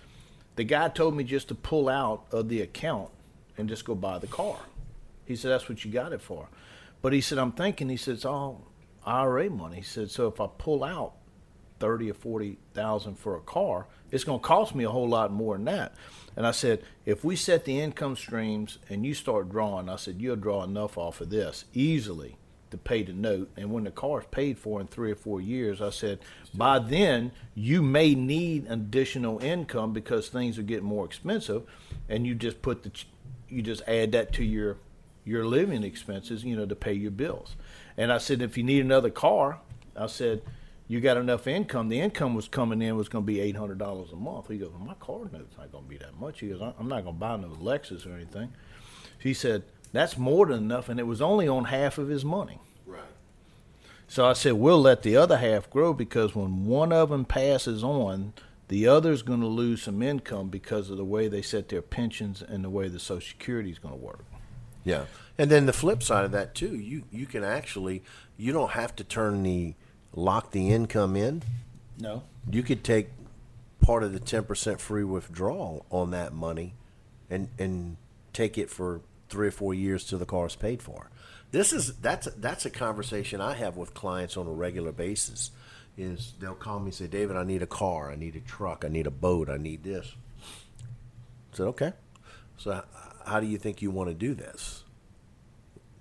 the 0.56 0.63
guy 0.63 0.89
told 0.89 1.15
me 1.15 1.24
just 1.24 1.48
to 1.48 1.56
pull 1.56 1.89
out 1.89 2.26
of 2.32 2.50
the 2.50 2.62
account 2.62 3.10
and 3.58 3.67
just 3.67 3.86
go 3.86 3.96
buy 3.96 4.20
the 4.20 4.28
car. 4.28 4.60
He 5.26 5.36
said, 5.36 5.52
that's 5.52 5.70
what 5.70 5.84
you 5.84 5.91
got 5.91 6.13
it 6.13 6.22
for. 6.22 6.50
But 7.02 7.13
he 7.13 7.22
said, 7.22 7.38
I'm 7.38 7.52
thinking, 7.52 7.89
he 7.89 7.98
said, 7.98 8.15
it's 8.15 8.26
all 8.26 8.67
IRA 9.06 9.50
money. 9.50 9.78
He 9.78 9.82
said, 9.84 10.12
so 10.12 10.28
if 10.28 10.39
I 10.39 10.48
pull 10.58 10.84
out 10.84 11.13
thirty 11.82 12.12
or 12.12 12.13
forty 12.13 12.60
thousand 12.74 13.15
for 13.17 13.36
a 13.36 13.41
car. 13.41 13.88
It's 14.12 14.24
going 14.24 14.39
to 14.39 14.46
cost 14.46 14.76
me 14.76 14.84
a 14.84 14.89
whole 14.89 15.10
lot 15.10 15.34
more 15.34 15.56
than 15.56 15.65
that. 15.65 15.96
And 16.36 16.46
I 16.46 16.52
said, 16.52 16.84
if 17.06 17.24
we 17.26 17.36
set 17.36 17.65
the 17.65 17.80
income 17.80 18.15
streams 18.15 18.78
and 18.88 19.06
you 19.06 19.13
start 19.13 19.50
drawing, 19.50 19.89
I 19.89 19.96
said 19.96 20.22
you'll 20.22 20.36
draw 20.36 20.63
enough 20.63 20.98
off 20.98 21.20
of 21.20 21.30
this 21.30 21.65
easily 21.74 22.38
to 22.71 22.77
pay 22.77 23.03
the 23.03 23.13
note. 23.13 23.51
And 23.55 23.71
when 23.71 23.84
the 23.84 23.91
car 23.91 24.21
is 24.21 24.25
paid 24.31 24.57
for 24.57 24.81
in 24.81 24.88
three 24.88 25.12
or 25.12 25.15
four 25.15 25.39
years, 25.39 25.81
I 25.81 25.91
said, 25.91 26.19
by 26.53 26.79
then 26.79 27.31
you 27.53 27.81
may 27.81 28.15
need 28.15 28.65
additional 28.69 29.39
income 29.39 29.93
because 29.93 30.29
things 30.29 30.57
are 30.57 30.63
getting 30.63 30.86
more 30.86 31.05
expensive, 31.05 31.63
and 32.10 32.25
you 32.25 32.36
just 32.36 32.62
put 32.62 32.84
the 32.84 32.91
you 33.49 33.62
just 33.62 33.84
add 33.88 34.13
that 34.13 34.34
to 34.34 34.43
your 34.43 34.77
your 35.23 35.45
living 35.45 35.84
expenses, 35.84 36.43
you 36.43 36.55
know, 36.55 36.65
to 36.65 36.75
pay 36.75 36.93
your 36.93 37.12
bills. 37.12 37.55
And 37.97 38.12
I 38.12 38.17
said, 38.17 38.41
if 38.41 38.57
you 38.57 38.63
need 38.63 38.84
another 38.84 39.10
car, 39.10 39.60
I 39.95 40.07
said, 40.07 40.41
you 40.88 40.99
got 40.99 41.17
enough 41.17 41.47
income. 41.47 41.89
The 41.89 42.01
income 42.01 42.34
was 42.34 42.47
coming 42.47 42.81
in 42.81 42.97
was 42.97 43.07
going 43.07 43.23
to 43.23 43.27
be 43.27 43.39
eight 43.39 43.55
hundred 43.55 43.77
dollars 43.77 44.12
a 44.12 44.15
month. 44.15 44.47
He 44.47 44.57
goes, 44.57 44.71
my 44.79 44.93
car 44.95 45.19
note's 45.31 45.57
not 45.57 45.71
going 45.71 45.84
to 45.84 45.89
be 45.89 45.97
that 45.97 46.19
much. 46.19 46.39
He 46.39 46.49
goes, 46.49 46.62
I'm 46.62 46.88
not 46.88 47.03
going 47.03 47.15
to 47.15 47.19
buy 47.19 47.36
no 47.38 47.49
Lexus 47.49 48.05
or 48.05 48.15
anything. 48.15 48.51
He 49.19 49.34
said, 49.34 49.63
that's 49.91 50.17
more 50.17 50.47
than 50.47 50.60
enough, 50.60 50.89
and 50.89 50.99
it 50.99 51.08
was 51.08 51.21
only 51.21 51.47
on 51.47 51.65
half 51.65 51.97
of 51.97 52.08
his 52.08 52.23
money. 52.23 52.60
Right. 52.86 53.01
So 54.08 54.25
I 54.25 54.34
said, 54.34 54.54
we'll 54.54 54.82
let 54.82 55.04
the 55.04 55.17
other 55.17 55.38
half 55.38 55.69
grow 55.69 55.93
because 55.93 56.36
when 56.36 56.65
one 56.65 56.93
of 56.93 57.10
them 57.10 57.25
passes 57.25 57.84
on, 57.84 58.34
the 58.67 58.88
other's 58.88 59.21
going 59.21 59.41
to 59.41 59.47
lose 59.47 59.84
some 59.84 60.01
income 60.01 60.49
because 60.49 60.89
of 60.89 60.97
the 60.97 61.04
way 61.04 61.27
they 61.27 61.41
set 61.41 61.69
their 61.69 61.82
pensions 61.82 62.41
and 62.41 62.63
the 62.63 62.69
way 62.69 62.88
the 62.88 62.99
Social 62.99 63.27
Security 63.27 63.69
is 63.69 63.80
going 63.80 63.93
to 63.93 63.99
work. 63.99 64.23
Yeah. 64.84 65.06
And 65.38 65.51
then 65.51 65.65
the 65.65 65.73
flip 65.73 66.01
side 66.04 66.25
of 66.25 66.32
that 66.32 66.56
too, 66.56 66.75
you 66.75 67.04
you 67.12 67.25
can 67.25 67.43
actually 67.43 68.04
you 68.38 68.54
don't 68.54 68.71
have 68.71 68.95
to 68.95 69.04
turn 69.04 69.43
the 69.43 69.75
lock 70.13 70.51
the 70.51 70.69
income 70.69 71.15
in. 71.15 71.43
No. 71.99 72.23
You 72.49 72.63
could 72.63 72.84
take 72.84 73.10
part 73.82 74.04
of 74.04 74.13
the 74.13 74.19
ten 74.19 74.43
percent 74.43 74.80
free 74.80 75.04
withdrawal 75.04 75.86
on 75.89 76.12
that 76.12 76.34
money, 76.34 76.73
and 77.30 77.49
and 77.60 77.97
take 78.34 78.58
it 78.58 78.69
for 78.69 79.01
three 79.32 79.48
or 79.48 79.52
four 79.52 79.74
years 79.74 80.06
till 80.06 80.20
the 80.20 80.26
car 80.26 80.46
is 80.46 80.56
paid 80.56 80.84
for. 80.84 81.10
This 81.52 81.74
is 81.74 81.96
that's 81.98 82.28
that's 82.38 82.65
a 82.65 82.70
conversation 82.70 83.41
I 83.41 83.54
have 83.56 83.76
with 83.78 83.94
clients 83.94 84.38
on 84.38 84.46
a 84.48 84.52
regular 84.52 84.91
basis. 84.91 85.52
Is 85.98 86.34
they'll 86.39 86.54
call 86.54 86.80
me 86.80 86.86
and 86.86 86.94
say, 86.94 87.08
David, 87.08 87.36
I 87.36 87.44
need 87.44 87.62
a 87.62 87.67
car, 87.67 88.12
I 88.12 88.15
need 88.15 88.36
a 88.36 88.39
truck, 88.39 88.86
I 88.86 88.88
need 88.88 89.08
a 89.08 89.12
boat, 89.12 89.50
I 89.50 89.58
need 89.58 89.84
this. 89.84 90.13
I 91.54 91.58
said, 91.58 91.67
okay. 91.67 91.94
So 92.58 92.82
how 93.26 93.39
do 93.39 93.48
you 93.48 93.58
think 93.58 93.82
you 93.82 93.91
want 93.91 94.10
to 94.10 94.13
do 94.13 94.34
this? 94.34 94.84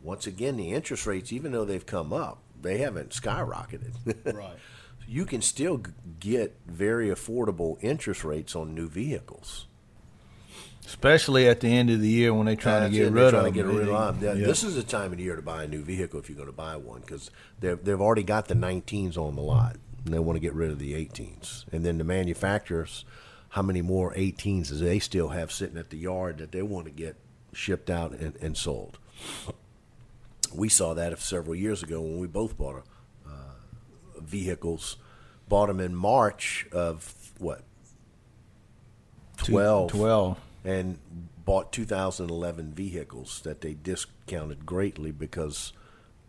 Once 0.02 0.26
again, 0.26 0.56
the 0.56 0.70
interest 0.70 1.06
rates, 1.06 1.32
even 1.32 1.52
though 1.52 1.64
they've 1.64 1.84
come 1.84 2.12
up, 2.12 2.38
they 2.60 2.78
haven't 2.78 3.10
skyrocketed. 3.10 3.94
Right. 4.34 4.56
you 5.08 5.24
can 5.26 5.42
still 5.42 5.82
get 6.20 6.56
very 6.66 7.08
affordable 7.08 7.76
interest 7.82 8.22
rates 8.24 8.54
on 8.54 8.74
new 8.74 8.88
vehicles. 8.88 9.66
Especially 10.86 11.46
at 11.48 11.60
the 11.60 11.68
end 11.68 11.88
of 11.90 12.00
the 12.00 12.08
year 12.08 12.34
when 12.34 12.46
they're 12.46 12.56
trying 12.56 12.82
That's 12.82 12.94
to 12.94 12.98
get 12.98 13.06
it, 13.08 13.12
rid 13.12 13.30
trying 13.30 13.46
of 13.46 13.52
to 13.54 13.58
get 13.58 13.66
them. 13.66 13.76
rid 13.76 13.88
of 13.88 14.20
them. 14.20 14.24
Yeah, 14.36 14.40
Yeah. 14.40 14.46
This 14.46 14.64
is 14.64 14.74
the 14.74 14.82
time 14.82 15.12
of 15.12 15.18
the 15.18 15.24
year 15.24 15.36
to 15.36 15.42
buy 15.42 15.64
a 15.64 15.68
new 15.68 15.82
vehicle 15.82 16.18
if 16.18 16.28
you're 16.28 16.36
going 16.36 16.48
to 16.48 16.52
buy 16.52 16.76
one 16.76 17.00
because 17.00 17.30
they've, 17.60 17.82
they've 17.84 18.00
already 18.00 18.22
got 18.24 18.48
the 18.48 18.54
19s 18.54 19.16
on 19.16 19.36
the 19.36 19.42
lot 19.42 19.76
and 20.04 20.12
they 20.14 20.18
want 20.18 20.36
to 20.36 20.40
get 20.40 20.52
rid 20.54 20.70
of 20.70 20.78
the 20.78 20.94
18s. 20.94 21.64
And 21.72 21.84
then 21.84 21.98
the 21.98 22.04
manufacturers, 22.04 23.04
how 23.50 23.62
many 23.62 23.82
more 23.82 24.12
18s 24.14 24.68
do 24.68 24.76
they 24.76 24.98
still 24.98 25.28
have 25.28 25.52
sitting 25.52 25.76
at 25.78 25.90
the 25.90 25.98
yard 25.98 26.38
that 26.38 26.50
they 26.52 26.62
want 26.62 26.86
to 26.86 26.92
get 26.92 27.16
shipped 27.52 27.90
out 27.90 28.12
and, 28.12 28.34
and 28.36 28.56
sold? 28.56 28.98
We 30.54 30.68
saw 30.68 30.94
that 30.94 31.16
several 31.20 31.54
years 31.54 31.82
ago 31.82 32.00
when 32.00 32.18
we 32.18 32.26
both 32.26 32.56
bought 32.58 32.82
a, 33.26 33.28
uh, 33.30 33.52
vehicles, 34.20 34.96
bought 35.48 35.66
them 35.68 35.78
in 35.78 35.94
March 35.94 36.66
of 36.72 37.14
what? 37.38 37.62
12 39.36 39.90
12. 39.92 40.38
And 40.64 40.98
bought 41.44 41.72
2011 41.72 42.72
vehicles 42.72 43.40
that 43.44 43.60
they 43.60 43.74
discounted 43.74 44.66
greatly 44.66 45.10
because 45.10 45.72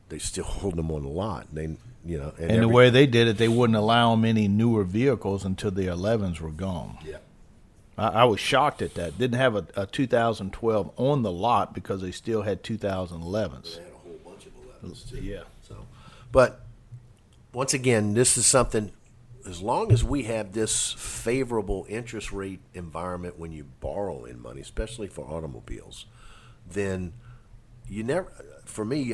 they 0.10 0.20
still 0.20 0.44
hold 0.60 0.76
them 0.76 0.91
on 0.91 1.04
the 1.04 1.10
lot. 1.10 1.48
They, 1.54 1.78
you 2.06 2.17
know, 2.17 2.34
And 2.38 2.50
the 2.50 2.54
every- 2.56 2.65
way 2.65 2.89
they 2.89 3.06
did 3.08 3.28
it, 3.28 3.38
they 3.38 3.48
wouldn't 3.48 3.78
allow 3.78 4.12
them 4.12 4.26
any 4.26 4.48
newer 4.48 4.84
vehicles 4.84 5.44
until 5.46 5.72
the 5.72 5.86
11s 5.88 6.39
were 6.39 6.50
gone. 6.52 6.98
yeah, 7.06 7.17
I, 7.98 8.08
I 8.08 8.24
was 8.24 8.39
shocked 8.39 8.82
at 8.82 8.94
that. 8.96 9.17
Didn't 9.17 9.38
have 9.38 9.56
a, 9.56 9.67
a 9.76 9.86
2012 9.86 10.91
on 10.98 11.22
the 11.24 11.32
lot 11.32 11.74
because 11.74 12.02
they 12.02 12.12
still 12.12 12.41
had 12.44 12.63
2011s. 12.63 13.76
they 13.76 13.84
had 13.84 13.91
a 13.91 13.96
whole 13.98 14.20
bunch 14.26 14.46
of 14.46 14.54
11s 14.91 15.10
too. 15.10 15.17
Yeah. 15.22 15.44
So, 15.67 15.86
but 16.32 16.62
once 17.54 17.74
again, 17.74 18.13
this 18.13 18.38
is 18.38 18.46
something. 18.46 18.91
As 19.47 19.62
long 19.62 19.91
as 19.91 20.04
we 20.04 20.23
have 20.23 20.54
this 20.54 20.93
favorable 20.93 21.86
interest 21.89 22.32
rate 22.32 22.60
environment 22.73 23.39
when 23.39 23.51
you 23.51 23.65
borrow 23.80 24.25
in 24.25 24.41
money, 24.41 24.62
especially 24.62 25.08
for 25.08 25.25
automobiles, 25.25 26.06
then 26.69 27.13
you 27.89 28.04
never. 28.04 28.32
For 28.65 28.86
me, 28.86 29.13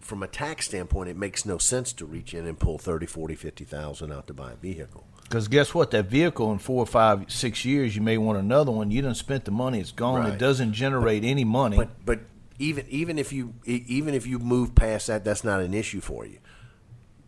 from 0.00 0.22
a 0.22 0.28
tax 0.28 0.66
standpoint, 0.66 1.10
it 1.10 1.16
makes 1.16 1.44
no 1.44 1.58
sense 1.58 1.92
to 1.94 2.06
reach 2.06 2.32
in 2.32 2.46
and 2.46 2.58
pull 2.58 2.78
30, 2.78 3.06
40, 3.06 3.34
50,000 3.34 4.12
out 4.12 4.26
to 4.28 4.34
buy 4.34 4.52
a 4.52 4.56
vehicle. 4.56 5.04
Because 5.22 5.48
guess 5.48 5.74
what? 5.74 5.90
That 5.90 6.06
vehicle 6.06 6.52
in 6.52 6.58
four, 6.58 6.86
five, 6.86 7.30
six 7.30 7.64
years, 7.64 7.96
you 7.96 8.02
may 8.02 8.16
want 8.16 8.38
another 8.38 8.70
one. 8.70 8.92
You 8.92 9.02
done 9.02 9.16
spent 9.16 9.44
the 9.44 9.50
money; 9.50 9.80
it's 9.80 9.90
gone. 9.90 10.20
Right. 10.20 10.34
It 10.34 10.38
doesn't 10.38 10.72
generate 10.72 11.24
any 11.24 11.44
money. 11.44 11.76
But 11.76 12.06
but 12.06 12.20
even 12.60 12.86
even 12.88 13.18
if 13.18 13.32
you 13.32 13.54
even 13.64 14.14
if 14.14 14.26
you 14.26 14.38
move 14.38 14.76
past 14.76 15.08
that, 15.08 15.24
that's 15.24 15.42
not 15.42 15.60
an 15.60 15.74
issue 15.74 16.00
for 16.00 16.24
you. 16.24 16.38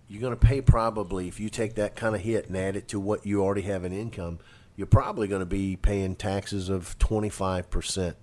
You're 0.08 0.22
going 0.22 0.36
to 0.36 0.46
pay 0.46 0.60
probably 0.60 1.28
if 1.28 1.38
you 1.38 1.48
take 1.50 1.74
that 1.74 1.94
kind 1.94 2.14
of 2.14 2.22
hit 2.22 2.48
and 2.48 2.56
add 2.56 2.76
it 2.76 2.88
to 2.88 3.00
what 3.00 3.26
you 3.26 3.42
already 3.42 3.62
have 3.62 3.84
in 3.84 3.92
income. 3.92 4.38
You're 4.74 4.86
probably 4.86 5.28
going 5.28 5.40
to 5.40 5.46
be 5.46 5.76
paying 5.76 6.16
taxes 6.16 6.68
of 6.68 6.98
25 6.98 7.68
percent. 7.68 8.16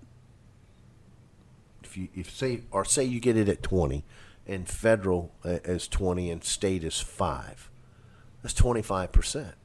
If 1.84 1.96
you 1.98 2.08
if 2.16 2.32
say 2.36 2.62
or 2.72 2.86
say 2.86 3.04
you 3.04 3.20
get 3.20 3.38
it 3.38 3.48
at 3.50 3.62
20, 3.62 4.04
and 4.48 4.68
federal 4.68 5.34
uh, 5.44 5.60
is 5.66 5.88
20 5.88 6.32
and 6.32 6.44
state 6.44 6.84
is 6.84 7.00
five, 7.00 7.70
that's 8.42 8.54
25 8.54 9.12
percent. 9.12 9.56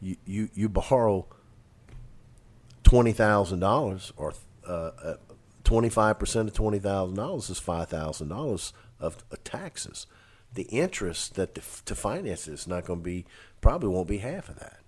You 0.00 0.16
you 0.24 0.50
you 0.54 0.68
borrow 0.68 1.26
twenty 2.82 3.12
thousand 3.12 3.60
dollars, 3.60 4.12
or 4.16 4.34
twenty 5.64 5.88
five 5.88 6.18
percent 6.18 6.48
of 6.48 6.54
twenty 6.54 6.78
thousand 6.78 7.16
dollars 7.16 7.50
is 7.50 7.58
five 7.58 7.88
thousand 7.88 8.28
dollars 8.28 8.72
of 9.00 9.24
of 9.30 9.42
taxes. 9.42 10.06
The 10.54 10.64
interest 10.64 11.34
that 11.34 11.54
the, 11.54 11.62
to 11.84 11.94
finance 11.94 12.48
it 12.48 12.54
is 12.54 12.66
not 12.66 12.86
going 12.86 13.00
to 13.00 13.04
be 13.04 13.26
probably 13.60 13.88
won't 13.88 14.08
be 14.08 14.18
half 14.18 14.48
of 14.48 14.58
that. 14.58 14.80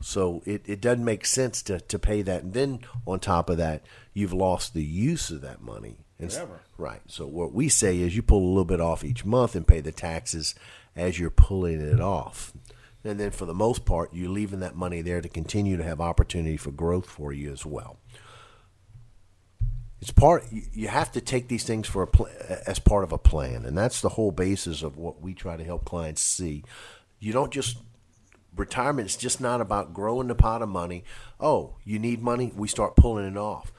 So 0.00 0.42
it, 0.44 0.62
it 0.66 0.80
doesn't 0.80 1.04
make 1.04 1.24
sense 1.24 1.62
to, 1.62 1.80
to 1.80 1.98
pay 1.98 2.22
that, 2.22 2.42
and 2.42 2.52
then 2.52 2.80
on 3.06 3.20
top 3.20 3.48
of 3.48 3.56
that, 3.58 3.82
you've 4.12 4.32
lost 4.32 4.74
the 4.74 4.82
use 4.82 5.30
of 5.30 5.42
that 5.42 5.62
money. 5.62 5.98
Forever. 6.18 6.60
Right. 6.78 7.00
So 7.08 7.26
what 7.26 7.52
we 7.52 7.68
say 7.68 7.98
is 7.98 8.14
you 8.14 8.22
pull 8.22 8.44
a 8.44 8.48
little 8.48 8.64
bit 8.64 8.80
off 8.80 9.04
each 9.04 9.24
month 9.24 9.54
and 9.56 9.66
pay 9.66 9.80
the 9.80 9.92
taxes 9.92 10.54
as 10.94 11.18
you're 11.18 11.30
pulling 11.30 11.80
it 11.80 12.00
off. 12.00 12.52
And 13.04 13.18
then 13.18 13.30
for 13.32 13.46
the 13.46 13.54
most 13.54 13.84
part, 13.84 14.14
you're 14.14 14.30
leaving 14.30 14.60
that 14.60 14.76
money 14.76 15.02
there 15.02 15.20
to 15.20 15.28
continue 15.28 15.76
to 15.76 15.82
have 15.82 16.00
opportunity 16.00 16.56
for 16.56 16.70
growth 16.70 17.06
for 17.06 17.32
you 17.32 17.50
as 17.52 17.66
well. 17.66 17.98
It's 20.02 20.10
part 20.10 20.44
you- 20.50 20.88
have 20.88 21.12
to 21.12 21.20
take 21.20 21.46
these 21.46 21.62
things 21.62 21.86
for 21.86 22.02
a 22.02 22.08
pl- 22.08 22.28
as 22.66 22.80
part 22.80 23.04
of 23.04 23.12
a 23.12 23.18
plan, 23.18 23.64
and 23.64 23.78
that's 23.78 24.00
the 24.00 24.10
whole 24.10 24.32
basis 24.32 24.82
of 24.82 24.96
what 24.96 25.22
we 25.22 25.32
try 25.32 25.56
to 25.56 25.62
help 25.64 25.84
clients 25.84 26.20
see. 26.20 26.64
You 27.20 27.32
don't 27.32 27.52
just 27.52 27.78
retirement 28.56 29.08
is 29.08 29.16
just 29.16 29.40
not 29.40 29.60
about 29.60 29.94
growing 29.94 30.26
the 30.26 30.34
pot 30.34 30.60
of 30.60 30.68
money. 30.68 31.04
Oh, 31.38 31.76
you 31.84 32.00
need 32.00 32.20
money, 32.20 32.52
we 32.54 32.66
start 32.66 32.96
pulling 32.96 33.26
it 33.26 33.36
off. 33.36 33.72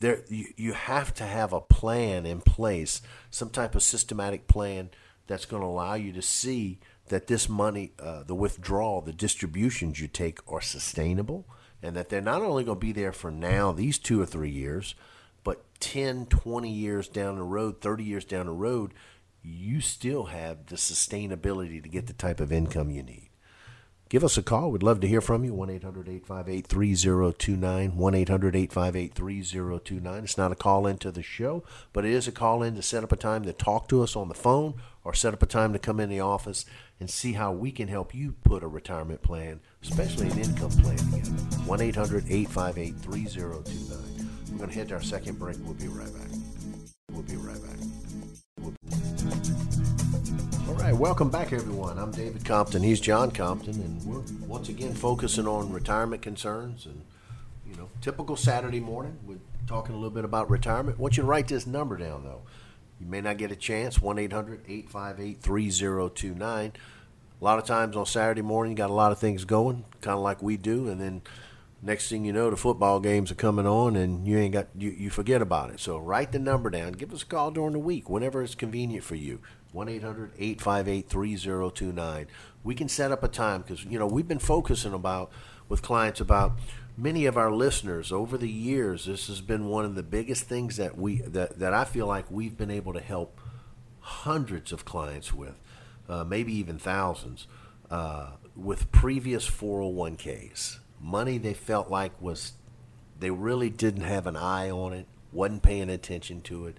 There, 0.00 0.24
you, 0.28 0.46
you 0.56 0.72
have 0.72 1.12
to 1.14 1.24
have 1.24 1.52
a 1.52 1.60
plan 1.60 2.24
in 2.24 2.40
place, 2.40 3.02
some 3.30 3.50
type 3.50 3.74
of 3.74 3.82
systematic 3.82 4.48
plan 4.48 4.88
that's 5.26 5.44
going 5.44 5.60
to 5.60 5.68
allow 5.68 5.94
you 5.94 6.10
to 6.14 6.22
see 6.22 6.80
that 7.08 7.26
this 7.26 7.50
money, 7.50 7.92
uh, 7.98 8.22
the 8.22 8.34
withdrawal, 8.34 9.02
the 9.02 9.12
distributions 9.12 10.00
you 10.00 10.08
take 10.08 10.38
are 10.50 10.62
sustainable, 10.62 11.46
and 11.82 11.94
that 11.94 12.08
they're 12.08 12.22
not 12.22 12.40
only 12.40 12.64
going 12.64 12.80
to 12.80 12.86
be 12.86 12.92
there 12.92 13.12
for 13.12 13.30
now, 13.30 13.72
these 13.72 13.98
two 13.98 14.20
or 14.20 14.26
three 14.26 14.50
years, 14.50 14.94
10, 15.80 16.26
20 16.26 16.70
years 16.70 17.08
down 17.08 17.36
the 17.36 17.42
road, 17.42 17.80
30 17.80 18.04
years 18.04 18.24
down 18.24 18.46
the 18.46 18.52
road, 18.52 18.92
you 19.42 19.80
still 19.80 20.24
have 20.24 20.66
the 20.66 20.76
sustainability 20.76 21.82
to 21.82 21.88
get 21.88 22.06
the 22.06 22.12
type 22.12 22.40
of 22.40 22.52
income 22.52 22.90
you 22.90 23.02
need. 23.02 23.30
Give 24.08 24.22
us 24.22 24.38
a 24.38 24.42
call. 24.42 24.70
We'd 24.70 24.84
love 24.84 25.00
to 25.00 25.08
hear 25.08 25.20
from 25.20 25.42
you. 25.44 25.52
1 25.52 25.68
800 25.68 26.08
858 26.08 26.66
3029. 26.68 27.96
1 27.96 28.14
800 28.14 28.56
858 28.56 29.14
3029. 29.14 30.24
It's 30.24 30.38
not 30.38 30.52
a 30.52 30.54
call 30.54 30.86
into 30.86 31.10
the 31.10 31.24
show, 31.24 31.64
but 31.92 32.04
it 32.04 32.12
is 32.12 32.28
a 32.28 32.32
call 32.32 32.62
in 32.62 32.76
to 32.76 32.82
set 32.82 33.02
up 33.02 33.10
a 33.10 33.16
time 33.16 33.42
to 33.42 33.52
talk 33.52 33.88
to 33.88 34.02
us 34.02 34.14
on 34.14 34.28
the 34.28 34.34
phone 34.34 34.74
or 35.02 35.12
set 35.12 35.34
up 35.34 35.42
a 35.42 35.46
time 35.46 35.72
to 35.72 35.80
come 35.80 35.98
in 35.98 36.08
the 36.08 36.20
office 36.20 36.66
and 37.00 37.10
see 37.10 37.32
how 37.32 37.50
we 37.50 37.72
can 37.72 37.88
help 37.88 38.14
you 38.14 38.36
put 38.44 38.62
a 38.62 38.68
retirement 38.68 39.22
plan, 39.22 39.60
especially 39.82 40.28
an 40.30 40.38
income 40.38 40.70
plan 40.70 40.96
together. 40.98 41.42
1 41.66 41.80
800 41.80 42.24
858 42.30 42.94
3029. 43.00 44.15
We're 44.56 44.60
going 44.60 44.70
to 44.70 44.78
hit 44.78 44.90
our 44.92 45.02
second 45.02 45.38
break. 45.38 45.58
We'll 45.64 45.74
be 45.74 45.88
right 45.88 46.10
back. 46.14 46.28
We'll 47.12 47.24
be 47.24 47.36
right 47.36 47.62
back. 47.62 47.76
We'll- 48.58 48.72
All 50.66 50.74
right, 50.76 50.94
welcome 50.94 51.28
back, 51.28 51.52
everyone. 51.52 51.98
I'm 51.98 52.10
David 52.10 52.42
Compton. 52.42 52.82
He's 52.82 52.98
John 52.98 53.30
Compton, 53.32 53.74
and 53.74 54.02
we're 54.06 54.22
once 54.46 54.70
again 54.70 54.94
focusing 54.94 55.46
on 55.46 55.70
retirement 55.70 56.22
concerns 56.22 56.86
and 56.86 57.02
you 57.68 57.76
know, 57.76 57.90
typical 58.00 58.34
Saturday 58.34 58.80
morning. 58.80 59.18
We're 59.26 59.36
talking 59.66 59.94
a 59.94 59.98
little 59.98 60.08
bit 60.08 60.24
about 60.24 60.48
retirement. 60.48 60.96
I 60.98 61.02
want 61.02 61.18
you 61.18 61.24
to 61.24 61.28
write 61.28 61.48
this 61.48 61.66
number 61.66 61.98
down, 61.98 62.24
though. 62.24 62.40
You 62.98 63.08
may 63.08 63.20
not 63.20 63.36
get 63.36 63.52
a 63.52 63.56
chance. 63.56 64.00
1 64.00 64.18
800 64.18 64.62
858 64.66 65.38
3029. 65.42 66.72
A 67.38 67.44
lot 67.44 67.58
of 67.58 67.66
times 67.66 67.94
on 67.94 68.06
Saturday 68.06 68.40
morning, 68.40 68.72
you 68.72 68.76
got 68.78 68.88
a 68.88 68.94
lot 68.94 69.12
of 69.12 69.18
things 69.18 69.44
going, 69.44 69.84
kind 70.00 70.16
of 70.16 70.22
like 70.22 70.42
we 70.42 70.56
do, 70.56 70.88
and 70.88 70.98
then 70.98 71.20
next 71.82 72.08
thing 72.08 72.24
you 72.24 72.32
know, 72.32 72.50
the 72.50 72.56
football 72.56 73.00
games 73.00 73.30
are 73.30 73.36
coming 73.36 73.66
on, 73.66 73.96
and 73.96 74.26
you 74.26 74.38
ain't 74.38 74.52
got 74.52 74.68
you, 74.76 74.90
you 74.90 75.10
forget 75.10 75.42
about 75.42 75.70
it. 75.70 75.80
So 75.80 75.98
write 75.98 76.32
the 76.32 76.38
number 76.38 76.70
down. 76.70 76.92
Give 76.92 77.12
us 77.12 77.22
a 77.22 77.26
call 77.26 77.50
during 77.50 77.72
the 77.72 77.78
week, 77.78 78.08
whenever 78.08 78.42
it's 78.42 78.54
convenient 78.54 79.04
for 79.04 79.14
you. 79.14 79.40
1 79.72 79.88
800 79.88 80.32
858 80.38 81.08
3029. 81.08 82.26
We 82.64 82.74
can 82.74 82.88
set 82.88 83.12
up 83.12 83.22
a 83.22 83.28
time 83.28 83.60
because, 83.60 83.84
you 83.84 83.98
know, 83.98 84.06
we've 84.06 84.26
been 84.26 84.38
focusing 84.38 84.94
about 84.94 85.30
with 85.68 85.82
clients 85.82 86.20
about 86.20 86.52
many 86.96 87.26
of 87.26 87.36
our 87.36 87.52
listeners 87.52 88.10
over 88.10 88.38
the 88.38 88.48
years. 88.48 89.04
This 89.04 89.26
has 89.26 89.42
been 89.42 89.68
one 89.68 89.84
of 89.84 89.94
the 89.94 90.02
biggest 90.02 90.44
things 90.44 90.76
that 90.76 90.96
we 90.96 91.16
that, 91.18 91.58
that 91.58 91.74
I 91.74 91.84
feel 91.84 92.06
like 92.06 92.30
we've 92.30 92.56
been 92.56 92.70
able 92.70 92.94
to 92.94 93.00
help 93.00 93.38
hundreds 94.00 94.72
of 94.72 94.84
clients 94.84 95.32
with, 95.32 95.60
uh, 96.08 96.24
maybe 96.24 96.54
even 96.54 96.78
thousands, 96.78 97.46
uh, 97.90 98.30
with 98.54 98.90
previous 98.92 99.48
401ks. 99.48 100.78
Money 101.00 101.38
they 101.38 101.54
felt 101.54 101.90
like 101.90 102.20
was, 102.20 102.52
they 103.18 103.30
really 103.30 103.70
didn't 103.70 104.02
have 104.02 104.26
an 104.26 104.36
eye 104.36 104.70
on 104.70 104.92
it, 104.92 105.06
wasn't 105.32 105.62
paying 105.62 105.90
attention 105.90 106.40
to 106.42 106.66
it. 106.66 106.76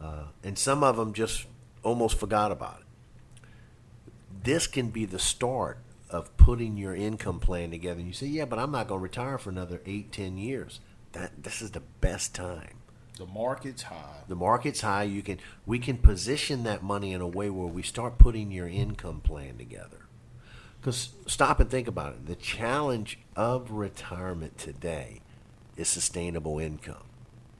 Uh, 0.00 0.24
and 0.42 0.58
some 0.58 0.82
of 0.82 0.96
them 0.96 1.12
just 1.12 1.46
almost 1.82 2.18
forgot 2.18 2.52
about 2.52 2.80
it. 2.80 3.48
This 4.42 4.66
can 4.66 4.90
be 4.90 5.04
the 5.04 5.18
start 5.18 5.78
of 6.10 6.36
putting 6.36 6.76
your 6.76 6.94
income 6.94 7.40
plan 7.40 7.70
together. 7.70 8.00
You 8.00 8.12
say, 8.12 8.26
yeah, 8.26 8.44
but 8.44 8.58
I'm 8.58 8.70
not 8.70 8.88
going 8.88 9.00
to 9.00 9.02
retire 9.02 9.38
for 9.38 9.50
another 9.50 9.80
eight, 9.86 10.12
ten 10.12 10.38
years. 10.38 10.80
That 11.12 11.42
this 11.42 11.62
is 11.62 11.70
the 11.70 11.82
best 12.00 12.34
time. 12.34 12.76
The 13.18 13.26
market's 13.26 13.82
high. 13.82 14.22
The 14.28 14.36
market's 14.36 14.82
high. 14.82 15.04
You 15.04 15.22
can 15.22 15.38
we 15.64 15.78
can 15.78 15.96
position 15.96 16.64
that 16.64 16.82
money 16.82 17.12
in 17.12 17.22
a 17.22 17.26
way 17.26 17.48
where 17.48 17.66
we 17.66 17.82
start 17.82 18.18
putting 18.18 18.52
your 18.52 18.68
income 18.68 19.20
plan 19.20 19.56
together. 19.56 20.05
Because 20.86 21.08
stop 21.26 21.58
and 21.58 21.68
think 21.68 21.88
about 21.88 22.12
it. 22.12 22.26
The 22.26 22.36
challenge 22.36 23.18
of 23.34 23.72
retirement 23.72 24.56
today 24.56 25.20
is 25.76 25.88
sustainable 25.88 26.60
income. 26.60 27.02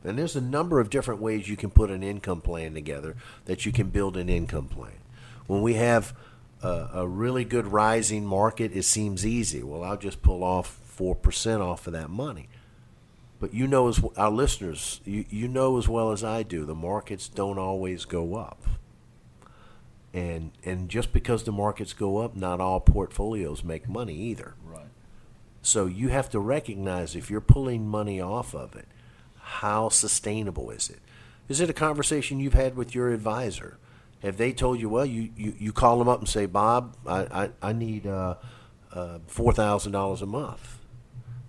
And 0.04 0.16
there's 0.16 0.36
a 0.36 0.40
number 0.40 0.78
of 0.78 0.90
different 0.90 1.20
ways 1.20 1.48
you 1.48 1.56
can 1.56 1.70
put 1.70 1.90
an 1.90 2.04
income 2.04 2.40
plan 2.40 2.72
together 2.72 3.16
that 3.46 3.66
you 3.66 3.72
can 3.72 3.88
build 3.88 4.16
an 4.16 4.28
income 4.28 4.68
plan. 4.68 5.00
When 5.48 5.60
we 5.60 5.74
have 5.74 6.14
a, 6.62 6.88
a 6.94 7.08
really 7.08 7.44
good 7.44 7.66
rising 7.66 8.24
market, 8.24 8.70
it 8.72 8.84
seems 8.84 9.26
easy. 9.26 9.60
Well, 9.60 9.82
I'll 9.82 9.96
just 9.96 10.22
pull 10.22 10.44
off 10.44 10.78
4% 10.96 11.60
off 11.60 11.88
of 11.88 11.94
that 11.94 12.10
money. 12.10 12.48
But 13.40 13.52
you 13.52 13.66
know, 13.66 13.88
as 13.88 14.00
our 14.16 14.30
listeners, 14.30 15.00
you, 15.04 15.24
you 15.30 15.48
know 15.48 15.78
as 15.78 15.88
well 15.88 16.12
as 16.12 16.22
I 16.22 16.44
do, 16.44 16.64
the 16.64 16.76
markets 16.76 17.26
don't 17.26 17.58
always 17.58 18.04
go 18.04 18.36
up. 18.36 18.62
And, 20.16 20.52
and 20.64 20.88
just 20.88 21.12
because 21.12 21.44
the 21.44 21.52
markets 21.52 21.92
go 21.92 22.16
up, 22.16 22.35
not 22.35 22.59
all 22.59 22.81
portfolios 22.81 23.62
make 23.62 23.87
money 23.87 24.14
either. 24.14 24.55
Right. 24.64 24.87
So 25.61 25.85
you 25.85 26.09
have 26.09 26.31
to 26.31 26.40
recognize 26.40 27.14
if 27.14 27.31
you're 27.31 27.42
pulling 27.42 27.87
money 27.87 28.18
off 28.18 28.55
of 28.55 28.74
it, 28.74 28.88
how 29.38 29.90
sustainable 29.90 30.70
is 30.70 30.88
it? 30.88 31.00
Is 31.50 31.61
it 31.61 31.68
a 31.68 31.74
conversation 31.74 32.40
you've 32.40 32.55
had 32.55 32.76
with 32.76 32.94
your 32.94 33.11
advisor? 33.11 33.76
Have 34.22 34.38
they 34.38 34.55
told 34.55 34.81
you, 34.81 34.88
well, 34.88 35.05
you, 35.05 35.29
you, 35.37 35.55
you 35.59 35.72
call 35.74 35.98
them 35.98 36.09
up 36.09 36.20
and 36.20 36.29
say, 36.29 36.46
Bob, 36.46 36.96
I, 37.07 37.44
I, 37.44 37.50
I 37.61 37.72
need 37.74 38.07
uh, 38.07 38.37
uh, 38.94 39.18
$4,000 39.29 40.22
a 40.22 40.26
month? 40.26 40.79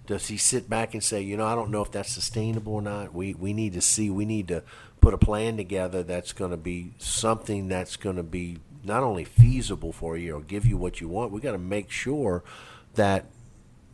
Does 0.08 0.28
he 0.28 0.36
sit 0.36 0.70
back 0.70 0.94
and 0.94 1.02
say, 1.02 1.22
you 1.22 1.38
know, 1.38 1.46
I 1.46 1.56
don't 1.56 1.72
know 1.72 1.84
if 1.84 1.92
that's 1.92 2.12
sustainable 2.12 2.74
or 2.74 2.82
not? 2.82 3.14
We, 3.14 3.34
we 3.34 3.54
need 3.54 3.74
to 3.74 3.82
see, 3.82 4.10
we 4.10 4.26
need 4.26 4.50
to 4.50 4.64
put 5.02 5.14
a 5.14 5.18
plan 5.18 5.58
together 5.58 6.04
that's 6.04 6.34
going 6.34 6.52
to 6.52 6.58
be 6.58 6.94
something 6.98 7.68
that's 7.68 7.96
going 7.96 8.16
to 8.16 8.24
be 8.24 8.58
not 8.84 9.04
only 9.04 9.24
feasible 9.24 9.92
for 9.92 10.18
you 10.18 10.36
or 10.36 10.42
give 10.42 10.66
you 10.66 10.78
what 10.78 11.02
you 11.02 11.08
want, 11.08 11.32
we 11.32 11.42
got 11.42 11.52
to 11.52 11.58
make 11.58 11.92
sure 11.92 12.44
that 12.96 13.26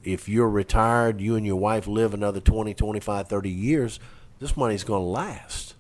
if 0.04 0.28
you're 0.28 0.50
retired, 0.50 1.22
you 1.22 1.36
and 1.36 1.46
your 1.46 1.56
wife 1.56 1.88
live 1.88 2.14
another 2.14 2.40
20, 2.40 2.74
25, 2.74 3.28
30 3.28 3.50
years, 3.50 4.00
this 4.40 4.58
money's 4.58 4.84
going 4.84 5.02
to 5.02 5.08
last. 5.08 5.76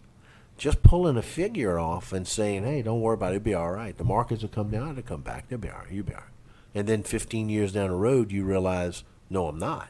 Just 0.57 0.83
pulling 0.83 1.17
a 1.17 1.21
figure 1.21 1.77
off 1.77 2.13
and 2.13 2.27
saying, 2.27 2.63
hey, 2.63 2.81
don't 2.81 3.01
worry 3.01 3.15
about 3.15 3.33
it, 3.33 3.37
it'll 3.37 3.45
be 3.45 3.53
all 3.53 3.71
right. 3.71 3.97
The 3.97 4.03
markets 4.03 4.41
will 4.41 4.49
come 4.49 4.69
down, 4.69 4.91
it'll 4.91 5.03
come 5.03 5.21
back, 5.21 5.49
they'll 5.49 5.57
be 5.57 5.69
all 5.69 5.79
right, 5.79 5.91
you'll 5.91 6.05
be 6.05 6.13
all 6.13 6.21
right. 6.21 6.29
And 6.75 6.87
then 6.87 7.03
15 7.03 7.49
years 7.49 7.73
down 7.73 7.89
the 7.89 7.95
road, 7.95 8.31
you 8.31 8.43
realize, 8.43 9.03
no, 9.29 9.47
I'm 9.47 9.59
not. 9.59 9.89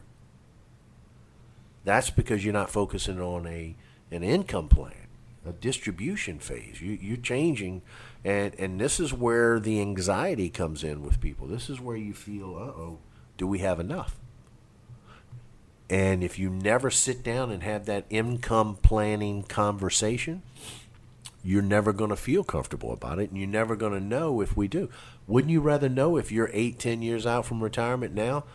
That's 1.83 2.09
because 2.09 2.43
you're 2.43 2.53
not 2.53 2.69
focusing 2.69 3.19
on 3.19 3.45
a 3.45 3.75
an 4.11 4.23
income 4.23 4.69
plan, 4.69 5.02
a 5.45 5.51
distribution 5.51 6.39
phase. 6.39 6.81
You, 6.81 6.97
you're 7.01 7.17
changing, 7.17 7.81
and, 8.23 8.55
and 8.55 8.79
this 8.79 8.99
is 8.99 9.13
where 9.13 9.59
the 9.59 9.81
anxiety 9.81 10.49
comes 10.49 10.83
in 10.83 11.03
with 11.03 11.19
people. 11.19 11.47
This 11.47 11.69
is 11.69 11.79
where 11.79 11.97
you 11.97 12.13
feel, 12.13 12.55
uh 12.55 12.79
oh, 12.79 12.99
do 13.37 13.47
we 13.47 13.59
have 13.59 13.79
enough? 13.79 14.19
And 15.89 16.23
if 16.23 16.39
you 16.39 16.49
never 16.49 16.89
sit 16.89 17.23
down 17.23 17.51
and 17.51 17.61
have 17.61 17.85
that 17.85 18.05
income 18.09 18.77
planning 18.81 19.43
conversation, 19.43 20.41
you're 21.43 21.61
never 21.61 21.91
going 21.91 22.09
to 22.09 22.15
feel 22.15 22.43
comfortable 22.43 22.93
about 22.93 23.19
it, 23.19 23.29
and 23.29 23.37
you're 23.37 23.47
never 23.47 23.75
going 23.75 23.91
to 23.91 23.99
know 23.99 24.39
if 24.39 24.55
we 24.55 24.67
do. 24.67 24.89
Wouldn't 25.27 25.51
you 25.51 25.59
rather 25.59 25.89
know 25.89 26.15
if 26.15 26.31
you're 26.31 26.49
eight, 26.53 26.79
ten 26.79 27.01
years 27.01 27.25
out 27.25 27.45
from 27.45 27.61
retirement 27.61 28.13
now? 28.13 28.45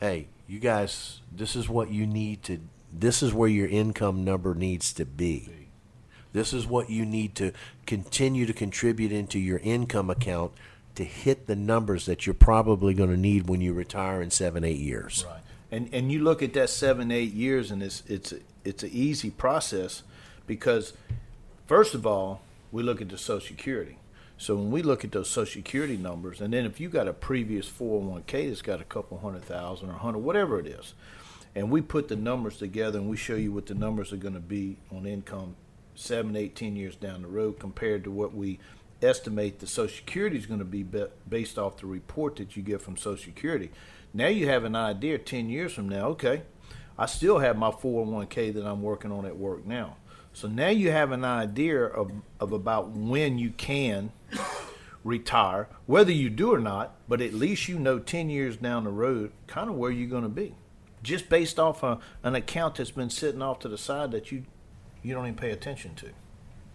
Hey, 0.00 0.28
you 0.46 0.58
guys, 0.58 1.20
this 1.30 1.54
is 1.54 1.68
what 1.68 1.90
you 1.90 2.06
need 2.06 2.42
to. 2.44 2.60
This 2.90 3.22
is 3.22 3.34
where 3.34 3.50
your 3.50 3.68
income 3.68 4.24
number 4.24 4.54
needs 4.54 4.94
to 4.94 5.04
be. 5.04 5.57
This 6.38 6.52
is 6.52 6.68
what 6.68 6.88
you 6.88 7.04
need 7.04 7.34
to 7.34 7.52
continue 7.84 8.46
to 8.46 8.52
contribute 8.52 9.10
into 9.10 9.40
your 9.40 9.58
income 9.58 10.08
account 10.08 10.52
to 10.94 11.02
hit 11.02 11.48
the 11.48 11.56
numbers 11.56 12.06
that 12.06 12.26
you're 12.26 12.34
probably 12.34 12.94
going 12.94 13.10
to 13.10 13.16
need 13.16 13.48
when 13.48 13.60
you 13.60 13.72
retire 13.72 14.22
in 14.22 14.30
seven, 14.30 14.62
eight 14.62 14.78
years. 14.78 15.26
Right. 15.28 15.40
And 15.72 15.88
and 15.92 16.12
you 16.12 16.22
look 16.22 16.40
at 16.40 16.52
that 16.52 16.70
seven, 16.70 17.10
eight 17.10 17.32
years, 17.32 17.72
and 17.72 17.82
it's 17.82 18.04
it's 18.06 18.32
it's 18.64 18.84
an 18.84 18.90
easy 18.92 19.30
process 19.30 20.04
because 20.46 20.92
first 21.66 21.94
of 21.94 22.06
all, 22.06 22.40
we 22.70 22.84
look 22.84 23.02
at 23.02 23.08
the 23.08 23.18
Social 23.18 23.48
Security. 23.48 23.98
So 24.36 24.54
when 24.54 24.70
we 24.70 24.82
look 24.82 25.04
at 25.04 25.10
those 25.10 25.28
Social 25.28 25.60
Security 25.60 25.96
numbers, 25.96 26.40
and 26.40 26.54
then 26.54 26.64
if 26.66 26.78
you 26.78 26.88
got 26.88 27.08
a 27.08 27.12
previous 27.12 27.68
401k 27.68 28.48
that's 28.48 28.62
got 28.62 28.80
a 28.80 28.84
couple 28.84 29.18
hundred 29.18 29.42
thousand 29.42 29.90
or 29.90 29.94
hundred, 29.94 30.20
whatever 30.20 30.60
it 30.60 30.68
is, 30.68 30.94
and 31.56 31.68
we 31.68 31.80
put 31.80 32.06
the 32.06 32.14
numbers 32.14 32.58
together 32.58 33.00
and 33.00 33.10
we 33.10 33.16
show 33.16 33.34
you 33.34 33.50
what 33.50 33.66
the 33.66 33.74
numbers 33.74 34.12
are 34.12 34.16
going 34.16 34.34
to 34.34 34.40
be 34.40 34.76
on 34.92 35.04
income 35.04 35.56
seven, 35.98 36.36
eight, 36.36 36.54
ten 36.54 36.76
years 36.76 36.96
down 36.96 37.22
the 37.22 37.28
road 37.28 37.58
compared 37.58 38.04
to 38.04 38.10
what 38.10 38.34
we 38.34 38.58
estimate 39.02 39.58
the 39.58 39.66
Social 39.66 39.96
Security 39.96 40.36
is 40.36 40.46
going 40.46 40.58
to 40.58 40.64
be 40.64 40.84
based 41.28 41.58
off 41.58 41.78
the 41.78 41.86
report 41.86 42.36
that 42.36 42.56
you 42.56 42.62
get 42.62 42.80
from 42.80 42.96
Social 42.96 43.24
Security. 43.24 43.70
Now 44.14 44.28
you 44.28 44.48
have 44.48 44.64
an 44.64 44.74
idea 44.74 45.18
10 45.18 45.48
years 45.48 45.72
from 45.72 45.88
now, 45.88 46.08
okay, 46.08 46.42
I 46.96 47.06
still 47.06 47.38
have 47.38 47.56
my 47.56 47.70
401k 47.70 48.54
that 48.54 48.66
I'm 48.66 48.82
working 48.82 49.12
on 49.12 49.26
at 49.26 49.36
work 49.36 49.66
now. 49.66 49.96
So 50.32 50.48
now 50.48 50.68
you 50.68 50.90
have 50.90 51.12
an 51.12 51.24
idea 51.24 51.84
of, 51.84 52.10
of 52.40 52.52
about 52.52 52.90
when 52.90 53.38
you 53.38 53.50
can 53.50 54.12
retire, 55.04 55.68
whether 55.86 56.12
you 56.12 56.30
do 56.30 56.52
or 56.52 56.60
not, 56.60 56.96
but 57.08 57.20
at 57.20 57.34
least 57.34 57.68
you 57.68 57.78
know 57.78 57.98
10 57.98 58.30
years 58.30 58.56
down 58.56 58.84
the 58.84 58.90
road 58.90 59.32
kind 59.46 59.68
of 59.68 59.76
where 59.76 59.90
you're 59.90 60.08
going 60.08 60.22
to 60.22 60.28
be. 60.28 60.54
Just 61.02 61.28
based 61.28 61.58
off 61.58 61.82
a, 61.82 61.98
an 62.22 62.34
account 62.34 62.76
that's 62.76 62.90
been 62.90 63.10
sitting 63.10 63.42
off 63.42 63.60
to 63.60 63.68
the 63.68 63.78
side 63.78 64.10
that 64.10 64.32
you 64.32 64.44
you 65.02 65.14
don't 65.14 65.24
even 65.24 65.36
pay 65.36 65.50
attention 65.50 65.94
to. 65.96 66.10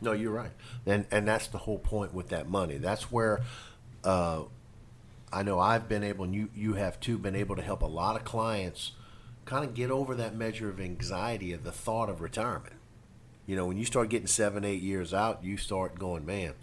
No, 0.02 0.12
you're 0.12 0.32
right, 0.32 0.52
and 0.86 1.06
and 1.12 1.28
that's 1.28 1.48
the 1.48 1.60
whole 1.60 1.80
point 1.80 2.14
with 2.14 2.30
that 2.30 2.50
money. 2.50 2.78
That's 2.78 3.12
where 3.12 3.42
uh, 4.04 4.44
I 5.32 5.44
know 5.44 5.60
I've 5.60 5.88
been 5.88 6.04
able, 6.04 6.26
and 6.26 6.36
you 6.36 6.50
you 6.54 6.74
have 6.74 7.00
too, 7.00 7.18
been 7.18 7.36
able 7.36 7.56
to 7.56 7.62
help 7.62 7.82
a 7.82 7.88
lot 7.88 8.16
of 8.16 8.24
clients 8.26 8.92
kind 9.46 9.66
of 9.66 9.74
get 9.74 9.92
over 9.92 10.16
that 10.16 10.36
measure 10.36 10.70
of 10.70 10.80
anxiety 10.80 11.54
of 11.54 11.64
the 11.64 11.72
thought 11.72 12.10
of 12.10 12.22
retirement. 12.22 12.76
You 13.46 13.56
know, 13.56 13.66
when 13.66 13.78
you 13.78 13.86
start 13.86 14.10
getting 14.10 14.28
seven, 14.28 14.64
eight 14.64 14.82
years 14.82 15.14
out, 15.14 15.44
you 15.44 15.58
start 15.58 16.00
going, 16.00 16.26
man, 16.26 16.54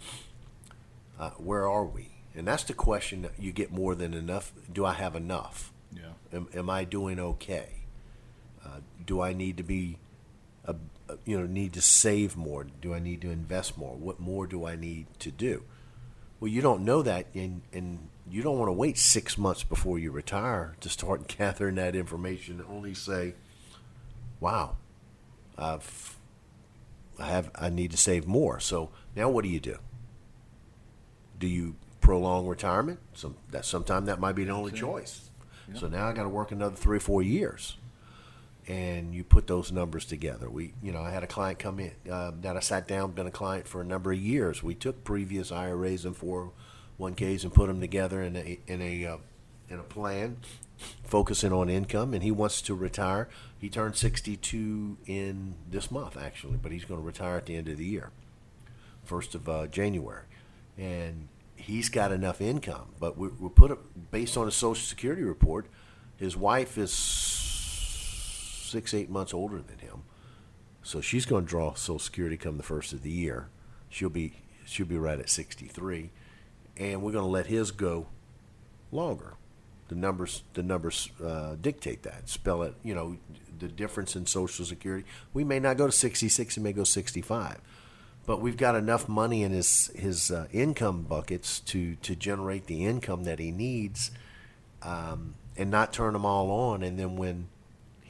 uh, 1.19 1.29
where 1.31 1.69
are 1.69 1.85
we? 1.85 2.09
And 2.35 2.47
that's 2.47 2.63
the 2.63 2.73
question 2.73 3.21
that 3.21 3.33
you 3.37 3.51
get 3.51 3.71
more 3.71 3.93
than 3.93 4.13
enough. 4.13 4.51
Do 4.71 4.85
I 4.85 4.93
have 4.93 5.15
enough? 5.15 5.71
Yeah. 5.93 6.13
Am, 6.33 6.47
am 6.53 6.69
I 6.69 6.85
doing 6.85 7.19
okay? 7.19 7.67
Uh, 8.65 8.79
do 9.05 9.21
I 9.21 9.33
need 9.33 9.57
to 9.57 9.63
be, 9.63 9.97
a, 10.65 10.73
a, 10.73 10.75
you 11.25 11.39
know, 11.39 11.45
need 11.45 11.73
to 11.73 11.81
save 11.81 12.35
more? 12.35 12.65
Do 12.81 12.93
I 12.93 12.99
need 12.99 13.21
to 13.21 13.31
invest 13.31 13.77
more? 13.77 13.95
What 13.95 14.19
more 14.19 14.47
do 14.47 14.65
I 14.65 14.75
need 14.75 15.07
to 15.19 15.31
do? 15.31 15.63
Well, 16.39 16.49
you 16.49 16.61
don't 16.61 16.83
know 16.83 17.01
that, 17.03 17.27
and, 17.33 17.61
and 17.71 18.09
you 18.29 18.41
don't 18.41 18.57
want 18.57 18.69
to 18.69 18.73
wait 18.73 18.97
six 18.97 19.37
months 19.37 19.63
before 19.63 19.99
you 19.99 20.11
retire 20.11 20.75
to 20.81 20.89
start 20.89 21.27
gathering 21.37 21.75
that 21.75 21.95
information. 21.95 22.59
And 22.59 22.69
only 22.69 22.93
say, 22.93 23.35
"Wow, 24.39 24.77
I've, 25.57 26.17
I 27.19 27.27
have, 27.27 27.51
I 27.55 27.69
need 27.69 27.91
to 27.91 27.97
save 27.97 28.25
more." 28.25 28.59
So 28.59 28.89
now, 29.15 29.29
what 29.29 29.43
do 29.43 29.49
you 29.49 29.59
do? 29.59 29.77
Do 31.37 31.47
you 31.47 31.75
prolong 32.01 32.47
retirement. 32.47 32.99
Some 33.13 33.37
that 33.51 33.63
sometime 33.63 34.05
that 34.05 34.19
might 34.19 34.33
be 34.33 34.43
the 34.43 34.51
only 34.51 34.71
choice. 34.71 35.29
So 35.73 35.87
now 35.87 36.09
I 36.09 36.11
got 36.11 36.23
to 36.23 36.29
work 36.29 36.51
another 36.51 36.75
three 36.75 36.97
or 36.97 36.99
four 36.99 37.23
years, 37.23 37.77
and 38.67 39.13
you 39.13 39.23
put 39.23 39.47
those 39.47 39.71
numbers 39.71 40.05
together. 40.05 40.49
We, 40.49 40.73
you 40.81 40.91
know, 40.91 41.01
I 41.01 41.11
had 41.11 41.23
a 41.23 41.27
client 41.27 41.59
come 41.59 41.79
in 41.79 41.91
uh, 42.09 42.31
that 42.41 42.55
I 42.55 42.59
sat 42.59 42.87
down, 42.87 43.11
been 43.11 43.27
a 43.27 43.31
client 43.31 43.67
for 43.67 43.81
a 43.81 43.85
number 43.85 44.11
of 44.11 44.19
years. 44.19 44.61
We 44.61 44.75
took 44.75 45.03
previous 45.03 45.51
IRAs 45.51 46.05
and 46.05 46.15
401ks 46.15 47.43
and 47.43 47.53
put 47.53 47.67
them 47.67 47.79
together 47.79 48.21
in 48.21 48.35
a 48.35 48.59
in 48.67 48.81
a 48.81 49.05
uh, 49.05 49.17
in 49.69 49.79
a 49.79 49.83
plan, 49.83 50.37
focusing 51.03 51.51
on 51.51 51.69
income, 51.69 52.13
and 52.13 52.23
he 52.23 52.31
wants 52.31 52.61
to 52.63 52.75
retire. 52.75 53.29
He 53.57 53.69
turned 53.69 53.95
62 53.95 54.97
in 55.05 55.55
this 55.69 55.89
month, 55.89 56.17
actually, 56.17 56.57
but 56.61 56.71
he's 56.71 56.85
going 56.85 56.99
to 56.99 57.05
retire 57.05 57.37
at 57.37 57.45
the 57.45 57.55
end 57.55 57.69
of 57.69 57.77
the 57.77 57.85
year, 57.85 58.11
first 59.03 59.33
of 59.33 59.47
uh, 59.47 59.67
January, 59.67 60.25
and 60.77 61.29
he's 61.55 61.89
got 61.89 62.11
enough 62.11 62.41
income. 62.41 62.89
But 62.99 63.17
we, 63.17 63.29
we 63.29 63.49
put 63.49 63.71
it 63.71 64.11
based 64.11 64.37
on 64.37 64.47
a 64.47 64.51
Social 64.51 64.83
Security 64.83 65.23
report. 65.23 65.67
His 66.17 66.37
wife 66.37 66.77
is 66.77 66.91
six, 68.71 68.93
eight 68.93 69.09
months 69.09 69.33
older 69.33 69.57
than 69.57 69.79
him, 69.79 70.03
so 70.83 71.01
she's 71.01 71.25
going 71.25 71.45
to 71.45 71.49
draw 71.49 71.73
Social 71.73 71.99
Security 71.99 72.37
come 72.37 72.57
the 72.57 72.63
first 72.63 72.93
of 72.93 73.03
the 73.03 73.11
year. 73.11 73.49
She'll 73.89 74.09
be 74.09 74.33
she'll 74.65 74.85
be 74.85 74.97
right 74.97 75.19
at 75.19 75.29
63, 75.29 76.11
and 76.77 77.01
we're 77.01 77.11
going 77.11 77.25
to 77.25 77.29
let 77.29 77.47
his 77.47 77.71
go 77.71 78.07
longer. 78.91 79.33
The 79.89 79.95
numbers 79.95 80.43
the 80.53 80.63
numbers 80.63 81.09
uh, 81.23 81.55
dictate 81.59 82.03
that. 82.03 82.29
Spell 82.29 82.63
it, 82.63 82.75
you 82.83 82.95
know, 82.95 83.17
the 83.59 83.67
difference 83.67 84.15
in 84.15 84.25
Social 84.25 84.65
Security. 84.65 85.05
We 85.33 85.43
may 85.43 85.59
not 85.59 85.77
go 85.77 85.85
to 85.85 85.91
66, 85.91 86.57
we 86.57 86.63
may 86.63 86.73
go 86.73 86.83
65 86.83 87.59
but 88.25 88.39
we've 88.39 88.57
got 88.57 88.75
enough 88.75 89.09
money 89.09 89.43
in 89.43 89.51
his 89.51 89.87
his 89.95 90.31
uh, 90.31 90.47
income 90.51 91.03
buckets 91.03 91.59
to 91.59 91.95
to 91.97 92.15
generate 92.15 92.67
the 92.67 92.85
income 92.85 93.23
that 93.23 93.39
he 93.39 93.51
needs, 93.51 94.11
um, 94.83 95.35
and 95.57 95.71
not 95.71 95.91
turn 95.91 96.13
them 96.13 96.25
all 96.25 96.51
on. 96.51 96.83
And 96.83 96.99
then 96.99 97.15
when 97.15 97.47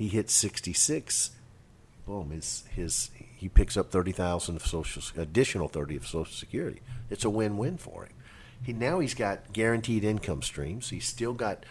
he 0.02 0.08
hits 0.08 0.34
sixty 0.34 0.74
six, 0.74 1.30
boom, 2.08 2.32
his 2.32 2.64
his 2.74 3.12
he 3.36 3.48
picks 3.48 3.78
up 3.78 3.92
thirty 3.92 4.12
thousand 4.12 4.56
of 4.56 4.66
social 4.66 5.04
additional 5.16 5.68
thirty 5.68 5.96
of 5.96 6.08
Social 6.08 6.34
Security. 6.34 6.82
It's 7.12 7.24
a 7.24 7.30
win 7.30 7.56
win 7.58 7.78
for 7.78 8.06
him. 8.06 8.14
He 8.64 8.74
now 8.74 9.00
he's 9.00 9.14
got 9.14 9.54
guaranteed 9.54 10.04
income 10.04 10.42
streams. 10.42 10.90
He's 10.90 11.08
still 11.08 11.34
got 11.34 11.68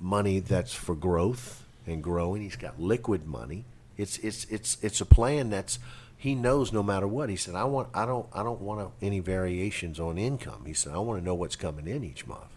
money 0.00 0.40
that's 0.40 0.72
for 0.72 0.94
growth 0.94 1.66
and 1.86 2.02
growing. 2.02 2.40
He's 2.40 2.56
got 2.56 2.80
liquid 2.80 3.26
money. 3.26 3.66
It's 3.98 4.16
it's 4.18 4.46
it's 4.46 4.78
it's 4.82 5.02
a 5.02 5.06
plan 5.06 5.50
that's 5.50 5.78
he 6.16 6.34
knows 6.34 6.72
no 6.72 6.82
matter 6.82 7.06
what. 7.06 7.28
He 7.28 7.36
said, 7.36 7.54
"I 7.54 7.64
want, 7.64 7.90
I 7.92 8.06
don't, 8.06 8.26
I 8.32 8.42
don't 8.42 8.62
want 8.62 8.90
any 9.02 9.20
variations 9.20 10.00
on 10.00 10.16
income." 10.16 10.64
He 10.64 10.72
said, 10.72 10.94
"I 10.94 10.98
want 10.98 11.20
to 11.20 11.24
know 11.24 11.34
what's 11.34 11.56
coming 11.56 11.86
in 11.86 12.02
each 12.02 12.26
month." 12.26 12.56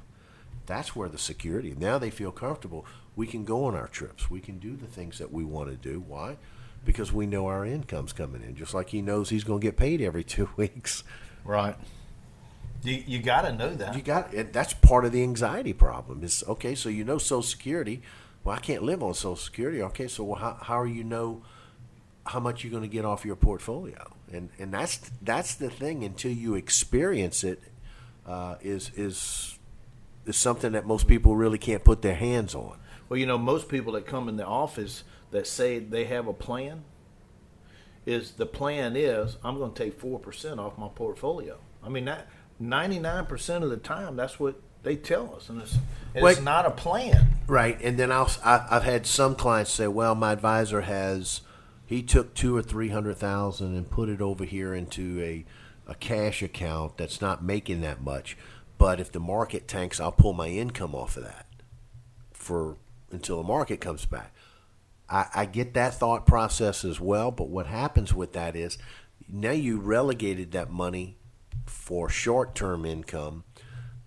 That's 0.65 0.95
where 0.95 1.09
the 1.09 1.17
security. 1.17 1.75
Now 1.77 1.97
they 1.97 2.09
feel 2.09 2.31
comfortable. 2.31 2.85
We 3.19 3.27
can 3.27 3.43
go 3.43 3.65
on 3.65 3.75
our 3.75 3.89
trips. 3.89 4.31
We 4.31 4.39
can 4.39 4.59
do 4.59 4.77
the 4.77 4.85
things 4.87 5.17
that 5.17 5.29
we 5.29 5.43
want 5.43 5.69
to 5.69 5.75
do. 5.75 5.99
Why? 6.07 6.37
Because 6.85 7.11
we 7.11 7.25
know 7.25 7.47
our 7.47 7.65
income's 7.65 8.13
coming 8.13 8.41
in. 8.41 8.55
Just 8.55 8.73
like 8.73 8.91
he 8.91 9.01
knows 9.01 9.29
he's 9.29 9.43
going 9.43 9.59
to 9.59 9.67
get 9.67 9.75
paid 9.75 9.99
every 9.99 10.23
two 10.35 10.47
weeks. 10.55 11.03
Right. 11.43 11.75
You, 12.81 13.03
you 13.05 13.21
got 13.21 13.41
to 13.41 13.51
know 13.51 13.75
that. 13.75 13.93
You 13.93 14.01
got 14.01 14.33
it. 14.33 14.53
That's 14.53 14.73
part 14.73 15.03
of 15.03 15.11
the 15.11 15.21
anxiety 15.21 15.73
problem. 15.73 16.23
Is 16.23 16.45
okay. 16.47 16.75
So 16.75 16.87
you 16.87 17.03
know 17.03 17.17
Social 17.17 17.43
Security. 17.43 18.01
Well, 18.45 18.55
I 18.55 18.59
can't 18.59 18.83
live 18.83 19.03
on 19.03 19.13
Social 19.13 19.35
Security. 19.35 19.81
Okay. 19.81 20.07
So 20.07 20.23
well, 20.23 20.39
how 20.39 20.53
how 20.61 20.79
are 20.79 20.87
you 20.87 21.03
know? 21.03 21.43
how 22.25 22.39
much 22.39 22.63
you're 22.63 22.71
going 22.71 22.83
to 22.83 22.89
get 22.89 23.05
off 23.05 23.25
your 23.25 23.35
portfolio. 23.35 24.07
And 24.31 24.49
and 24.59 24.73
that's 24.73 25.11
that's 25.21 25.55
the 25.55 25.69
thing. 25.69 26.05
Until 26.05 26.31
you 26.31 26.55
experience 26.55 27.43
it, 27.43 27.61
uh, 28.25 28.55
is 28.61 28.91
is 28.95 29.59
is 30.25 30.37
something 30.37 30.71
that 30.71 30.85
most 30.85 31.07
people 31.07 31.35
really 31.35 31.57
can't 31.57 31.83
put 31.83 32.01
their 32.01 32.15
hands 32.15 32.55
on. 32.55 32.77
Well, 33.09 33.17
you 33.17 33.25
know, 33.25 33.37
most 33.37 33.67
people 33.67 33.93
that 33.93 34.05
come 34.05 34.29
in 34.29 34.37
the 34.37 34.45
office 34.45 35.03
that 35.31 35.47
say 35.47 35.79
they 35.79 36.05
have 36.05 36.27
a 36.27 36.33
plan 36.33 36.83
is 38.05 38.31
the 38.31 38.45
plan 38.45 38.95
is 38.95 39.37
I'm 39.43 39.57
going 39.57 39.73
to 39.73 39.83
take 39.83 39.99
four 39.99 40.19
percent 40.19 40.59
off 40.59 40.77
my 40.77 40.87
portfolio. 40.87 41.57
I 41.83 41.89
mean 41.89 42.05
that 42.05 42.27
ninety 42.59 42.99
nine 42.99 43.25
percent 43.25 43.63
of 43.63 43.69
the 43.69 43.77
time 43.77 44.15
that's 44.15 44.39
what 44.39 44.61
they 44.81 44.95
tell 44.95 45.35
us, 45.35 45.49
and 45.49 45.61
it's, 45.61 45.77
and 46.15 46.25
it's 46.25 46.41
not 46.41 46.65
a 46.65 46.71
plan. 46.71 47.27
Right, 47.47 47.77
and 47.81 47.99
then 47.99 48.13
I'll, 48.13 48.31
I've 48.45 48.83
had 48.83 49.05
some 49.05 49.35
clients 49.35 49.71
say, 49.71 49.87
"Well, 49.87 50.15
my 50.15 50.31
advisor 50.31 50.81
has 50.81 51.41
he 51.85 52.01
took 52.01 52.33
two 52.33 52.55
or 52.55 52.61
three 52.61 52.89
hundred 52.89 53.17
thousand 53.17 53.75
and 53.75 53.89
put 53.89 54.07
it 54.07 54.21
over 54.21 54.45
here 54.45 54.73
into 54.73 55.21
a 55.21 55.45
a 55.89 55.95
cash 55.95 56.41
account 56.43 56.97
that's 56.97 57.19
not 57.19 57.43
making 57.43 57.81
that 57.81 58.01
much. 58.01 58.37
But 58.77 58.99
if 58.99 59.11
the 59.11 59.19
market 59.19 59.67
tanks, 59.67 59.99
I'll 59.99 60.11
pull 60.11 60.33
my 60.33 60.47
income 60.47 60.95
off 60.95 61.17
of 61.17 61.23
that 61.23 61.47
for 62.31 62.77
until 63.11 63.37
the 63.37 63.47
market 63.47 63.81
comes 63.81 64.05
back. 64.05 64.33
I, 65.09 65.27
I 65.33 65.45
get 65.45 65.73
that 65.73 65.95
thought 65.95 66.25
process 66.25 66.85
as 66.85 66.99
well, 66.99 67.31
but 67.31 67.49
what 67.49 67.65
happens 67.65 68.13
with 68.13 68.33
that 68.33 68.55
is 68.55 68.77
now 69.27 69.51
you 69.51 69.79
relegated 69.79 70.51
that 70.51 70.69
money 70.69 71.17
for 71.65 72.09
short 72.09 72.55
term 72.55 72.85
income 72.85 73.43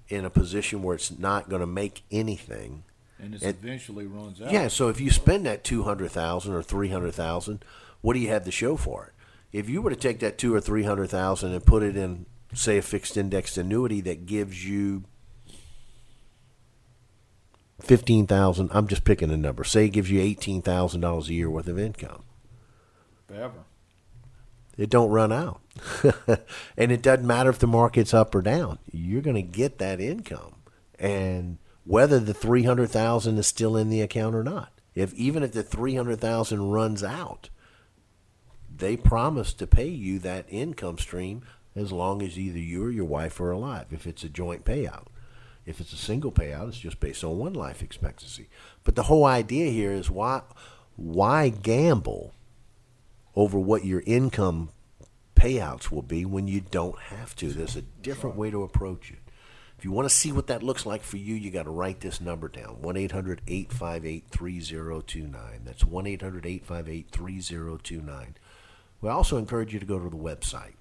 in 0.08 0.24
a 0.24 0.30
position 0.30 0.82
where 0.82 0.94
it's 0.94 1.16
not 1.16 1.48
going 1.48 1.60
to 1.60 1.66
make 1.66 2.02
anything 2.10 2.84
and 3.22 3.34
it 3.34 3.42
eventually 3.42 4.06
runs 4.06 4.42
out. 4.42 4.50
Yeah, 4.50 4.68
so 4.68 4.88
if 4.88 5.00
you 5.00 5.10
spend 5.10 5.46
that 5.46 5.64
two 5.64 5.84
hundred 5.84 6.10
thousand 6.10 6.54
or 6.54 6.62
three 6.62 6.88
hundred 6.88 7.14
thousand, 7.14 7.64
what 8.00 8.14
do 8.14 8.18
you 8.18 8.28
have 8.28 8.44
to 8.44 8.50
show 8.50 8.76
for 8.76 9.06
it? 9.06 9.12
If 9.56 9.68
you 9.68 9.80
were 9.80 9.90
to 9.90 9.96
take 9.96 10.18
that 10.20 10.38
two 10.38 10.54
or 10.54 10.60
three 10.60 10.82
hundred 10.82 11.08
thousand 11.08 11.52
and 11.52 11.64
put 11.64 11.82
it 11.82 11.96
in, 11.96 12.26
say, 12.52 12.78
a 12.78 12.82
fixed 12.82 13.16
indexed 13.16 13.56
annuity 13.56 14.00
that 14.02 14.26
gives 14.26 14.66
you 14.66 15.04
fifteen 17.82 18.26
thousand, 18.26 18.70
I'm 18.72 18.86
just 18.86 19.04
picking 19.04 19.30
a 19.30 19.36
number. 19.36 19.64
Say 19.64 19.86
it 19.86 19.90
gives 19.90 20.10
you 20.10 20.20
eighteen 20.20 20.62
thousand 20.62 21.00
dollars 21.00 21.28
a 21.28 21.34
year 21.34 21.50
worth 21.50 21.68
of 21.68 21.78
income. 21.78 22.22
Ever. 23.32 23.64
It 24.76 24.88
don't 24.88 25.10
run 25.10 25.32
out, 25.32 25.60
and 26.76 26.90
it 26.90 27.02
doesn't 27.02 27.26
matter 27.26 27.50
if 27.50 27.58
the 27.58 27.66
market's 27.66 28.14
up 28.14 28.34
or 28.34 28.40
down. 28.40 28.78
You're 28.90 29.20
going 29.20 29.36
to 29.36 29.42
get 29.42 29.78
that 29.78 30.00
income, 30.00 30.54
and 30.98 31.58
whether 31.84 32.18
the 32.18 32.34
300,000 32.34 33.38
is 33.38 33.46
still 33.46 33.76
in 33.76 33.90
the 33.90 34.00
account 34.00 34.34
or 34.34 34.42
not. 34.42 34.72
If 34.94 35.12
even 35.14 35.42
if 35.42 35.52
the 35.52 35.62
300,000 35.62 36.70
runs 36.70 37.02
out, 37.02 37.48
they 38.74 38.96
promise 38.96 39.52
to 39.54 39.66
pay 39.66 39.88
you 39.88 40.18
that 40.20 40.46
income 40.48 40.98
stream 40.98 41.42
as 41.74 41.92
long 41.92 42.22
as 42.22 42.38
either 42.38 42.58
you 42.58 42.84
or 42.84 42.90
your 42.90 43.04
wife 43.04 43.40
are 43.40 43.50
alive 43.50 43.86
if 43.90 44.06
it's 44.06 44.24
a 44.24 44.28
joint 44.28 44.64
payout. 44.64 45.06
If 45.64 45.81
it's 45.81 45.92
a 45.92 45.96
single 45.96 46.33
payout, 46.33 46.68
it's 46.68 46.79
just 46.79 47.01
based 47.01 47.22
on 47.22 47.38
one 47.38 47.53
life 47.53 47.83
expectancy. 47.83 48.48
But 48.85 48.96
the 48.96 49.05
whole 49.05 49.25
idea 49.25 49.70
here 49.70 49.92
is 49.92 50.11
why 50.11 50.42
why 50.96 51.48
gamble 51.48 52.35
over 53.35 53.59
what 53.59 53.85
your 53.85 54.03
income 54.07 54.70
payouts 55.35 55.90
will 55.90 56.03
be 56.03 56.25
when 56.25 56.46
you 56.48 56.61
don't 56.61 56.98
have 56.98 57.37
to. 57.37 57.48
There's 57.48 57.77
a 57.77 57.83
different 57.83 58.37
way 58.37 58.51
to 58.51 58.62
approach 58.62 59.11
it. 59.11 59.18
If 59.79 59.85
you 59.85 59.90
want 59.90 60.09
to 60.09 60.14
see 60.14 60.31
what 60.31 60.46
that 60.46 60.62
looks 60.62 60.87
like 60.87 61.03
for 61.03 61.16
you, 61.16 61.35
you 61.35 61.51
got 61.51 61.64
to 61.64 61.70
write 61.70 61.98
this 62.01 62.20
number 62.20 62.46
down 62.46 62.81
1 62.83 62.96
800 62.96 63.40
858 63.48 64.27
3029. 64.31 65.62
That's 65.64 65.85
1 65.85 66.07
800 66.07 66.46
858 66.46 67.11
3029. 67.11 68.37
We 69.01 69.09
also 69.09 69.38
encourage 69.38 69.75
you 69.75 69.81
to 69.81 69.87
go 69.87 69.98
to 69.98 70.09
the 70.09 70.16
website, 70.16 70.75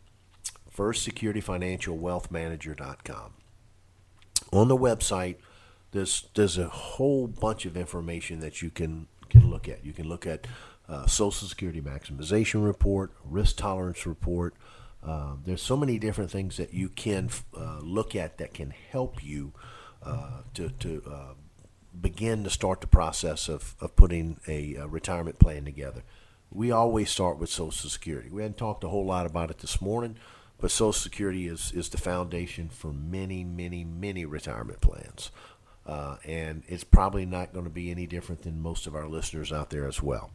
firstsecurityfinancialwealthmanager.com. 0.75 3.33
On 4.51 4.67
the 4.67 4.77
website, 4.77 5.37
there's, 5.91 6.27
there's 6.35 6.57
a 6.57 6.67
whole 6.67 7.27
bunch 7.27 7.65
of 7.65 7.77
information 7.77 8.39
that 8.41 8.61
you 8.61 8.69
can, 8.69 9.07
can 9.29 9.49
look 9.49 9.67
at. 9.67 9.85
You 9.85 9.93
can 9.93 10.07
look 10.07 10.25
at 10.27 10.47
uh, 10.89 11.05
Social 11.05 11.47
Security 11.47 11.81
maximization 11.81 12.65
report, 12.65 13.11
risk 13.23 13.57
tolerance 13.57 14.05
report, 14.05 14.55
uh, 15.03 15.33
there's 15.45 15.61
so 15.61 15.75
many 15.75 15.97
different 15.97 16.29
things 16.29 16.57
that 16.57 16.73
you 16.73 16.89
can 16.89 17.29
uh, 17.57 17.79
look 17.79 18.15
at 18.15 18.37
that 18.37 18.53
can 18.53 18.71
help 18.91 19.23
you 19.23 19.51
uh, 20.03 20.41
to, 20.53 20.69
to 20.69 21.01
uh, 21.07 21.33
begin 21.99 22.43
to 22.43 22.49
start 22.49 22.81
the 22.81 22.87
process 22.87 23.49
of, 23.49 23.75
of 23.81 23.95
putting 23.95 24.39
a, 24.47 24.75
a, 24.75 24.87
retirement 24.87 25.39
plan 25.39 25.65
together. 25.65 26.03
We 26.51 26.71
always 26.71 27.09
start 27.09 27.37
with 27.37 27.49
Social 27.49 27.89
Security. 27.89 28.29
We 28.29 28.41
hadn't 28.41 28.57
talked 28.57 28.83
a 28.83 28.89
whole 28.89 29.05
lot 29.05 29.25
about 29.25 29.49
it 29.49 29.59
this 29.59 29.81
morning, 29.81 30.17
but 30.61 30.71
Social 30.71 30.93
Security 30.93 31.47
is, 31.47 31.73
is 31.75 31.89
the 31.89 31.97
foundation 31.97 32.69
for 32.69 32.93
many, 32.93 33.43
many, 33.43 33.83
many 33.83 34.25
retirement 34.25 34.81
plans. 34.81 35.31
Uh, 35.85 36.17
and 36.25 36.63
it's 36.67 36.83
probably 36.83 37.25
not 37.25 37.53
going 37.53 37.65
to 37.65 37.71
be 37.71 37.91
any 37.91 38.07
different 38.07 38.43
than 38.43 38.61
most 38.61 38.87
of 38.87 38.95
our 38.95 39.07
listeners 39.07 39.51
out 39.51 39.71
there 39.71 39.87
as 39.87 40.01
well. 40.01 40.31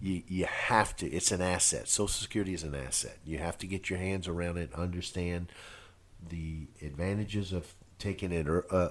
You, 0.00 0.22
you 0.28 0.46
have 0.46 0.96
to 0.96 1.06
it's 1.06 1.32
an 1.32 1.42
asset. 1.42 1.88
Social 1.88 2.08
security 2.08 2.54
is 2.54 2.62
an 2.62 2.74
asset. 2.74 3.18
You 3.24 3.38
have 3.38 3.58
to 3.58 3.66
get 3.66 3.90
your 3.90 3.98
hands 3.98 4.28
around 4.28 4.58
it 4.58 4.72
understand 4.74 5.52
the 6.28 6.68
advantages 6.82 7.52
of 7.52 7.74
taking 7.98 8.32
it 8.32 8.46
uh, 8.70 8.90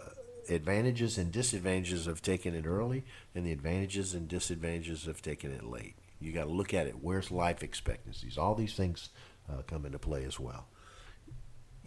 advantages 0.50 1.18
and 1.18 1.32
disadvantages 1.32 2.08
of 2.08 2.22
taking 2.22 2.54
it 2.54 2.66
early 2.66 3.04
and 3.34 3.46
the 3.46 3.54
advantages 3.54 4.14
and 4.14 4.28
disadvantages 4.28 5.08
of 5.08 5.22
taking 5.22 5.52
it 5.52 5.64
late. 5.64 5.96
You 6.20 6.34
got 6.34 6.46
to 6.46 6.52
look 6.52 6.74
at 6.74 6.88
it. 6.88 6.96
Where's 7.02 7.32
life 7.32 7.64
expectancies? 7.64 8.38
All 8.38 8.56
these 8.56 8.76
things 8.76 9.10
uh, 9.50 9.62
come 9.68 9.86
into 9.86 10.00
play 10.00 10.24
as 10.24 10.40
well 10.40 10.68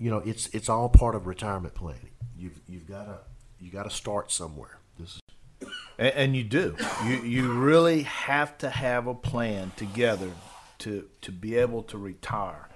you 0.01 0.11
know, 0.11 0.19
it's 0.25 0.49
it's 0.49 0.69
all 0.69 0.89
part 0.89 1.15
of 1.15 1.27
retirement 1.27 1.75
planning. 1.75 2.11
You've 2.37 2.59
you've 2.67 2.89
got 2.89 3.05
to 3.05 3.19
you 3.61 3.71
got 3.71 3.85
to 3.85 3.91
start 3.91 4.33
somewhere. 4.33 4.79
This 4.99 5.17
is 5.17 5.69
And, 5.99 6.15
and 6.15 6.37
you 6.37 6.43
do. 6.43 6.75
You 7.05 7.23
you 7.23 7.53
really 7.53 8.03
have 8.03 8.57
to 8.59 8.71
have 8.71 9.07
a 9.07 9.15
plan 9.15 9.73
together 9.77 10.31
to 10.79 11.07
to 11.21 11.31
be 11.31 11.57
able 11.57 11.83
to 11.85 11.99
retire. 11.99 12.69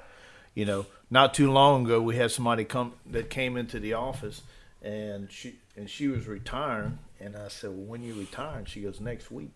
You 0.54 0.66
know, 0.66 0.86
not 1.10 1.32
too 1.32 1.50
long 1.50 1.86
ago 1.86 2.00
we 2.00 2.16
had 2.16 2.30
somebody 2.30 2.64
come 2.64 2.92
that 3.06 3.30
came 3.30 3.56
into 3.56 3.80
the 3.80 3.94
office 3.94 4.42
and 4.82 5.32
she 5.32 5.56
and 5.76 5.88
she 5.88 6.08
was 6.08 6.28
retiring 6.28 6.98
and 7.18 7.36
I 7.36 7.48
said, 7.48 7.70
Well 7.70 7.86
when 7.86 8.02
you 8.02 8.12
retiring? 8.12 8.66
She 8.66 8.82
goes, 8.82 9.00
Next 9.00 9.30
week. 9.30 9.52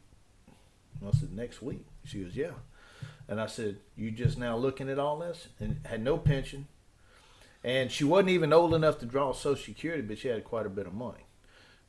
And 1.00 1.10
I 1.10 1.12
said, 1.12 1.32
Next 1.32 1.60
week. 1.60 1.84
She 2.04 2.22
goes, 2.22 2.34
Yeah. 2.34 2.52
And 3.28 3.40
I 3.40 3.46
said, 3.46 3.78
You 3.96 4.10
just 4.10 4.38
now 4.38 4.56
looking 4.56 4.88
at 4.88 4.98
all 4.98 5.18
this? 5.18 5.48
And 5.60 5.80
had 5.84 6.02
no 6.02 6.16
pension. 6.16 6.66
And 7.62 7.90
she 7.90 8.04
wasn't 8.04 8.30
even 8.30 8.52
old 8.52 8.72
enough 8.72 8.98
to 9.00 9.06
draw 9.06 9.32
Social 9.32 9.62
Security, 9.62 10.02
but 10.02 10.18
she 10.18 10.28
had 10.28 10.44
quite 10.44 10.66
a 10.66 10.70
bit 10.70 10.86
of 10.86 10.94
money. 10.94 11.26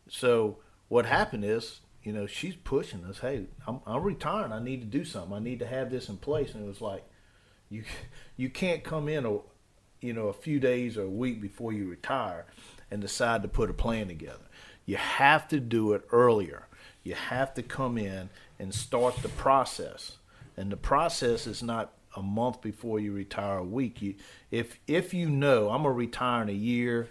So 0.09 0.57
what 0.87 1.05
happened 1.05 1.45
is, 1.45 1.81
you 2.03 2.11
know, 2.11 2.25
she's 2.25 2.55
pushing 2.55 3.05
us. 3.05 3.19
Hey, 3.19 3.45
I'm, 3.67 3.81
I'm 3.85 4.03
retiring. 4.03 4.51
I 4.51 4.61
need 4.61 4.81
to 4.81 4.87
do 4.87 5.05
something. 5.05 5.33
I 5.33 5.39
need 5.39 5.59
to 5.59 5.67
have 5.67 5.91
this 5.91 6.09
in 6.09 6.17
place. 6.17 6.53
And 6.53 6.63
it 6.63 6.67
was 6.67 6.81
like, 6.81 7.05
you 7.69 7.83
you 8.35 8.49
can't 8.49 8.83
come 8.83 9.07
in 9.07 9.25
a, 9.25 9.37
you 10.01 10.13
know, 10.13 10.27
a 10.27 10.33
few 10.33 10.59
days 10.59 10.97
or 10.97 11.03
a 11.03 11.09
week 11.09 11.41
before 11.41 11.71
you 11.71 11.87
retire, 11.87 12.45
and 12.89 13.01
decide 13.01 13.43
to 13.43 13.47
put 13.47 13.69
a 13.69 13.73
plan 13.73 14.07
together. 14.07 14.45
You 14.85 14.97
have 14.97 15.47
to 15.49 15.59
do 15.59 15.93
it 15.93 16.01
earlier. 16.11 16.67
You 17.03 17.13
have 17.13 17.53
to 17.53 17.63
come 17.63 17.97
in 17.97 18.29
and 18.57 18.73
start 18.73 19.17
the 19.17 19.29
process. 19.29 20.17
And 20.59 20.69
the 20.69 20.77
process 20.77 21.47
is 21.47 21.63
not 21.63 21.93
a 22.17 22.21
month 22.21 22.61
before 22.61 22.99
you 22.99 23.13
retire 23.13 23.59
a 23.59 23.63
week. 23.63 24.01
You, 24.01 24.15
if 24.51 24.77
if 24.87 25.13
you 25.13 25.29
know 25.29 25.69
I'm 25.69 25.83
gonna 25.83 25.93
retire 25.93 26.41
in 26.41 26.49
a 26.49 26.51
year, 26.51 27.07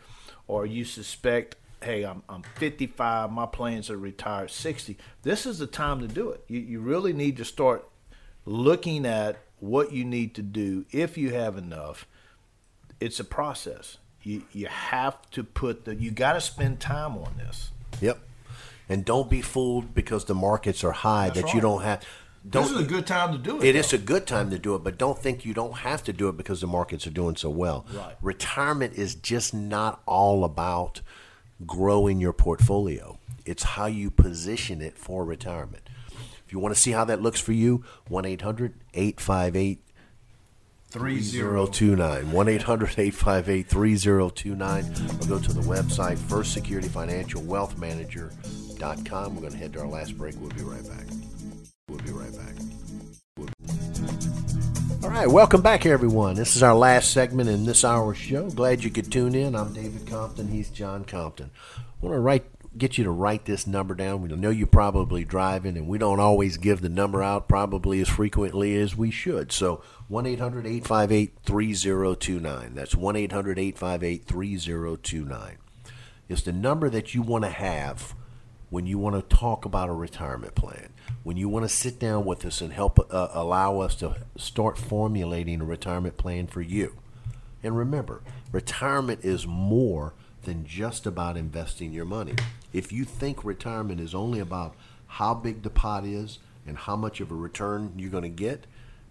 or 0.47 0.67
you 0.67 0.85
suspect, 0.85 1.57
hey, 1.83 2.05
I'm 2.05 2.23
I'm 2.29 2.43
55, 2.57 3.33
my 3.33 3.47
plans 3.47 3.89
are 3.89 3.95
to 3.95 3.99
retire 3.99 4.45
at 4.45 4.51
60. 4.51 4.99
This 5.23 5.47
is 5.47 5.59
the 5.59 5.67
time 5.67 6.01
to 6.01 6.07
do 6.07 6.29
it. 6.29 6.45
You 6.47 6.61
you 6.61 6.81
really 6.81 7.15
need 7.15 7.39
to 7.39 7.45
start 7.45 7.89
looking 8.45 9.07
at 9.07 9.39
what 9.61 9.93
you 9.93 10.05
need 10.05 10.35
to 10.35 10.43
do 10.43 10.85
if 10.91 11.17
you 11.17 11.33
have 11.33 11.57
enough. 11.57 12.07
It's 13.01 13.19
a 13.19 13.25
process. 13.25 13.97
You 14.23 14.43
you 14.53 14.67
have 14.67 15.31
to 15.31 15.43
put 15.43 15.87
the 15.87 15.95
you 15.95 16.11
got 16.11 16.35
to 16.35 16.43
spend 16.43 16.81
time 16.81 17.17
on 17.17 17.33
this. 17.39 17.71
Yep. 18.03 18.19
And 18.91 19.07
don't 19.07 19.31
be 19.31 19.41
fooled 19.41 19.95
because 19.95 20.27
the 20.27 20.35
markets 20.35 20.85
are 20.85 20.93
high 20.93 21.29
That's 21.31 21.43
that 21.43 21.55
you 21.55 21.63
don't 21.63 21.83
have. 21.83 22.05
Don't, 22.51 22.63
this 22.63 22.73
is 22.73 22.81
a 22.81 22.85
good 22.85 23.07
time 23.07 23.33
to 23.33 23.39
do 23.39 23.59
it. 23.59 23.65
It 23.65 23.73
though. 23.73 23.79
is 23.81 23.93
a 23.93 23.99
good 23.99 24.27
time 24.27 24.51
to 24.51 24.59
do 24.59 24.75
it, 24.75 24.85
but 24.85 24.97
don't 24.97 25.19
think 25.19 25.45
you 25.45 25.53
don't 25.53 25.79
have 25.79 26.03
to 26.05 26.13
do 26.13 26.29
it 26.29 26.37
because 26.37 26.61
the 26.61 26.67
markets 26.67 27.07
are 27.07 27.11
doing 27.11 27.37
so 27.37 27.51
well. 27.51 27.85
Right. 27.93 28.17
Retirement 28.23 28.95
is 28.95 29.15
just 29.15 29.53
not 29.53 30.01
all 30.07 30.45
about 30.45 31.01
growing 31.67 32.21
your 32.21 32.33
portfolio. 32.33 33.19
It's 33.45 33.63
how 33.63 33.87
you 33.87 34.11
position 34.11 34.81
it 34.81 34.97
for 34.97 35.25
retirement. 35.25 35.89
If 36.47 36.53
you 36.53 36.59
want 36.59 36.75
to 36.75 36.81
see 36.81 36.93
how 36.93 37.05
that 37.05 37.21
looks 37.21 37.41
for 37.41 37.53
you, 37.53 37.85
1 38.09 38.25
800 38.25 38.75
858 38.95 39.81
3029. 40.91 42.33
1 42.33 42.49
800 42.49 42.89
858 42.99 43.69
3029. 43.69 44.85
Or 44.85 45.27
go 45.27 45.39
to 45.39 45.53
the 45.53 45.61
website, 45.61 46.17
First 46.17 46.55
Security 46.55 46.89
Financial 46.89 47.43
Wealth 47.43 47.77
Manager.com. 47.77 49.35
We're 49.35 49.41
going 49.43 49.53
to 49.53 49.59
head 49.59 49.75
to 49.75 49.81
our 49.81 49.89
last 49.89 50.17
break. 50.17 50.35
We'll 50.39 50.51
be 50.51 50.63
right 50.63 50.87
back. 50.89 51.18
Right, 55.19 55.29
welcome 55.29 55.63
back, 55.63 55.85
everyone. 55.85 56.37
This 56.37 56.55
is 56.55 56.63
our 56.63 56.77
last 56.77 57.11
segment 57.11 57.49
in 57.49 57.65
this 57.65 57.85
hour's 57.85 58.19
show. 58.19 58.49
Glad 58.51 58.85
you 58.85 58.91
could 58.91 59.11
tune 59.11 59.35
in. 59.35 59.57
I'm 59.57 59.73
David 59.73 60.07
Compton. 60.07 60.47
He's 60.47 60.71
John 60.71 61.05
Compton. 61.05 61.51
I 61.77 61.81
want 62.01 62.15
to 62.15 62.21
write, 62.21 62.45
get 62.79 62.99
you 62.99 63.03
to 63.03 63.11
write 63.11 63.45
this 63.45 63.67
number 63.67 63.97
down. 63.97 64.23
We 64.23 64.29
know 64.29 64.51
you're 64.51 64.69
probably 64.69 65.25
driving, 65.25 65.77
and 65.77 65.89
we 65.89 65.99
don't 65.99 66.21
always 66.21 66.57
give 66.57 66.83
the 66.83 66.89
number 66.89 67.21
out 67.21 67.49
probably 67.49 68.01
as 68.01 68.09
frequently 68.09 68.77
as 68.77 68.95
we 68.95 69.11
should. 69.11 69.51
So 69.51 69.83
1 70.07 70.25
800 70.25 70.67
858 70.67 71.33
3029. 71.43 72.75
That's 72.77 72.95
1 72.95 73.17
800 73.17 73.59
858 73.59 74.25
3029. 74.25 75.59
It's 76.29 76.43
the 76.43 76.53
number 76.53 76.89
that 76.91 77.15
you 77.17 77.23
want 77.23 77.43
to 77.43 77.51
have 77.51 78.15
when 78.71 78.87
you 78.87 78.99
want 78.99 79.17
to 79.17 79.37
talk 79.37 79.65
about 79.65 79.89
a 79.89 79.95
retirement 79.95 80.55
plan, 80.55 80.91
when 81.25 81.37
you 81.37 81.49
want 81.49 81.65
to 81.65 81.69
sit 81.69 81.99
down 81.99 82.25
with 82.25 82.45
us 82.45 82.61
and 82.61 82.73
help 82.73 82.99
uh, 83.13 83.29
allow 83.33 83.81
us 83.81 83.95
to 83.97 84.17
start 84.37 84.79
formulating 84.79 85.61
a 85.61 85.65
retirement 85.65 86.17
plan 86.17 86.47
for 86.47 86.63
you. 86.63 86.97
And 87.63 87.77
remember, 87.77 88.23
retirement 88.53 89.25
is 89.25 89.47
more 89.47 90.15
than 90.43 90.65
just 90.65 91.07
about 91.07 91.37
investing 91.37 91.93
your 91.93 92.05
money. 92.05 92.35
If 92.73 92.93
you 92.93 93.05
think 93.05 93.45
retirement 93.45 94.01
is 94.01 94.15
only 94.15 94.39
about 94.39 94.75
how 95.07 95.35
big 95.35 95.63
the 95.63 95.71
pot 95.71 96.05
is 96.05 96.39
and 96.67 96.77
how 96.77 96.97
much 96.97 97.21
of 97.21 97.31
a 97.31 97.35
return 97.35 97.93
you're 97.97 98.11
going 98.11 98.23
to 98.23 98.29
get, 98.29 98.67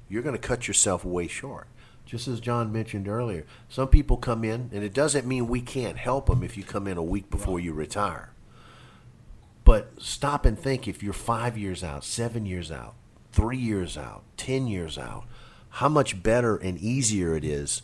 you're 0.10 0.24
going 0.24 0.36
to 0.36 0.48
cut 0.48 0.68
yourself 0.68 1.04
way 1.04 1.28
short. 1.28 1.68
Just 2.06 2.28
as 2.30 2.40
John 2.40 2.72
mentioned 2.72 3.08
earlier, 3.10 3.46
some 3.68 3.90
people 3.90 4.16
come 4.16 4.46
in, 4.46 4.70
and 4.72 4.82
it 4.82 4.94
doesn't 4.94 5.28
mean 5.28 5.48
we 5.48 5.60
can't 5.60 5.98
help 5.98 6.28
them 6.28 6.42
if 6.42 6.56
you 6.56 6.64
come 6.64 6.88
in 6.88 6.98
a 6.98 7.04
week 7.04 7.30
before 7.30 7.60
you 7.60 7.74
retire. 7.74 8.32
But 9.68 10.02
stop 10.02 10.46
and 10.46 10.58
think 10.58 10.88
if 10.88 11.04
you're 11.04 11.12
five 11.12 11.58
years 11.58 11.84
out, 11.84 12.06
seven 12.06 12.46
years 12.46 12.72
out, 12.72 12.94
three 13.34 13.58
years 13.58 13.98
out, 13.98 14.24
ten 14.38 14.66
years 14.66 14.98
out, 14.98 15.26
how 15.72 15.90
much 15.90 16.24
better 16.24 16.56
and 16.56 16.78
easier 16.78 17.36
it 17.36 17.44
is 17.44 17.82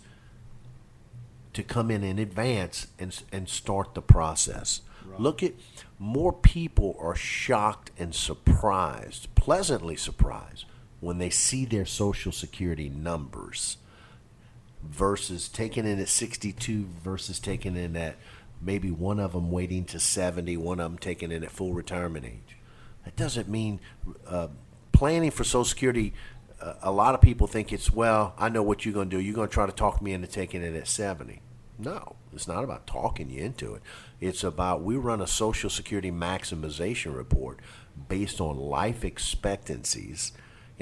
to 1.52 1.62
come 1.62 1.92
in 1.92 2.02
in 2.02 2.20
advance 2.20 2.88
and, 2.98 3.22
and 3.34 3.50
start 3.50 3.96
the 3.96 4.02
process. 4.02 4.80
Look 5.18 5.44
at 5.44 5.56
more 6.00 6.32
people 6.32 6.96
are 7.02 7.16
shocked 7.16 7.92
and 8.00 8.16
surprised, 8.16 9.36
pleasantly 9.36 9.98
surprised, 9.98 10.64
when 11.02 11.18
they 11.18 11.30
see 11.30 11.66
their 11.66 11.86
Social 11.86 12.32
Security 12.32 12.88
numbers 12.88 13.76
versus 14.82 15.50
taking 15.50 15.86
in 15.86 16.00
at 16.00 16.08
62 16.08 16.88
versus 17.04 17.40
taking 17.40 17.76
in 17.76 17.98
at 17.98 18.16
maybe 18.64 18.92
one 18.92 19.20
of 19.20 19.34
them 19.34 19.52
waiting 19.52 19.86
to 19.86 20.00
70, 20.00 20.58
one 20.58 20.80
of 20.80 20.92
them 20.92 20.98
taking 20.98 21.32
in 21.32 21.44
at 21.44 21.52
full 21.52 21.74
retirement 21.74 22.26
age. 22.26 22.58
That 23.06 23.16
doesn't 23.16 23.50
mean 23.50 23.80
uh, 24.28 24.48
planning 24.92 25.32
for 25.32 25.44
Social 25.44 25.66
Security. 25.66 26.14
Uh, 26.62 26.74
a 26.82 26.92
lot 26.92 27.16
of 27.16 27.22
people 27.22 27.48
think 27.48 27.74
it's 27.74 27.92
well. 27.92 28.34
I 28.38 28.50
know 28.50 28.64
what 28.64 28.86
you're 28.86 28.94
going 28.94 29.10
to 29.10 29.18
do. 29.18 29.22
You're 29.22 29.36
going 29.36 29.50
to 29.50 29.54
try 29.54 29.66
to 29.66 29.72
talk 29.72 30.02
me 30.02 30.14
into 30.14 30.28
taking 30.28 30.62
it 30.62 30.76
at 30.76 30.88
70. 30.88 31.42
No, 31.78 32.16
it's 32.32 32.48
not 32.48 32.64
about 32.64 32.88
talking 32.88 33.30
you 33.30 33.44
into 33.44 33.74
it. 33.74 33.82
It's 34.22 34.44
about 34.44 34.84
we 34.84 34.96
run 34.96 35.22
a 35.22 35.28
Social 35.28 35.70
Security 35.70 36.12
maximization 36.12 37.16
report 37.16 37.60
based 38.08 38.40
on 38.40 38.58
life 38.58 39.04
expectancies 39.04 40.32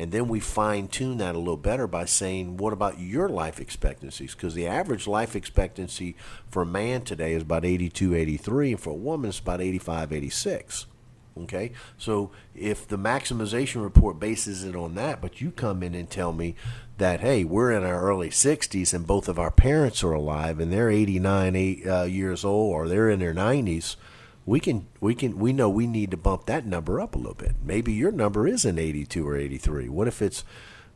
and 0.02 0.12
then 0.12 0.28
we 0.28 0.40
fine 0.40 0.88
tune 0.88 1.20
that 1.20 1.36
a 1.36 1.38
little 1.38 1.56
better 1.56 1.86
by 1.86 2.06
saying, 2.06 2.58
what 2.58 2.74
about 2.74 3.00
your 3.00 3.30
life 3.30 3.60
expectancies? 3.60 4.34
Because 4.34 4.56
the 4.56 4.66
average 4.66 5.06
life 5.06 5.36
expectancy 5.36 6.16
for 6.50 6.64
a 6.64 6.66
man 6.66 7.04
today 7.04 7.34
is 7.34 7.44
about 7.44 7.66
82, 7.66 8.16
83, 8.16 8.72
and 8.72 8.80
for 8.80 8.90
a 8.90 8.96
woman 8.96 9.30
it's 9.30 9.38
about 9.38 9.62
85, 9.62 10.12
86. 10.12 10.88
Okay, 11.44 11.72
so 12.00 12.32
if 12.56 12.88
the 12.88 12.98
maximization 12.98 13.84
report 13.84 14.20
bases 14.20 14.64
it 14.64 14.76
on 14.76 14.96
that, 14.96 15.22
but 15.22 15.40
you 15.40 15.52
come 15.52 15.84
in 15.84 15.94
and 15.94 16.10
tell 16.10 16.34
me 16.34 16.56
that 16.98 17.20
hey, 17.20 17.44
we're 17.44 17.72
in 17.72 17.84
our 17.84 18.02
early 18.02 18.30
60s 18.30 18.96
and 18.96 19.06
both 19.06 19.30
of 19.30 19.38
our 19.38 19.52
parents 19.52 20.04
are 20.04 20.14
alive 20.14 20.60
and 20.60 20.74
they're 20.74 20.90
89 20.90 21.56
eight, 21.56 21.88
uh, 21.88 22.04
years 22.04 22.44
old 22.44 22.74
or 22.74 22.88
they're 22.88 23.10
in 23.10 23.20
their 23.20 23.36
90s, 23.36 23.98
we 24.46 24.60
can 24.60 24.88
we 25.00 25.16
can 25.16 25.38
we 25.38 25.54
know 25.54 25.70
we 25.70 25.88
need 25.88 26.12
to 26.12 26.18
bump 26.18 26.46
that 26.46 26.66
number 26.66 27.00
up 27.00 27.16
a 27.16 27.18
little 27.18 27.36
bit. 27.36 27.56
Maybe 27.64 27.94
your 27.94 28.12
number 28.12 28.48
isn't 28.48 28.80
82 28.80 29.28
or 29.28 29.36
83. 29.36 29.90
What 29.90 30.08
if 30.08 30.22
it's 30.22 30.44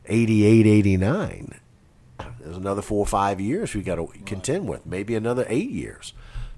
88, 0.06 0.66
89? 0.66 1.60
There's 2.40 2.56
another 2.56 2.82
four 2.82 3.00
or 3.00 3.06
five 3.06 3.40
years 3.40 3.74
we 3.74 3.82
got 3.82 3.96
to 3.96 4.08
contend 4.24 4.68
with. 4.68 4.86
Maybe 4.86 5.14
another 5.14 5.46
eight 5.48 5.70
years, 5.70 6.12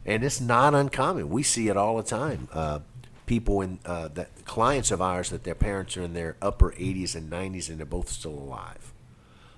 and 0.06 0.22
it's 0.22 0.40
not 0.40 0.74
uncommon. 0.74 1.30
We 1.30 1.42
see 1.42 1.68
it 1.68 1.76
all 1.76 1.96
the 1.96 2.02
time. 2.02 2.48
Uh, 2.52 2.80
people 3.28 3.60
in 3.60 3.78
uh, 3.84 4.08
that 4.08 4.44
clients 4.44 4.90
of 4.90 5.02
ours 5.02 5.30
that 5.30 5.44
their 5.44 5.54
parents 5.54 5.96
are 5.96 6.02
in 6.02 6.14
their 6.14 6.36
upper 6.40 6.72
80s 6.72 7.14
and 7.14 7.30
90s 7.30 7.68
and 7.68 7.78
they're 7.78 7.86
both 7.86 8.08
still 8.08 8.32
alive. 8.32 8.92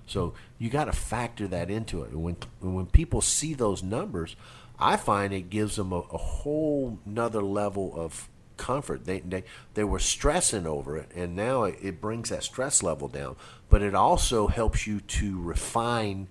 So 0.06 0.34
you 0.58 0.70
got 0.70 0.86
to 0.86 0.92
factor 0.92 1.46
that 1.48 1.70
into 1.70 2.02
it. 2.02 2.12
When 2.12 2.36
when 2.60 2.86
people 2.86 3.20
see 3.20 3.54
those 3.54 3.82
numbers, 3.82 4.34
I 4.80 4.96
find 4.96 5.32
it 5.32 5.50
gives 5.50 5.76
them 5.76 5.92
a, 5.92 5.98
a 5.98 6.18
whole 6.18 6.98
nother 7.04 7.42
level 7.42 7.92
of 7.94 8.28
comfort. 8.56 9.04
They, 9.06 9.20
they 9.20 9.44
they 9.74 9.84
were 9.84 9.98
stressing 9.98 10.66
over 10.66 10.96
it, 10.96 11.10
and 11.14 11.34
now 11.34 11.64
it, 11.64 11.78
it 11.82 12.00
brings 12.00 12.28
that 12.28 12.44
stress 12.44 12.82
level 12.82 13.08
down. 13.08 13.36
But 13.68 13.82
it 13.82 13.94
also 13.94 14.46
helps 14.46 14.86
you 14.86 15.00
to 15.00 15.40
refine 15.40 16.28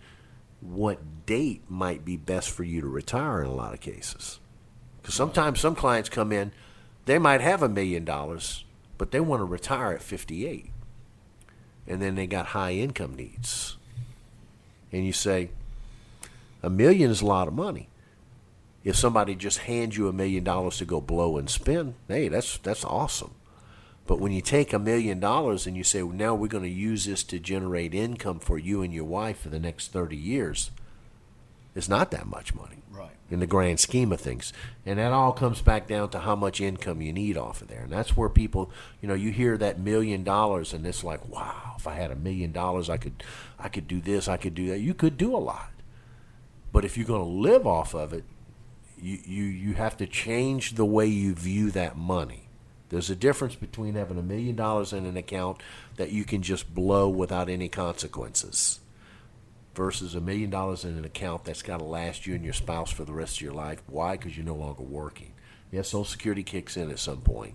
what 0.62 1.26
date 1.26 1.64
might 1.70 2.04
be 2.04 2.18
best 2.18 2.50
for 2.50 2.64
you 2.64 2.82
to 2.82 2.88
retire 2.88 3.42
in 3.42 3.48
a 3.48 3.54
lot 3.54 3.74
of 3.74 3.80
cases. 3.80 4.40
Because 5.02 5.16
sometimes 5.16 5.60
some 5.60 5.76
clients 5.76 6.10
come 6.10 6.32
in, 6.32 6.52
they 7.06 7.18
might 7.18 7.42
have 7.42 7.64
a 7.64 7.70
million 7.70 8.04
dollars, 8.04 8.66
but 8.98 9.12
they 9.12 9.20
want 9.20 9.40
to 9.40 9.46
retire 9.46 9.94
at 9.94 10.04
58, 10.04 10.70
and 11.88 12.02
then 12.02 12.16
they 12.16 12.28
got 12.28 12.48
high 12.48 12.74
income 12.74 13.16
needs, 13.16 13.78
and 14.92 15.06
you 15.06 15.14
say, 15.14 15.50
A 16.62 16.70
million 16.70 17.10
is 17.10 17.22
a 17.22 17.26
lot 17.26 17.48
of 17.48 17.54
money. 17.54 17.88
If 18.84 18.96
somebody 18.96 19.36
just 19.36 19.60
hands 19.60 19.98
you 19.98 20.08
a 20.08 20.14
million 20.14 20.44
dollars 20.44 20.78
to 20.78 20.86
go 20.86 21.02
blow 21.02 21.38
and 21.38 21.50
spend, 21.50 21.96
hey, 22.08 22.28
that's 22.30 22.58
that's 22.60 22.86
awesome. 22.86 23.32
But 24.08 24.20
when 24.20 24.32
you 24.32 24.42
take 24.42 24.74
a 24.74 24.80
million 24.80 25.20
dollars 25.20 25.68
and 25.68 25.78
you 25.78 25.84
say, 25.84 26.02
well, 26.02 26.16
now 26.16 26.34
we're 26.34 26.48
going 26.48 26.64
to 26.64 26.70
use 26.70 27.06
this 27.06 27.24
to 27.26 27.38
generate 27.40 27.94
income 27.94 28.40
for 28.40 28.58
you 28.58 28.82
and 28.82 28.92
your 28.92 29.04
wife 29.04 29.42
for 29.42 29.50
the 29.50 29.60
next 29.60 29.92
30 29.92 30.16
years, 30.16 30.72
it's 31.76 31.88
not 31.90 32.10
that 32.10 32.26
much 32.26 32.56
money 32.56 32.78
Right. 32.92 33.12
in 33.30 33.40
the 33.40 33.46
grand 33.46 33.80
scheme 33.80 34.12
of 34.12 34.20
things. 34.20 34.52
And 34.84 34.98
that 34.98 35.12
all 35.12 35.32
comes 35.32 35.62
back 35.62 35.88
down 35.88 36.10
to 36.10 36.20
how 36.22 36.36
much 36.36 36.60
income 36.60 37.04
you 37.04 37.14
need 37.14 37.38
off 37.38 37.62
of 37.62 37.68
there. 37.68 37.82
And 37.84 37.92
that's 37.92 38.18
where 38.18 38.30
people, 38.30 38.72
you 39.00 39.08
know, 39.08 39.14
you 39.14 39.32
hear 39.32 39.58
that 39.60 39.80
million 39.80 40.24
dollars 40.24 40.74
and 40.74 40.84
it's 40.88 41.04
like, 41.04 41.30
wow, 41.30 41.76
if 41.78 41.86
I 41.86 41.94
had 41.94 42.10
a 42.10 42.16
million 42.16 42.52
dollars, 42.52 42.90
I 42.90 42.98
could, 42.98 43.22
I 43.60 43.70
could 43.70 43.88
do 43.88 44.02
this, 44.02 44.28
I 44.28 44.38
could 44.38 44.56
do 44.56 44.70
that. 44.70 44.80
You 44.80 44.96
could 44.96 45.18
do 45.18 45.36
a 45.36 45.38
lot. 45.38 45.70
But 46.72 46.84
if 46.84 46.98
you're 46.98 47.06
going 47.06 47.22
to 47.22 47.28
live 47.30 47.68
off 47.68 47.94
of 47.94 48.12
it, 48.12 48.24
you, 49.02 49.20
you, 49.26 49.44
you 49.44 49.74
have 49.74 49.98
to 49.98 50.08
change 50.08 50.76
the 50.76 50.86
way 50.86 51.06
you 51.06 51.34
view 51.34 51.72
that 51.72 51.98
money. 51.98 52.50
There's 52.90 53.10
a 53.10 53.16
difference 53.16 53.56
between 53.56 53.96
having 53.96 54.18
a 54.18 54.24
million 54.24 54.56
dollars 54.56 54.94
in 54.94 55.06
an 55.06 55.16
account 55.16 55.62
that 55.98 56.12
you 56.12 56.24
can 56.24 56.42
just 56.42 56.74
blow 56.74 57.08
without 57.08 57.50
any 57.50 57.70
consequences 57.70 58.80
versus 59.76 60.16
a 60.16 60.22
million 60.22 60.50
dollars 60.50 60.84
in 60.84 60.98
an 60.98 61.06
account 61.06 61.46
that's 61.46 61.62
got 61.62 61.78
to 61.78 61.86
last 61.86 62.26
you 62.26 62.34
and 62.36 62.44
your 62.44 62.54
spouse 62.54 62.92
for 62.92 63.06
the 63.06 63.14
rest 63.14 63.38
of 63.38 63.42
your 63.42 63.54
life. 63.54 63.82
Why? 63.88 64.18
Because 64.18 64.36
you're 64.36 64.46
no 64.46 64.56
longer 64.56 64.84
working. 64.84 65.34
Yes, 65.72 65.90
Social 65.90 66.04
Security 66.04 66.44
kicks 66.44 66.76
in 66.76 66.90
at 66.90 67.00
some 67.00 67.22
point. 67.22 67.54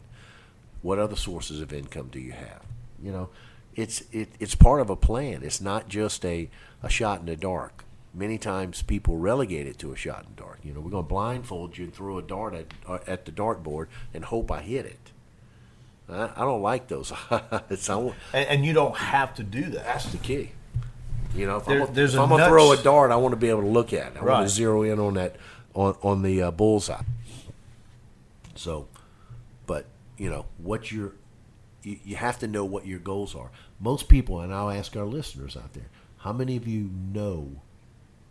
What 0.83 0.99
other 0.99 1.17
sources 1.17 1.61
of 1.61 1.73
income 1.73 2.09
do 2.13 2.21
you 2.21 2.33
have? 2.33 2.63
You 3.03 3.11
know, 3.11 3.31
it's 3.75 4.05
it, 4.13 4.29
it's 4.39 4.55
part 4.55 4.81
of 4.81 4.89
a 4.89 4.97
plan. 4.97 5.43
It's 5.43 5.61
not 5.61 5.89
just 5.89 6.25
a, 6.25 6.49
a 6.83 6.89
shot 6.89 7.21
in 7.21 7.27
the 7.27 7.37
dark. 7.37 7.85
Many 8.15 8.39
times 8.39 8.81
people 8.83 9.17
relegate 9.17 9.67
it 9.67 9.77
to 9.81 9.93
a 9.93 9.97
shot 9.97 10.25
in 10.25 10.35
the 10.37 10.43
dark. 10.43 10.61
You 10.63 10.73
know, 10.73 10.81
we're 10.81 10.91
going 10.91 11.03
to 11.05 11.09
blindfold 11.09 11.77
you 11.77 11.85
and 11.85 11.93
throw 11.95 12.17
a 12.19 12.23
dart 12.23 12.55
at, 12.55 12.67
uh, 12.87 12.99
at 13.09 13.25
the 13.25 13.33
dartboard 13.33 13.89
and 14.15 14.25
hope 14.25 14.51
I 14.53 14.63
hit 14.63 14.87
it. 14.87 15.11
I, 16.09 16.31
I 16.37 16.41
don't 16.45 16.63
like 16.63 16.87
those. 16.89 17.13
want- 17.31 18.15
And, 18.33 18.49
and 18.49 18.65
you 18.65 18.73
don't 18.73 18.97
have 18.97 19.35
to 19.35 19.43
do 19.43 19.63
that. 19.65 19.85
that's 19.85 20.07
the 20.13 20.19
key. 20.19 20.53
You 21.35 21.47
know, 21.47 21.57
if 21.57 21.65
There- 21.67 21.81
I'm, 21.81 21.87
gonna- 21.93 22.03
if 22.05 22.15
I'm 22.19 22.29
gonna 22.29 22.47
throw 22.47 22.71
a 22.71 22.77
dart, 22.77 23.11
I 23.11 23.17
want 23.17 23.33
to 23.33 23.37
be 23.37 23.49
able 23.49 23.63
to 23.63 23.69
look 23.69 23.93
at 23.93 24.13
it. 24.13 24.17
I 24.17 24.21
want 24.21 24.27
Right. 24.29 24.43
to 24.43 24.49
zero 24.49 24.83
in 24.85 25.01
on 25.01 25.15
that 25.15 25.35
on 25.75 25.97
on 26.03 26.23
the 26.23 26.41
uh, 26.43 26.51
bullseye. 26.53 27.03
So, 28.55 28.87
but 29.67 29.87
you 30.17 30.31
know 30.31 30.47
what 30.59 30.93
your 30.93 31.13
you, 31.83 31.99
you 32.05 32.15
have 32.17 32.39
to 32.41 32.47
know 32.47 32.65
what 32.65 32.87
your 32.87 33.01
goals 33.01 33.35
are. 33.35 33.51
Most 33.81 34.09
people, 34.09 34.41
and 34.41 34.55
I'll 34.55 34.71
ask 34.71 34.97
our 34.97 35.05
listeners 35.05 35.57
out 35.57 35.73
there, 35.73 35.89
how 36.19 36.33
many 36.33 36.57
of 36.57 36.69
you 36.69 36.89
know 37.13 37.57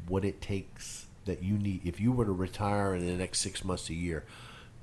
what 0.08 0.26
it 0.26 0.42
takes 0.42 1.06
that 1.26 1.42
you 1.42 1.58
need 1.58 1.82
if 1.86 2.00
you 2.00 2.12
were 2.12 2.26
to 2.26 2.32
retire 2.32 2.96
in 2.96 3.06
the 3.06 3.14
next 3.14 3.40
six 3.40 3.64
months 3.64 3.90
a 3.90 3.94
year? 3.94 4.24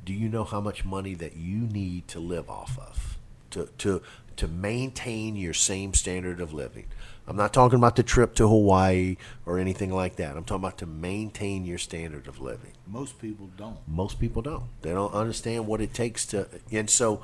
Do 0.05 0.12
you 0.12 0.29
know 0.29 0.45
how 0.45 0.61
much 0.61 0.85
money 0.85 1.14
that 1.14 1.37
you 1.37 1.59
need 1.59 2.09
to 2.09 2.21
live 2.21 2.49
off 2.49 2.79
of 2.79 3.18
to 3.51 3.68
to 3.79 4.03
to 4.37 4.49
maintain 4.49 5.37
your 5.37 5.53
same 5.53 5.93
standard 5.95 6.41
of 6.41 6.53
living? 6.53 6.87
I'm 7.27 7.37
not 7.37 7.53
talking 7.53 7.79
about 7.79 7.95
the 7.95 8.03
trip 8.03 8.35
to 8.37 8.49
Hawaii 8.49 9.16
or 9.47 9.59
anything 9.59 9.93
like 9.93 10.16
that. 10.16 10.37
I'm 10.37 10.43
talking 10.43 10.64
about 10.64 10.79
to 10.79 10.87
maintain 10.87 11.64
your 11.64 11.79
standard 11.79 12.27
of 12.27 12.41
living. 12.41 12.73
Most 12.89 13.21
people 13.21 13.51
don't. 13.57 13.77
Most 13.87 14.18
people 14.18 14.43
don't. 14.43 14.64
They 14.83 14.91
don't 14.91 15.14
understand 15.14 15.66
what 15.66 15.81
it 15.81 15.95
takes 15.95 16.27
to, 16.27 16.49
and 16.73 16.91
so, 16.91 17.23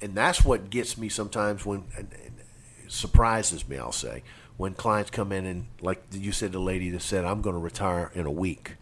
and 0.00 0.14
that's 0.14 0.42
what 0.42 0.70
gets 0.70 0.96
me 0.96 1.08
sometimes 1.10 1.66
when 1.66 1.84
surprises 2.88 3.68
me. 3.68 3.76
I'll 3.76 3.92
say 3.92 4.22
when 4.56 4.74
clients 4.74 5.10
come 5.10 5.32
in 5.32 5.44
and 5.46 5.66
like 5.80 6.02
you 6.12 6.32
said, 6.32 6.52
the 6.52 6.58
lady 6.58 6.90
that 6.90 7.02
said, 7.02 7.24
"I'm 7.24 7.42
going 7.42 7.54
to 7.54 7.60
retire 7.60 8.10
in 8.14 8.26
a 8.26 8.30
week," 8.30 8.76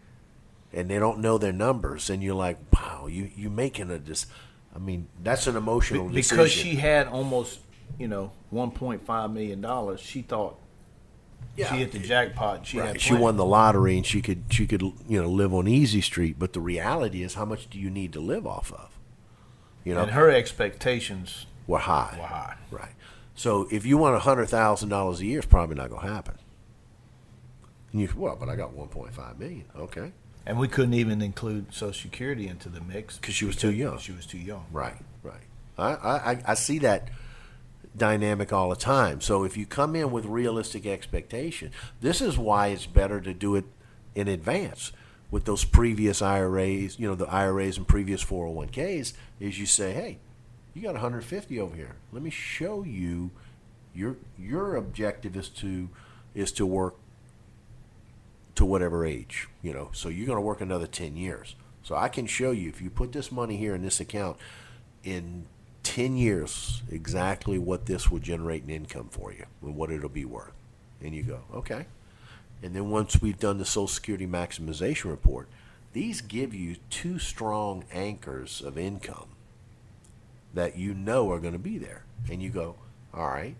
and 0.73 0.89
they 0.89 0.99
don't 0.99 1.19
know 1.19 1.37
their 1.37 1.53
numbers, 1.53 2.09
and 2.09 2.23
you're 2.23 2.35
like, 2.35 2.57
"Wow, 2.73 3.07
you 3.07 3.29
you 3.35 3.49
making 3.49 3.91
a 3.91 3.99
dis." 3.99 4.25
I 4.75 4.79
mean, 4.79 5.07
that's 5.23 5.47
an 5.47 5.55
emotional 5.55 6.09
decision. 6.09 6.35
because 6.37 6.49
decision. 6.53 6.71
she 6.71 6.75
had 6.77 7.07
almost, 7.07 7.59
you 7.97 8.07
know, 8.09 8.31
one 8.49 8.71
point 8.71 9.05
five 9.05 9.31
million 9.31 9.61
dollars. 9.61 9.99
She 10.01 10.21
thought 10.21 10.57
Yeah. 11.55 11.69
she 11.71 11.77
hit 11.77 11.91
the 11.93 11.99
jackpot. 11.99 12.65
She 12.65 12.79
Right. 12.79 12.87
had 12.89 13.01
She 13.01 13.13
won 13.13 13.37
the 13.37 13.45
lottery 13.45 13.95
and 13.95 14.05
she 14.05 14.21
could 14.21 14.43
she 14.49 14.67
could 14.67 14.81
you 14.81 15.21
know 15.21 15.29
live 15.29 15.53
on 15.53 15.67
easy 15.67 16.01
street, 16.01 16.37
but 16.37 16.51
the 16.53 16.59
reality 16.59 17.23
is 17.23 17.35
how 17.35 17.45
much 17.45 17.69
do 17.69 17.79
you 17.79 17.89
need 17.89 18.11
to 18.13 18.19
live 18.19 18.45
off 18.45 18.71
of? 18.73 18.89
You 19.85 19.93
know, 19.93 20.01
and 20.01 20.11
her 20.11 20.29
expectations 20.29 21.45
were 21.67 21.79
high. 21.79 22.17
were 22.19 22.27
high. 22.27 22.55
Right. 22.71 22.91
So 23.35 23.67
if 23.69 23.85
you 23.85 23.97
want 23.97 24.19
hundred 24.21 24.47
thousand 24.47 24.89
dollars 24.89 25.19
a 25.19 25.25
year, 25.25 25.39
it's 25.39 25.47
probably 25.47 25.75
not 25.75 25.89
going 25.89 26.07
to 26.07 26.13
happen. 26.13 26.35
And 27.91 28.01
you 28.01 28.09
well, 28.15 28.37
but 28.39 28.49
I 28.49 28.55
got 28.55 28.73
one 28.73 28.87
point 28.87 29.13
five 29.13 29.37
million. 29.39 29.65
Okay. 29.75 30.11
And 30.47 30.59
we 30.59 30.67
couldn't 30.67 30.93
even 30.93 31.21
include 31.21 31.73
Social 31.73 31.93
Security 31.93 32.47
into 32.47 32.69
the 32.69 32.79
mix 32.81 33.17
because 33.17 33.33
she 33.33 33.45
was 33.45 33.55
too 33.55 33.71
young. 33.71 33.97
She 33.97 34.11
was 34.11 34.25
too 34.25 34.37
young. 34.37 34.65
Right. 34.71 34.97
Right. 35.23 35.41
I, 35.77 35.91
I 35.93 36.41
I- 36.47 36.53
see 36.53 36.79
that 36.79 37.09
dynamic 37.97 38.53
all 38.53 38.69
the 38.69 38.75
time. 38.75 39.21
So 39.21 39.43
if 39.43 39.57
you 39.57 39.65
come 39.65 39.95
in 39.95 40.11
with 40.11 40.25
realistic 40.25 40.85
expectation, 40.85 41.71
this 42.01 42.21
is 42.21 42.37
why 42.37 42.67
it's 42.67 42.85
better 42.85 43.19
to 43.21 43.33
do 43.33 43.55
it 43.55 43.65
in 44.13 44.27
advance 44.27 44.91
with 45.31 45.45
those 45.45 45.63
previous 45.65 46.21
IRAs, 46.21 46.99
you 46.99 47.07
know, 47.07 47.15
the 47.15 47.25
IRAs 47.27 47.77
and 47.77 47.87
previous 47.87 48.23
401ks 48.23 49.13
is 49.39 49.59
you 49.59 49.65
say, 49.65 49.93
"Hey, 49.93 50.19
you 50.75 50.81
got 50.81 50.93
150 50.93 51.59
over 51.59 51.75
here. 51.75 51.95
Let 52.11 52.21
me 52.21 52.29
show 52.29 52.83
you 52.83 53.31
your 53.95 54.17
your 54.37 54.75
objective 54.75 55.35
is 55.37 55.49
to 55.49 55.89
is 56.35 56.51
to 56.51 56.65
work 56.65 56.95
to 58.55 58.65
whatever 58.65 59.05
age, 59.05 59.47
you 59.61 59.73
know. 59.73 59.89
So 59.93 60.09
you're 60.09 60.27
going 60.27 60.37
to 60.37 60.41
work 60.41 60.61
another 60.61 60.87
10 60.87 61.15
years. 61.15 61.55
So 61.81 61.95
I 61.95 62.09
can 62.09 62.25
show 62.25 62.51
you 62.51 62.69
if 62.69 62.81
you 62.81 62.89
put 62.89 63.11
this 63.11 63.31
money 63.31 63.57
here 63.57 63.73
in 63.73 63.81
this 63.81 63.99
account 63.99 64.37
in 65.03 65.45
10 65.83 66.17
years 66.17 66.81
exactly 66.89 67.57
what 67.57 67.85
this 67.85 68.09
will 68.09 68.19
generate 68.19 68.63
in 68.63 68.69
income 68.69 69.07
for 69.09 69.31
you 69.31 69.45
and 69.61 69.75
what 69.75 69.91
it'll 69.91 70.09
be 70.09 70.25
worth. 70.25 70.53
And 71.01 71.13
you 71.13 71.23
go, 71.23 71.41
okay. 71.53 71.85
And 72.63 72.75
then 72.75 72.89
once 72.89 73.21
we've 73.21 73.39
done 73.39 73.59
the 73.59 73.65
Social 73.65 73.87
Security 73.87 74.25
maximization 74.25 75.11
report, 75.11 75.47
these 75.93 76.21
give 76.21 76.53
you 76.53 76.77
two 76.89 77.19
strong 77.19 77.83
anchors 77.91 78.61
of 78.61 78.77
income 78.77 79.34
that 80.55 80.77
you 80.77 80.93
know 80.93 81.31
are 81.31 81.39
going 81.39 81.53
to 81.53 81.59
be 81.59 81.77
there. 81.77 82.03
And 82.29 82.41
you 82.41 82.49
go, 82.49 82.75
all 83.13 83.27
right. 83.27 83.55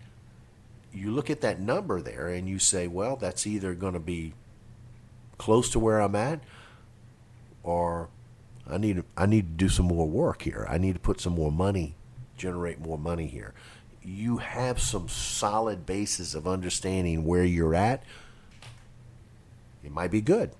You 0.92 1.10
look 1.12 1.30
at 1.30 1.42
that 1.42 1.60
number 1.60 2.00
there 2.00 2.28
and 2.28 2.48
you 2.48 2.58
say, 2.58 2.86
well, 2.86 3.16
that's 3.16 3.46
either 3.46 3.74
going 3.74 3.92
to 3.92 4.00
be 4.00 4.32
close 5.38 5.70
to 5.70 5.78
where 5.78 6.00
I'm 6.00 6.16
at 6.16 6.40
or 7.62 8.08
I 8.68 8.78
need 8.78 9.04
I 9.16 9.26
need 9.26 9.58
to 9.58 9.64
do 9.64 9.68
some 9.68 9.86
more 9.86 10.08
work 10.08 10.42
here. 10.42 10.66
I 10.68 10.78
need 10.78 10.94
to 10.94 11.00
put 11.00 11.20
some 11.20 11.34
more 11.34 11.52
money, 11.52 11.94
generate 12.36 12.80
more 12.80 12.98
money 12.98 13.26
here. 13.26 13.52
You 14.02 14.38
have 14.38 14.80
some 14.80 15.08
solid 15.08 15.84
basis 15.84 16.34
of 16.34 16.48
understanding 16.48 17.24
where 17.24 17.44
you're 17.44 17.74
at. 17.74 18.02
It 19.84 19.92
might 19.92 20.10
be 20.10 20.20
good. 20.20 20.50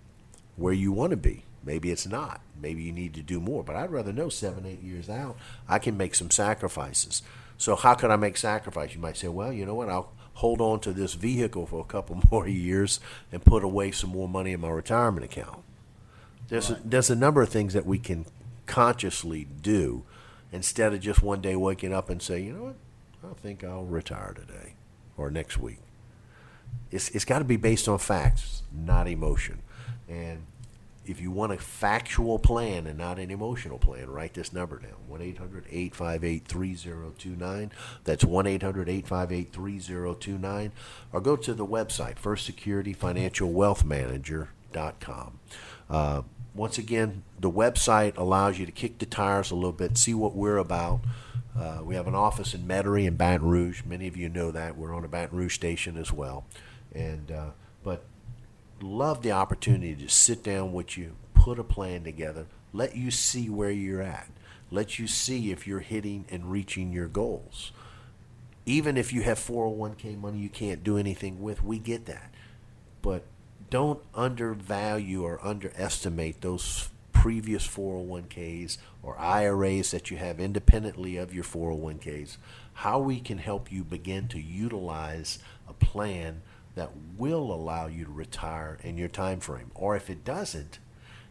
Where 0.57 0.72
you 0.72 0.93
want 0.93 1.11
to 1.11 1.16
be. 1.16 1.45
Maybe 1.66 1.90
it's 1.90 2.06
not. 2.06 2.40
Maybe 2.62 2.84
you 2.84 2.92
need 2.92 3.12
to 3.14 3.22
do 3.22 3.40
more. 3.40 3.64
But 3.64 3.74
I'd 3.74 3.90
rather 3.90 4.12
know 4.12 4.28
seven, 4.28 4.64
eight 4.64 4.82
years 4.82 5.10
out, 5.10 5.36
I 5.68 5.80
can 5.80 5.96
make 5.96 6.14
some 6.14 6.30
sacrifices. 6.30 7.22
So 7.58 7.74
how 7.74 7.94
can 7.94 8.12
I 8.12 8.16
make 8.16 8.36
sacrifice? 8.36 8.94
You 8.94 9.00
might 9.00 9.16
say, 9.16 9.28
well, 9.28 9.52
you 9.52 9.66
know 9.66 9.74
what? 9.74 9.90
I'll 9.90 10.12
hold 10.34 10.60
on 10.60 10.78
to 10.80 10.92
this 10.92 11.14
vehicle 11.14 11.66
for 11.66 11.80
a 11.80 11.84
couple 11.84 12.22
more 12.30 12.46
years 12.46 13.00
and 13.32 13.44
put 13.44 13.64
away 13.64 13.90
some 13.90 14.10
more 14.10 14.28
money 14.28 14.52
in 14.52 14.60
my 14.60 14.68
retirement 14.68 15.24
account. 15.24 15.64
There's 16.48 16.70
a, 16.70 16.78
there's 16.84 17.10
a 17.10 17.16
number 17.16 17.42
of 17.42 17.48
things 17.48 17.72
that 17.72 17.84
we 17.84 17.98
can 17.98 18.26
consciously 18.66 19.48
do 19.60 20.04
instead 20.52 20.92
of 20.92 21.00
just 21.00 21.20
one 21.20 21.40
day 21.40 21.56
waking 21.56 21.92
up 21.92 22.08
and 22.08 22.22
say, 22.22 22.40
you 22.40 22.52
know 22.52 22.62
what, 22.62 22.76
I 23.28 23.34
think 23.34 23.64
I'll 23.64 23.84
retire 23.84 24.32
today 24.34 24.74
or 25.16 25.30
next 25.30 25.58
week. 25.58 25.78
It's 26.92 27.08
it's 27.10 27.24
got 27.24 27.40
to 27.40 27.44
be 27.44 27.56
based 27.56 27.88
on 27.88 27.98
facts, 27.98 28.62
not 28.72 29.08
emotion. 29.08 29.60
And 30.08 30.42
if 31.07 31.20
you 31.20 31.30
want 31.30 31.52
a 31.52 31.59
factual 31.59 32.38
plan 32.38 32.86
and 32.86 32.98
not 32.98 33.18
an 33.18 33.30
emotional 33.30 33.78
plan, 33.78 34.11
write 34.11 34.34
this 34.34 34.52
number 34.52 34.78
down 34.78 34.92
1 35.07 35.22
800 35.22 35.64
858 35.70 36.44
3029. 36.46 37.72
That's 38.04 38.24
1 38.24 38.46
800 38.46 38.88
858 38.88 39.52
3029. 39.52 40.72
Or 41.12 41.20
go 41.20 41.36
to 41.36 41.54
the 41.54 41.66
website, 41.66 42.18
First 42.18 42.44
Security 42.44 42.92
Financial 42.92 43.50
Wealth 43.50 43.84
Manager.com. 43.84 45.38
Uh, 45.88 46.22
once 46.54 46.78
again, 46.78 47.22
the 47.38 47.50
website 47.50 48.16
allows 48.16 48.59
you 48.59 48.66
to 48.66 48.72
kick 48.72 48.98
the 48.98 49.07
tires 49.07 49.50
a 49.50 49.54
little 49.54 49.72
bit, 49.72 49.96
see 49.96 50.14
what 50.14 50.34
we're 50.34 50.57
about. 50.57 51.00
Uh, 51.59 51.80
we 51.82 51.94
have 51.94 52.07
an 52.07 52.14
office 52.14 52.54
in 52.54 52.62
Metairie 52.62 53.07
and 53.07 53.16
Baton 53.16 53.46
Rouge. 53.46 53.82
Many 53.84 54.07
of 54.09 54.16
you 54.16 54.28
know 54.28 54.50
that. 54.50 54.76
We're 54.76 54.94
on 54.94 55.04
a 55.04 55.09
Baton 55.09 55.38
Rouge 55.38 55.54
station 55.54 55.96
as 55.96 56.12
well. 56.12 56.44
And 56.94 57.30
uh, 57.30 57.50
but 57.82 58.04
love 58.83 59.22
the 59.22 59.33
opportunity 59.33 59.95
to 59.95 60.09
sit 60.09 60.43
down 60.43 60.72
with 60.72 60.97
you, 60.97 61.16
put 61.35 61.59
a 61.59 61.64
plan 61.64 62.05
together, 62.05 62.47
let 62.72 62.97
you 62.97 63.11
see 63.11 63.49
where 63.49 63.70
you're 63.70 64.03
at, 64.03 64.29
let 64.70 64.99
you 64.99 65.07
see 65.07 65.51
if 65.51 65.66
you're 65.66 65.81
hitting 65.81 66.27
and 66.31 66.51
reaching 66.51 66.93
your 66.93 67.09
goals. 67.09 67.72
Even 68.64 68.97
if 68.97 69.12
you 69.12 69.22
have 69.22 69.39
401k 69.39 70.18
money 70.18 70.39
you 70.39 70.49
can't 70.49 70.83
do 70.83 70.99
anything 70.99 71.41
with, 71.41 71.62
we 71.62 71.79
get 71.79 72.07
that. 72.07 72.33
But 73.01 73.24
don't 73.70 74.01
undervalue 74.14 75.22
or 75.22 75.45
underestimate 75.45 76.41
those 76.41 76.89
previous 77.12 77.66
401ks 77.66 78.79
or 79.03 79.18
IRAs 79.18 79.91
that 79.91 80.11
you 80.11 80.16
have 80.16 80.39
independently 80.39 81.16
of 81.16 81.33
your 81.33 81.45
401ks, 81.45 82.37
how 82.74 82.99
we 82.99 83.20
can 83.20 83.39
help 83.39 83.72
you 83.72 83.83
begin 83.83 84.29
to 84.29 84.41
utilize 84.41 85.39
a 85.68 85.72
plan 85.72 86.43
that 86.77 86.91
will 87.18 87.53
allow 87.53 87.87
you 87.87 88.05
to 88.05 88.11
retire 88.11 88.79
in 88.85 88.97
your 88.97 89.09
time 89.09 89.41
frame. 89.41 89.72
Or 89.74 89.97
if 89.97 90.09
it 90.09 90.24
doesn't, 90.24 90.79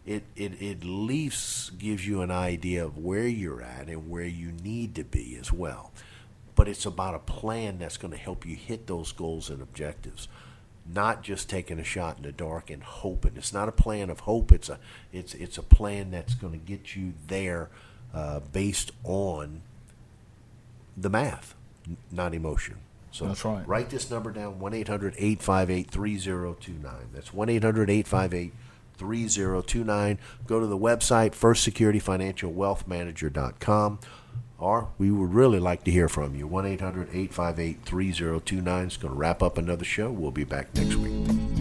it, 0.06 0.24
it, 0.36 0.62
it 0.62 0.80
at 0.80 0.84
least 0.84 1.78
gives 1.78 2.06
you 2.06 2.22
an 2.22 2.32
idea 2.32 2.84
of 2.84 2.98
where 2.98 3.28
you're 3.28 3.62
at 3.62 3.88
and 3.88 4.10
where 4.10 4.26
you 4.26 4.52
need 4.52 4.93
to 4.96 5.04
be 5.04 5.38
as 5.39 5.54
well. 5.54 5.91
But 6.56 6.68
it's 6.68 6.86
about 6.86 7.16
a 7.16 7.20
plan 7.20 7.80
that's 7.80 7.98
going 7.98 8.12
to 8.12 8.18
help 8.20 8.46
you 8.46 8.56
hit 8.56 8.88
those 8.88 9.12
goals 9.12 9.50
and 9.50 9.62
objectives 9.62 10.28
not 10.86 11.24
just 11.24 11.50
taking 11.50 11.80
a 11.80 11.84
shot 11.84 12.18
in 12.18 12.24
the 12.24 12.32
dark 12.32 12.70
and 12.70 12.84
hoping. 12.84 13.34
It's 13.36 13.54
not 13.54 13.68
a 13.68 13.72
plan 13.72 14.10
of 14.10 14.22
hope. 14.22 14.52
It's 14.52 14.70
a 14.70 14.80
it's 15.12 15.34
it's 15.34 15.58
a 15.58 15.64
plan 15.64 16.12
that's 16.12 16.36
going 16.36 16.54
to 16.54 16.60
get 16.60 16.96
you 16.96 17.14
there 17.28 17.70
uh, 18.14 18.41
based 18.52 18.91
on 19.04 19.62
the 20.96 21.10
math, 21.10 21.56
n- 21.88 21.98
not 22.12 22.34
emotion. 22.34 22.76
So 23.16 23.28
That's 23.28 23.45
right. 23.45 23.66
write 23.66 23.91
this 23.91 24.11
number 24.11 24.30
down 24.30 24.59
1 24.59 24.74
800 24.74 25.13
858 25.18 25.89
3029. 25.89 26.93
That's 27.13 27.34
1 27.34 27.47
800 27.47 27.89
858 27.89 28.51
3029. 28.97 30.20
Go 30.45 30.59
to 30.59 30.68
the 30.68 30.78
website, 30.78 31.32
firstsecurityfinancialwealthmanager.com. 31.32 33.99
Or 34.57 34.88
we 34.97 35.11
would 35.11 35.34
really 35.34 35.59
like 35.59 35.84
to 35.86 35.91
hear 35.91 36.09
from 36.09 36.36
you. 36.36 36.45
1 36.45 36.66
800 36.66 37.07
858 37.07 37.86
3029 37.86 38.88
is 38.88 38.97
going 38.97 39.13
to 39.13 39.18
wrap 39.18 39.41
up 39.41 39.57
another 39.57 39.86
show. 39.86 40.11
We'll 40.11 40.32
be 40.32 40.43
back 40.43 40.76
next 40.76 40.95
week. 40.95 41.13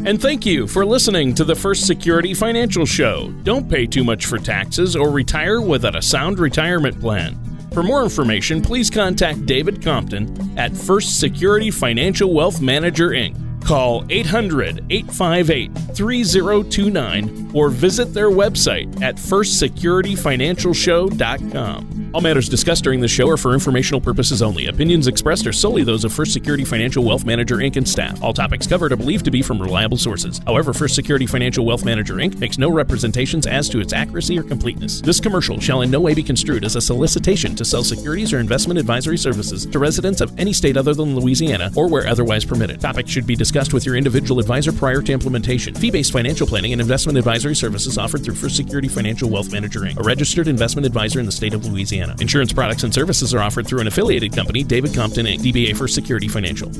And 0.05 0.20
thank 0.20 0.44
you 0.44 0.66
for 0.66 0.84
listening 0.84 1.36
to 1.36 1.44
the 1.44 1.55
First 1.55 1.86
Security 1.86 2.34
Financial 2.34 2.84
Show. 2.84 3.30
Don't 3.44 3.70
pay 3.70 3.86
too 3.86 4.02
much 4.02 4.26
for 4.26 4.38
taxes 4.38 4.96
or 4.96 5.11
retire 5.11 5.61
without 5.61 5.94
a 5.94 6.02
sound 6.02 6.40
retirement 6.40 7.00
plan. 7.00 7.53
For 7.74 7.82
more 7.82 8.02
information, 8.04 8.62
please 8.62 8.88
contact 8.88 9.44
David 9.46 9.82
Compton 9.82 10.56
at 10.56 10.76
First 10.76 11.18
Security 11.18 11.72
Financial 11.72 12.32
Wealth 12.32 12.60
Manager 12.60 13.08
Inc. 13.10 13.34
Call 13.64 14.04
800 14.10 14.84
858 14.90 15.72
3029 15.96 17.50
or 17.52 17.70
visit 17.70 18.14
their 18.14 18.30
website 18.30 19.02
at 19.02 19.16
firstsecurityfinancialshow.com. 19.16 22.03
All 22.14 22.20
matters 22.20 22.48
discussed 22.48 22.84
during 22.84 23.00
this 23.00 23.10
show 23.10 23.28
are 23.28 23.36
for 23.36 23.54
informational 23.54 24.00
purposes 24.00 24.40
only. 24.40 24.68
Opinions 24.68 25.08
expressed 25.08 25.48
are 25.48 25.52
solely 25.52 25.82
those 25.82 26.04
of 26.04 26.12
First 26.12 26.32
Security 26.32 26.64
Financial 26.64 27.02
Wealth 27.02 27.24
Manager 27.24 27.56
Inc. 27.56 27.74
and 27.74 27.88
staff. 27.88 28.22
All 28.22 28.32
topics 28.32 28.68
covered 28.68 28.92
are 28.92 28.96
believed 28.96 29.24
to 29.24 29.32
be 29.32 29.42
from 29.42 29.60
reliable 29.60 29.96
sources. 29.96 30.40
However, 30.46 30.72
First 30.72 30.94
Security 30.94 31.26
Financial 31.26 31.66
Wealth 31.66 31.84
Manager 31.84 32.14
Inc. 32.14 32.38
makes 32.38 32.56
no 32.56 32.70
representations 32.70 33.48
as 33.48 33.68
to 33.68 33.80
its 33.80 33.92
accuracy 33.92 34.38
or 34.38 34.44
completeness. 34.44 35.00
This 35.00 35.18
commercial 35.18 35.58
shall 35.58 35.82
in 35.82 35.90
no 35.90 35.98
way 35.98 36.14
be 36.14 36.22
construed 36.22 36.64
as 36.64 36.76
a 36.76 36.80
solicitation 36.80 37.56
to 37.56 37.64
sell 37.64 37.82
securities 37.82 38.32
or 38.32 38.38
investment 38.38 38.78
advisory 38.78 39.18
services 39.18 39.66
to 39.66 39.80
residents 39.80 40.20
of 40.20 40.38
any 40.38 40.52
state 40.52 40.76
other 40.76 40.94
than 40.94 41.18
Louisiana 41.18 41.72
or 41.74 41.88
where 41.88 42.06
otherwise 42.06 42.44
permitted. 42.44 42.80
Topics 42.80 43.10
should 43.10 43.26
be 43.26 43.34
discussed 43.34 43.74
with 43.74 43.84
your 43.84 43.96
individual 43.96 44.38
advisor 44.38 44.70
prior 44.70 45.02
to 45.02 45.12
implementation. 45.12 45.74
Fee 45.74 45.90
based 45.90 46.12
financial 46.12 46.46
planning 46.46 46.70
and 46.70 46.80
investment 46.80 47.18
advisory 47.18 47.56
services 47.56 47.98
offered 47.98 48.22
through 48.22 48.36
First 48.36 48.54
Security 48.54 48.86
Financial 48.86 49.28
Wealth 49.28 49.50
Manager 49.50 49.80
Inc., 49.80 49.98
a 49.98 50.04
registered 50.04 50.46
investment 50.46 50.86
advisor 50.86 51.18
in 51.18 51.26
the 51.26 51.32
state 51.32 51.54
of 51.54 51.66
Louisiana. 51.66 52.03
Insurance 52.20 52.52
products 52.52 52.82
and 52.82 52.92
services 52.92 53.34
are 53.34 53.40
offered 53.40 53.66
through 53.66 53.80
an 53.80 53.86
affiliated 53.86 54.34
company, 54.34 54.62
David 54.62 54.94
Compton 54.94 55.26
Inc., 55.26 55.40
DBA 55.40 55.76
First 55.76 55.94
Security 55.94 56.28
Financial. 56.28 56.70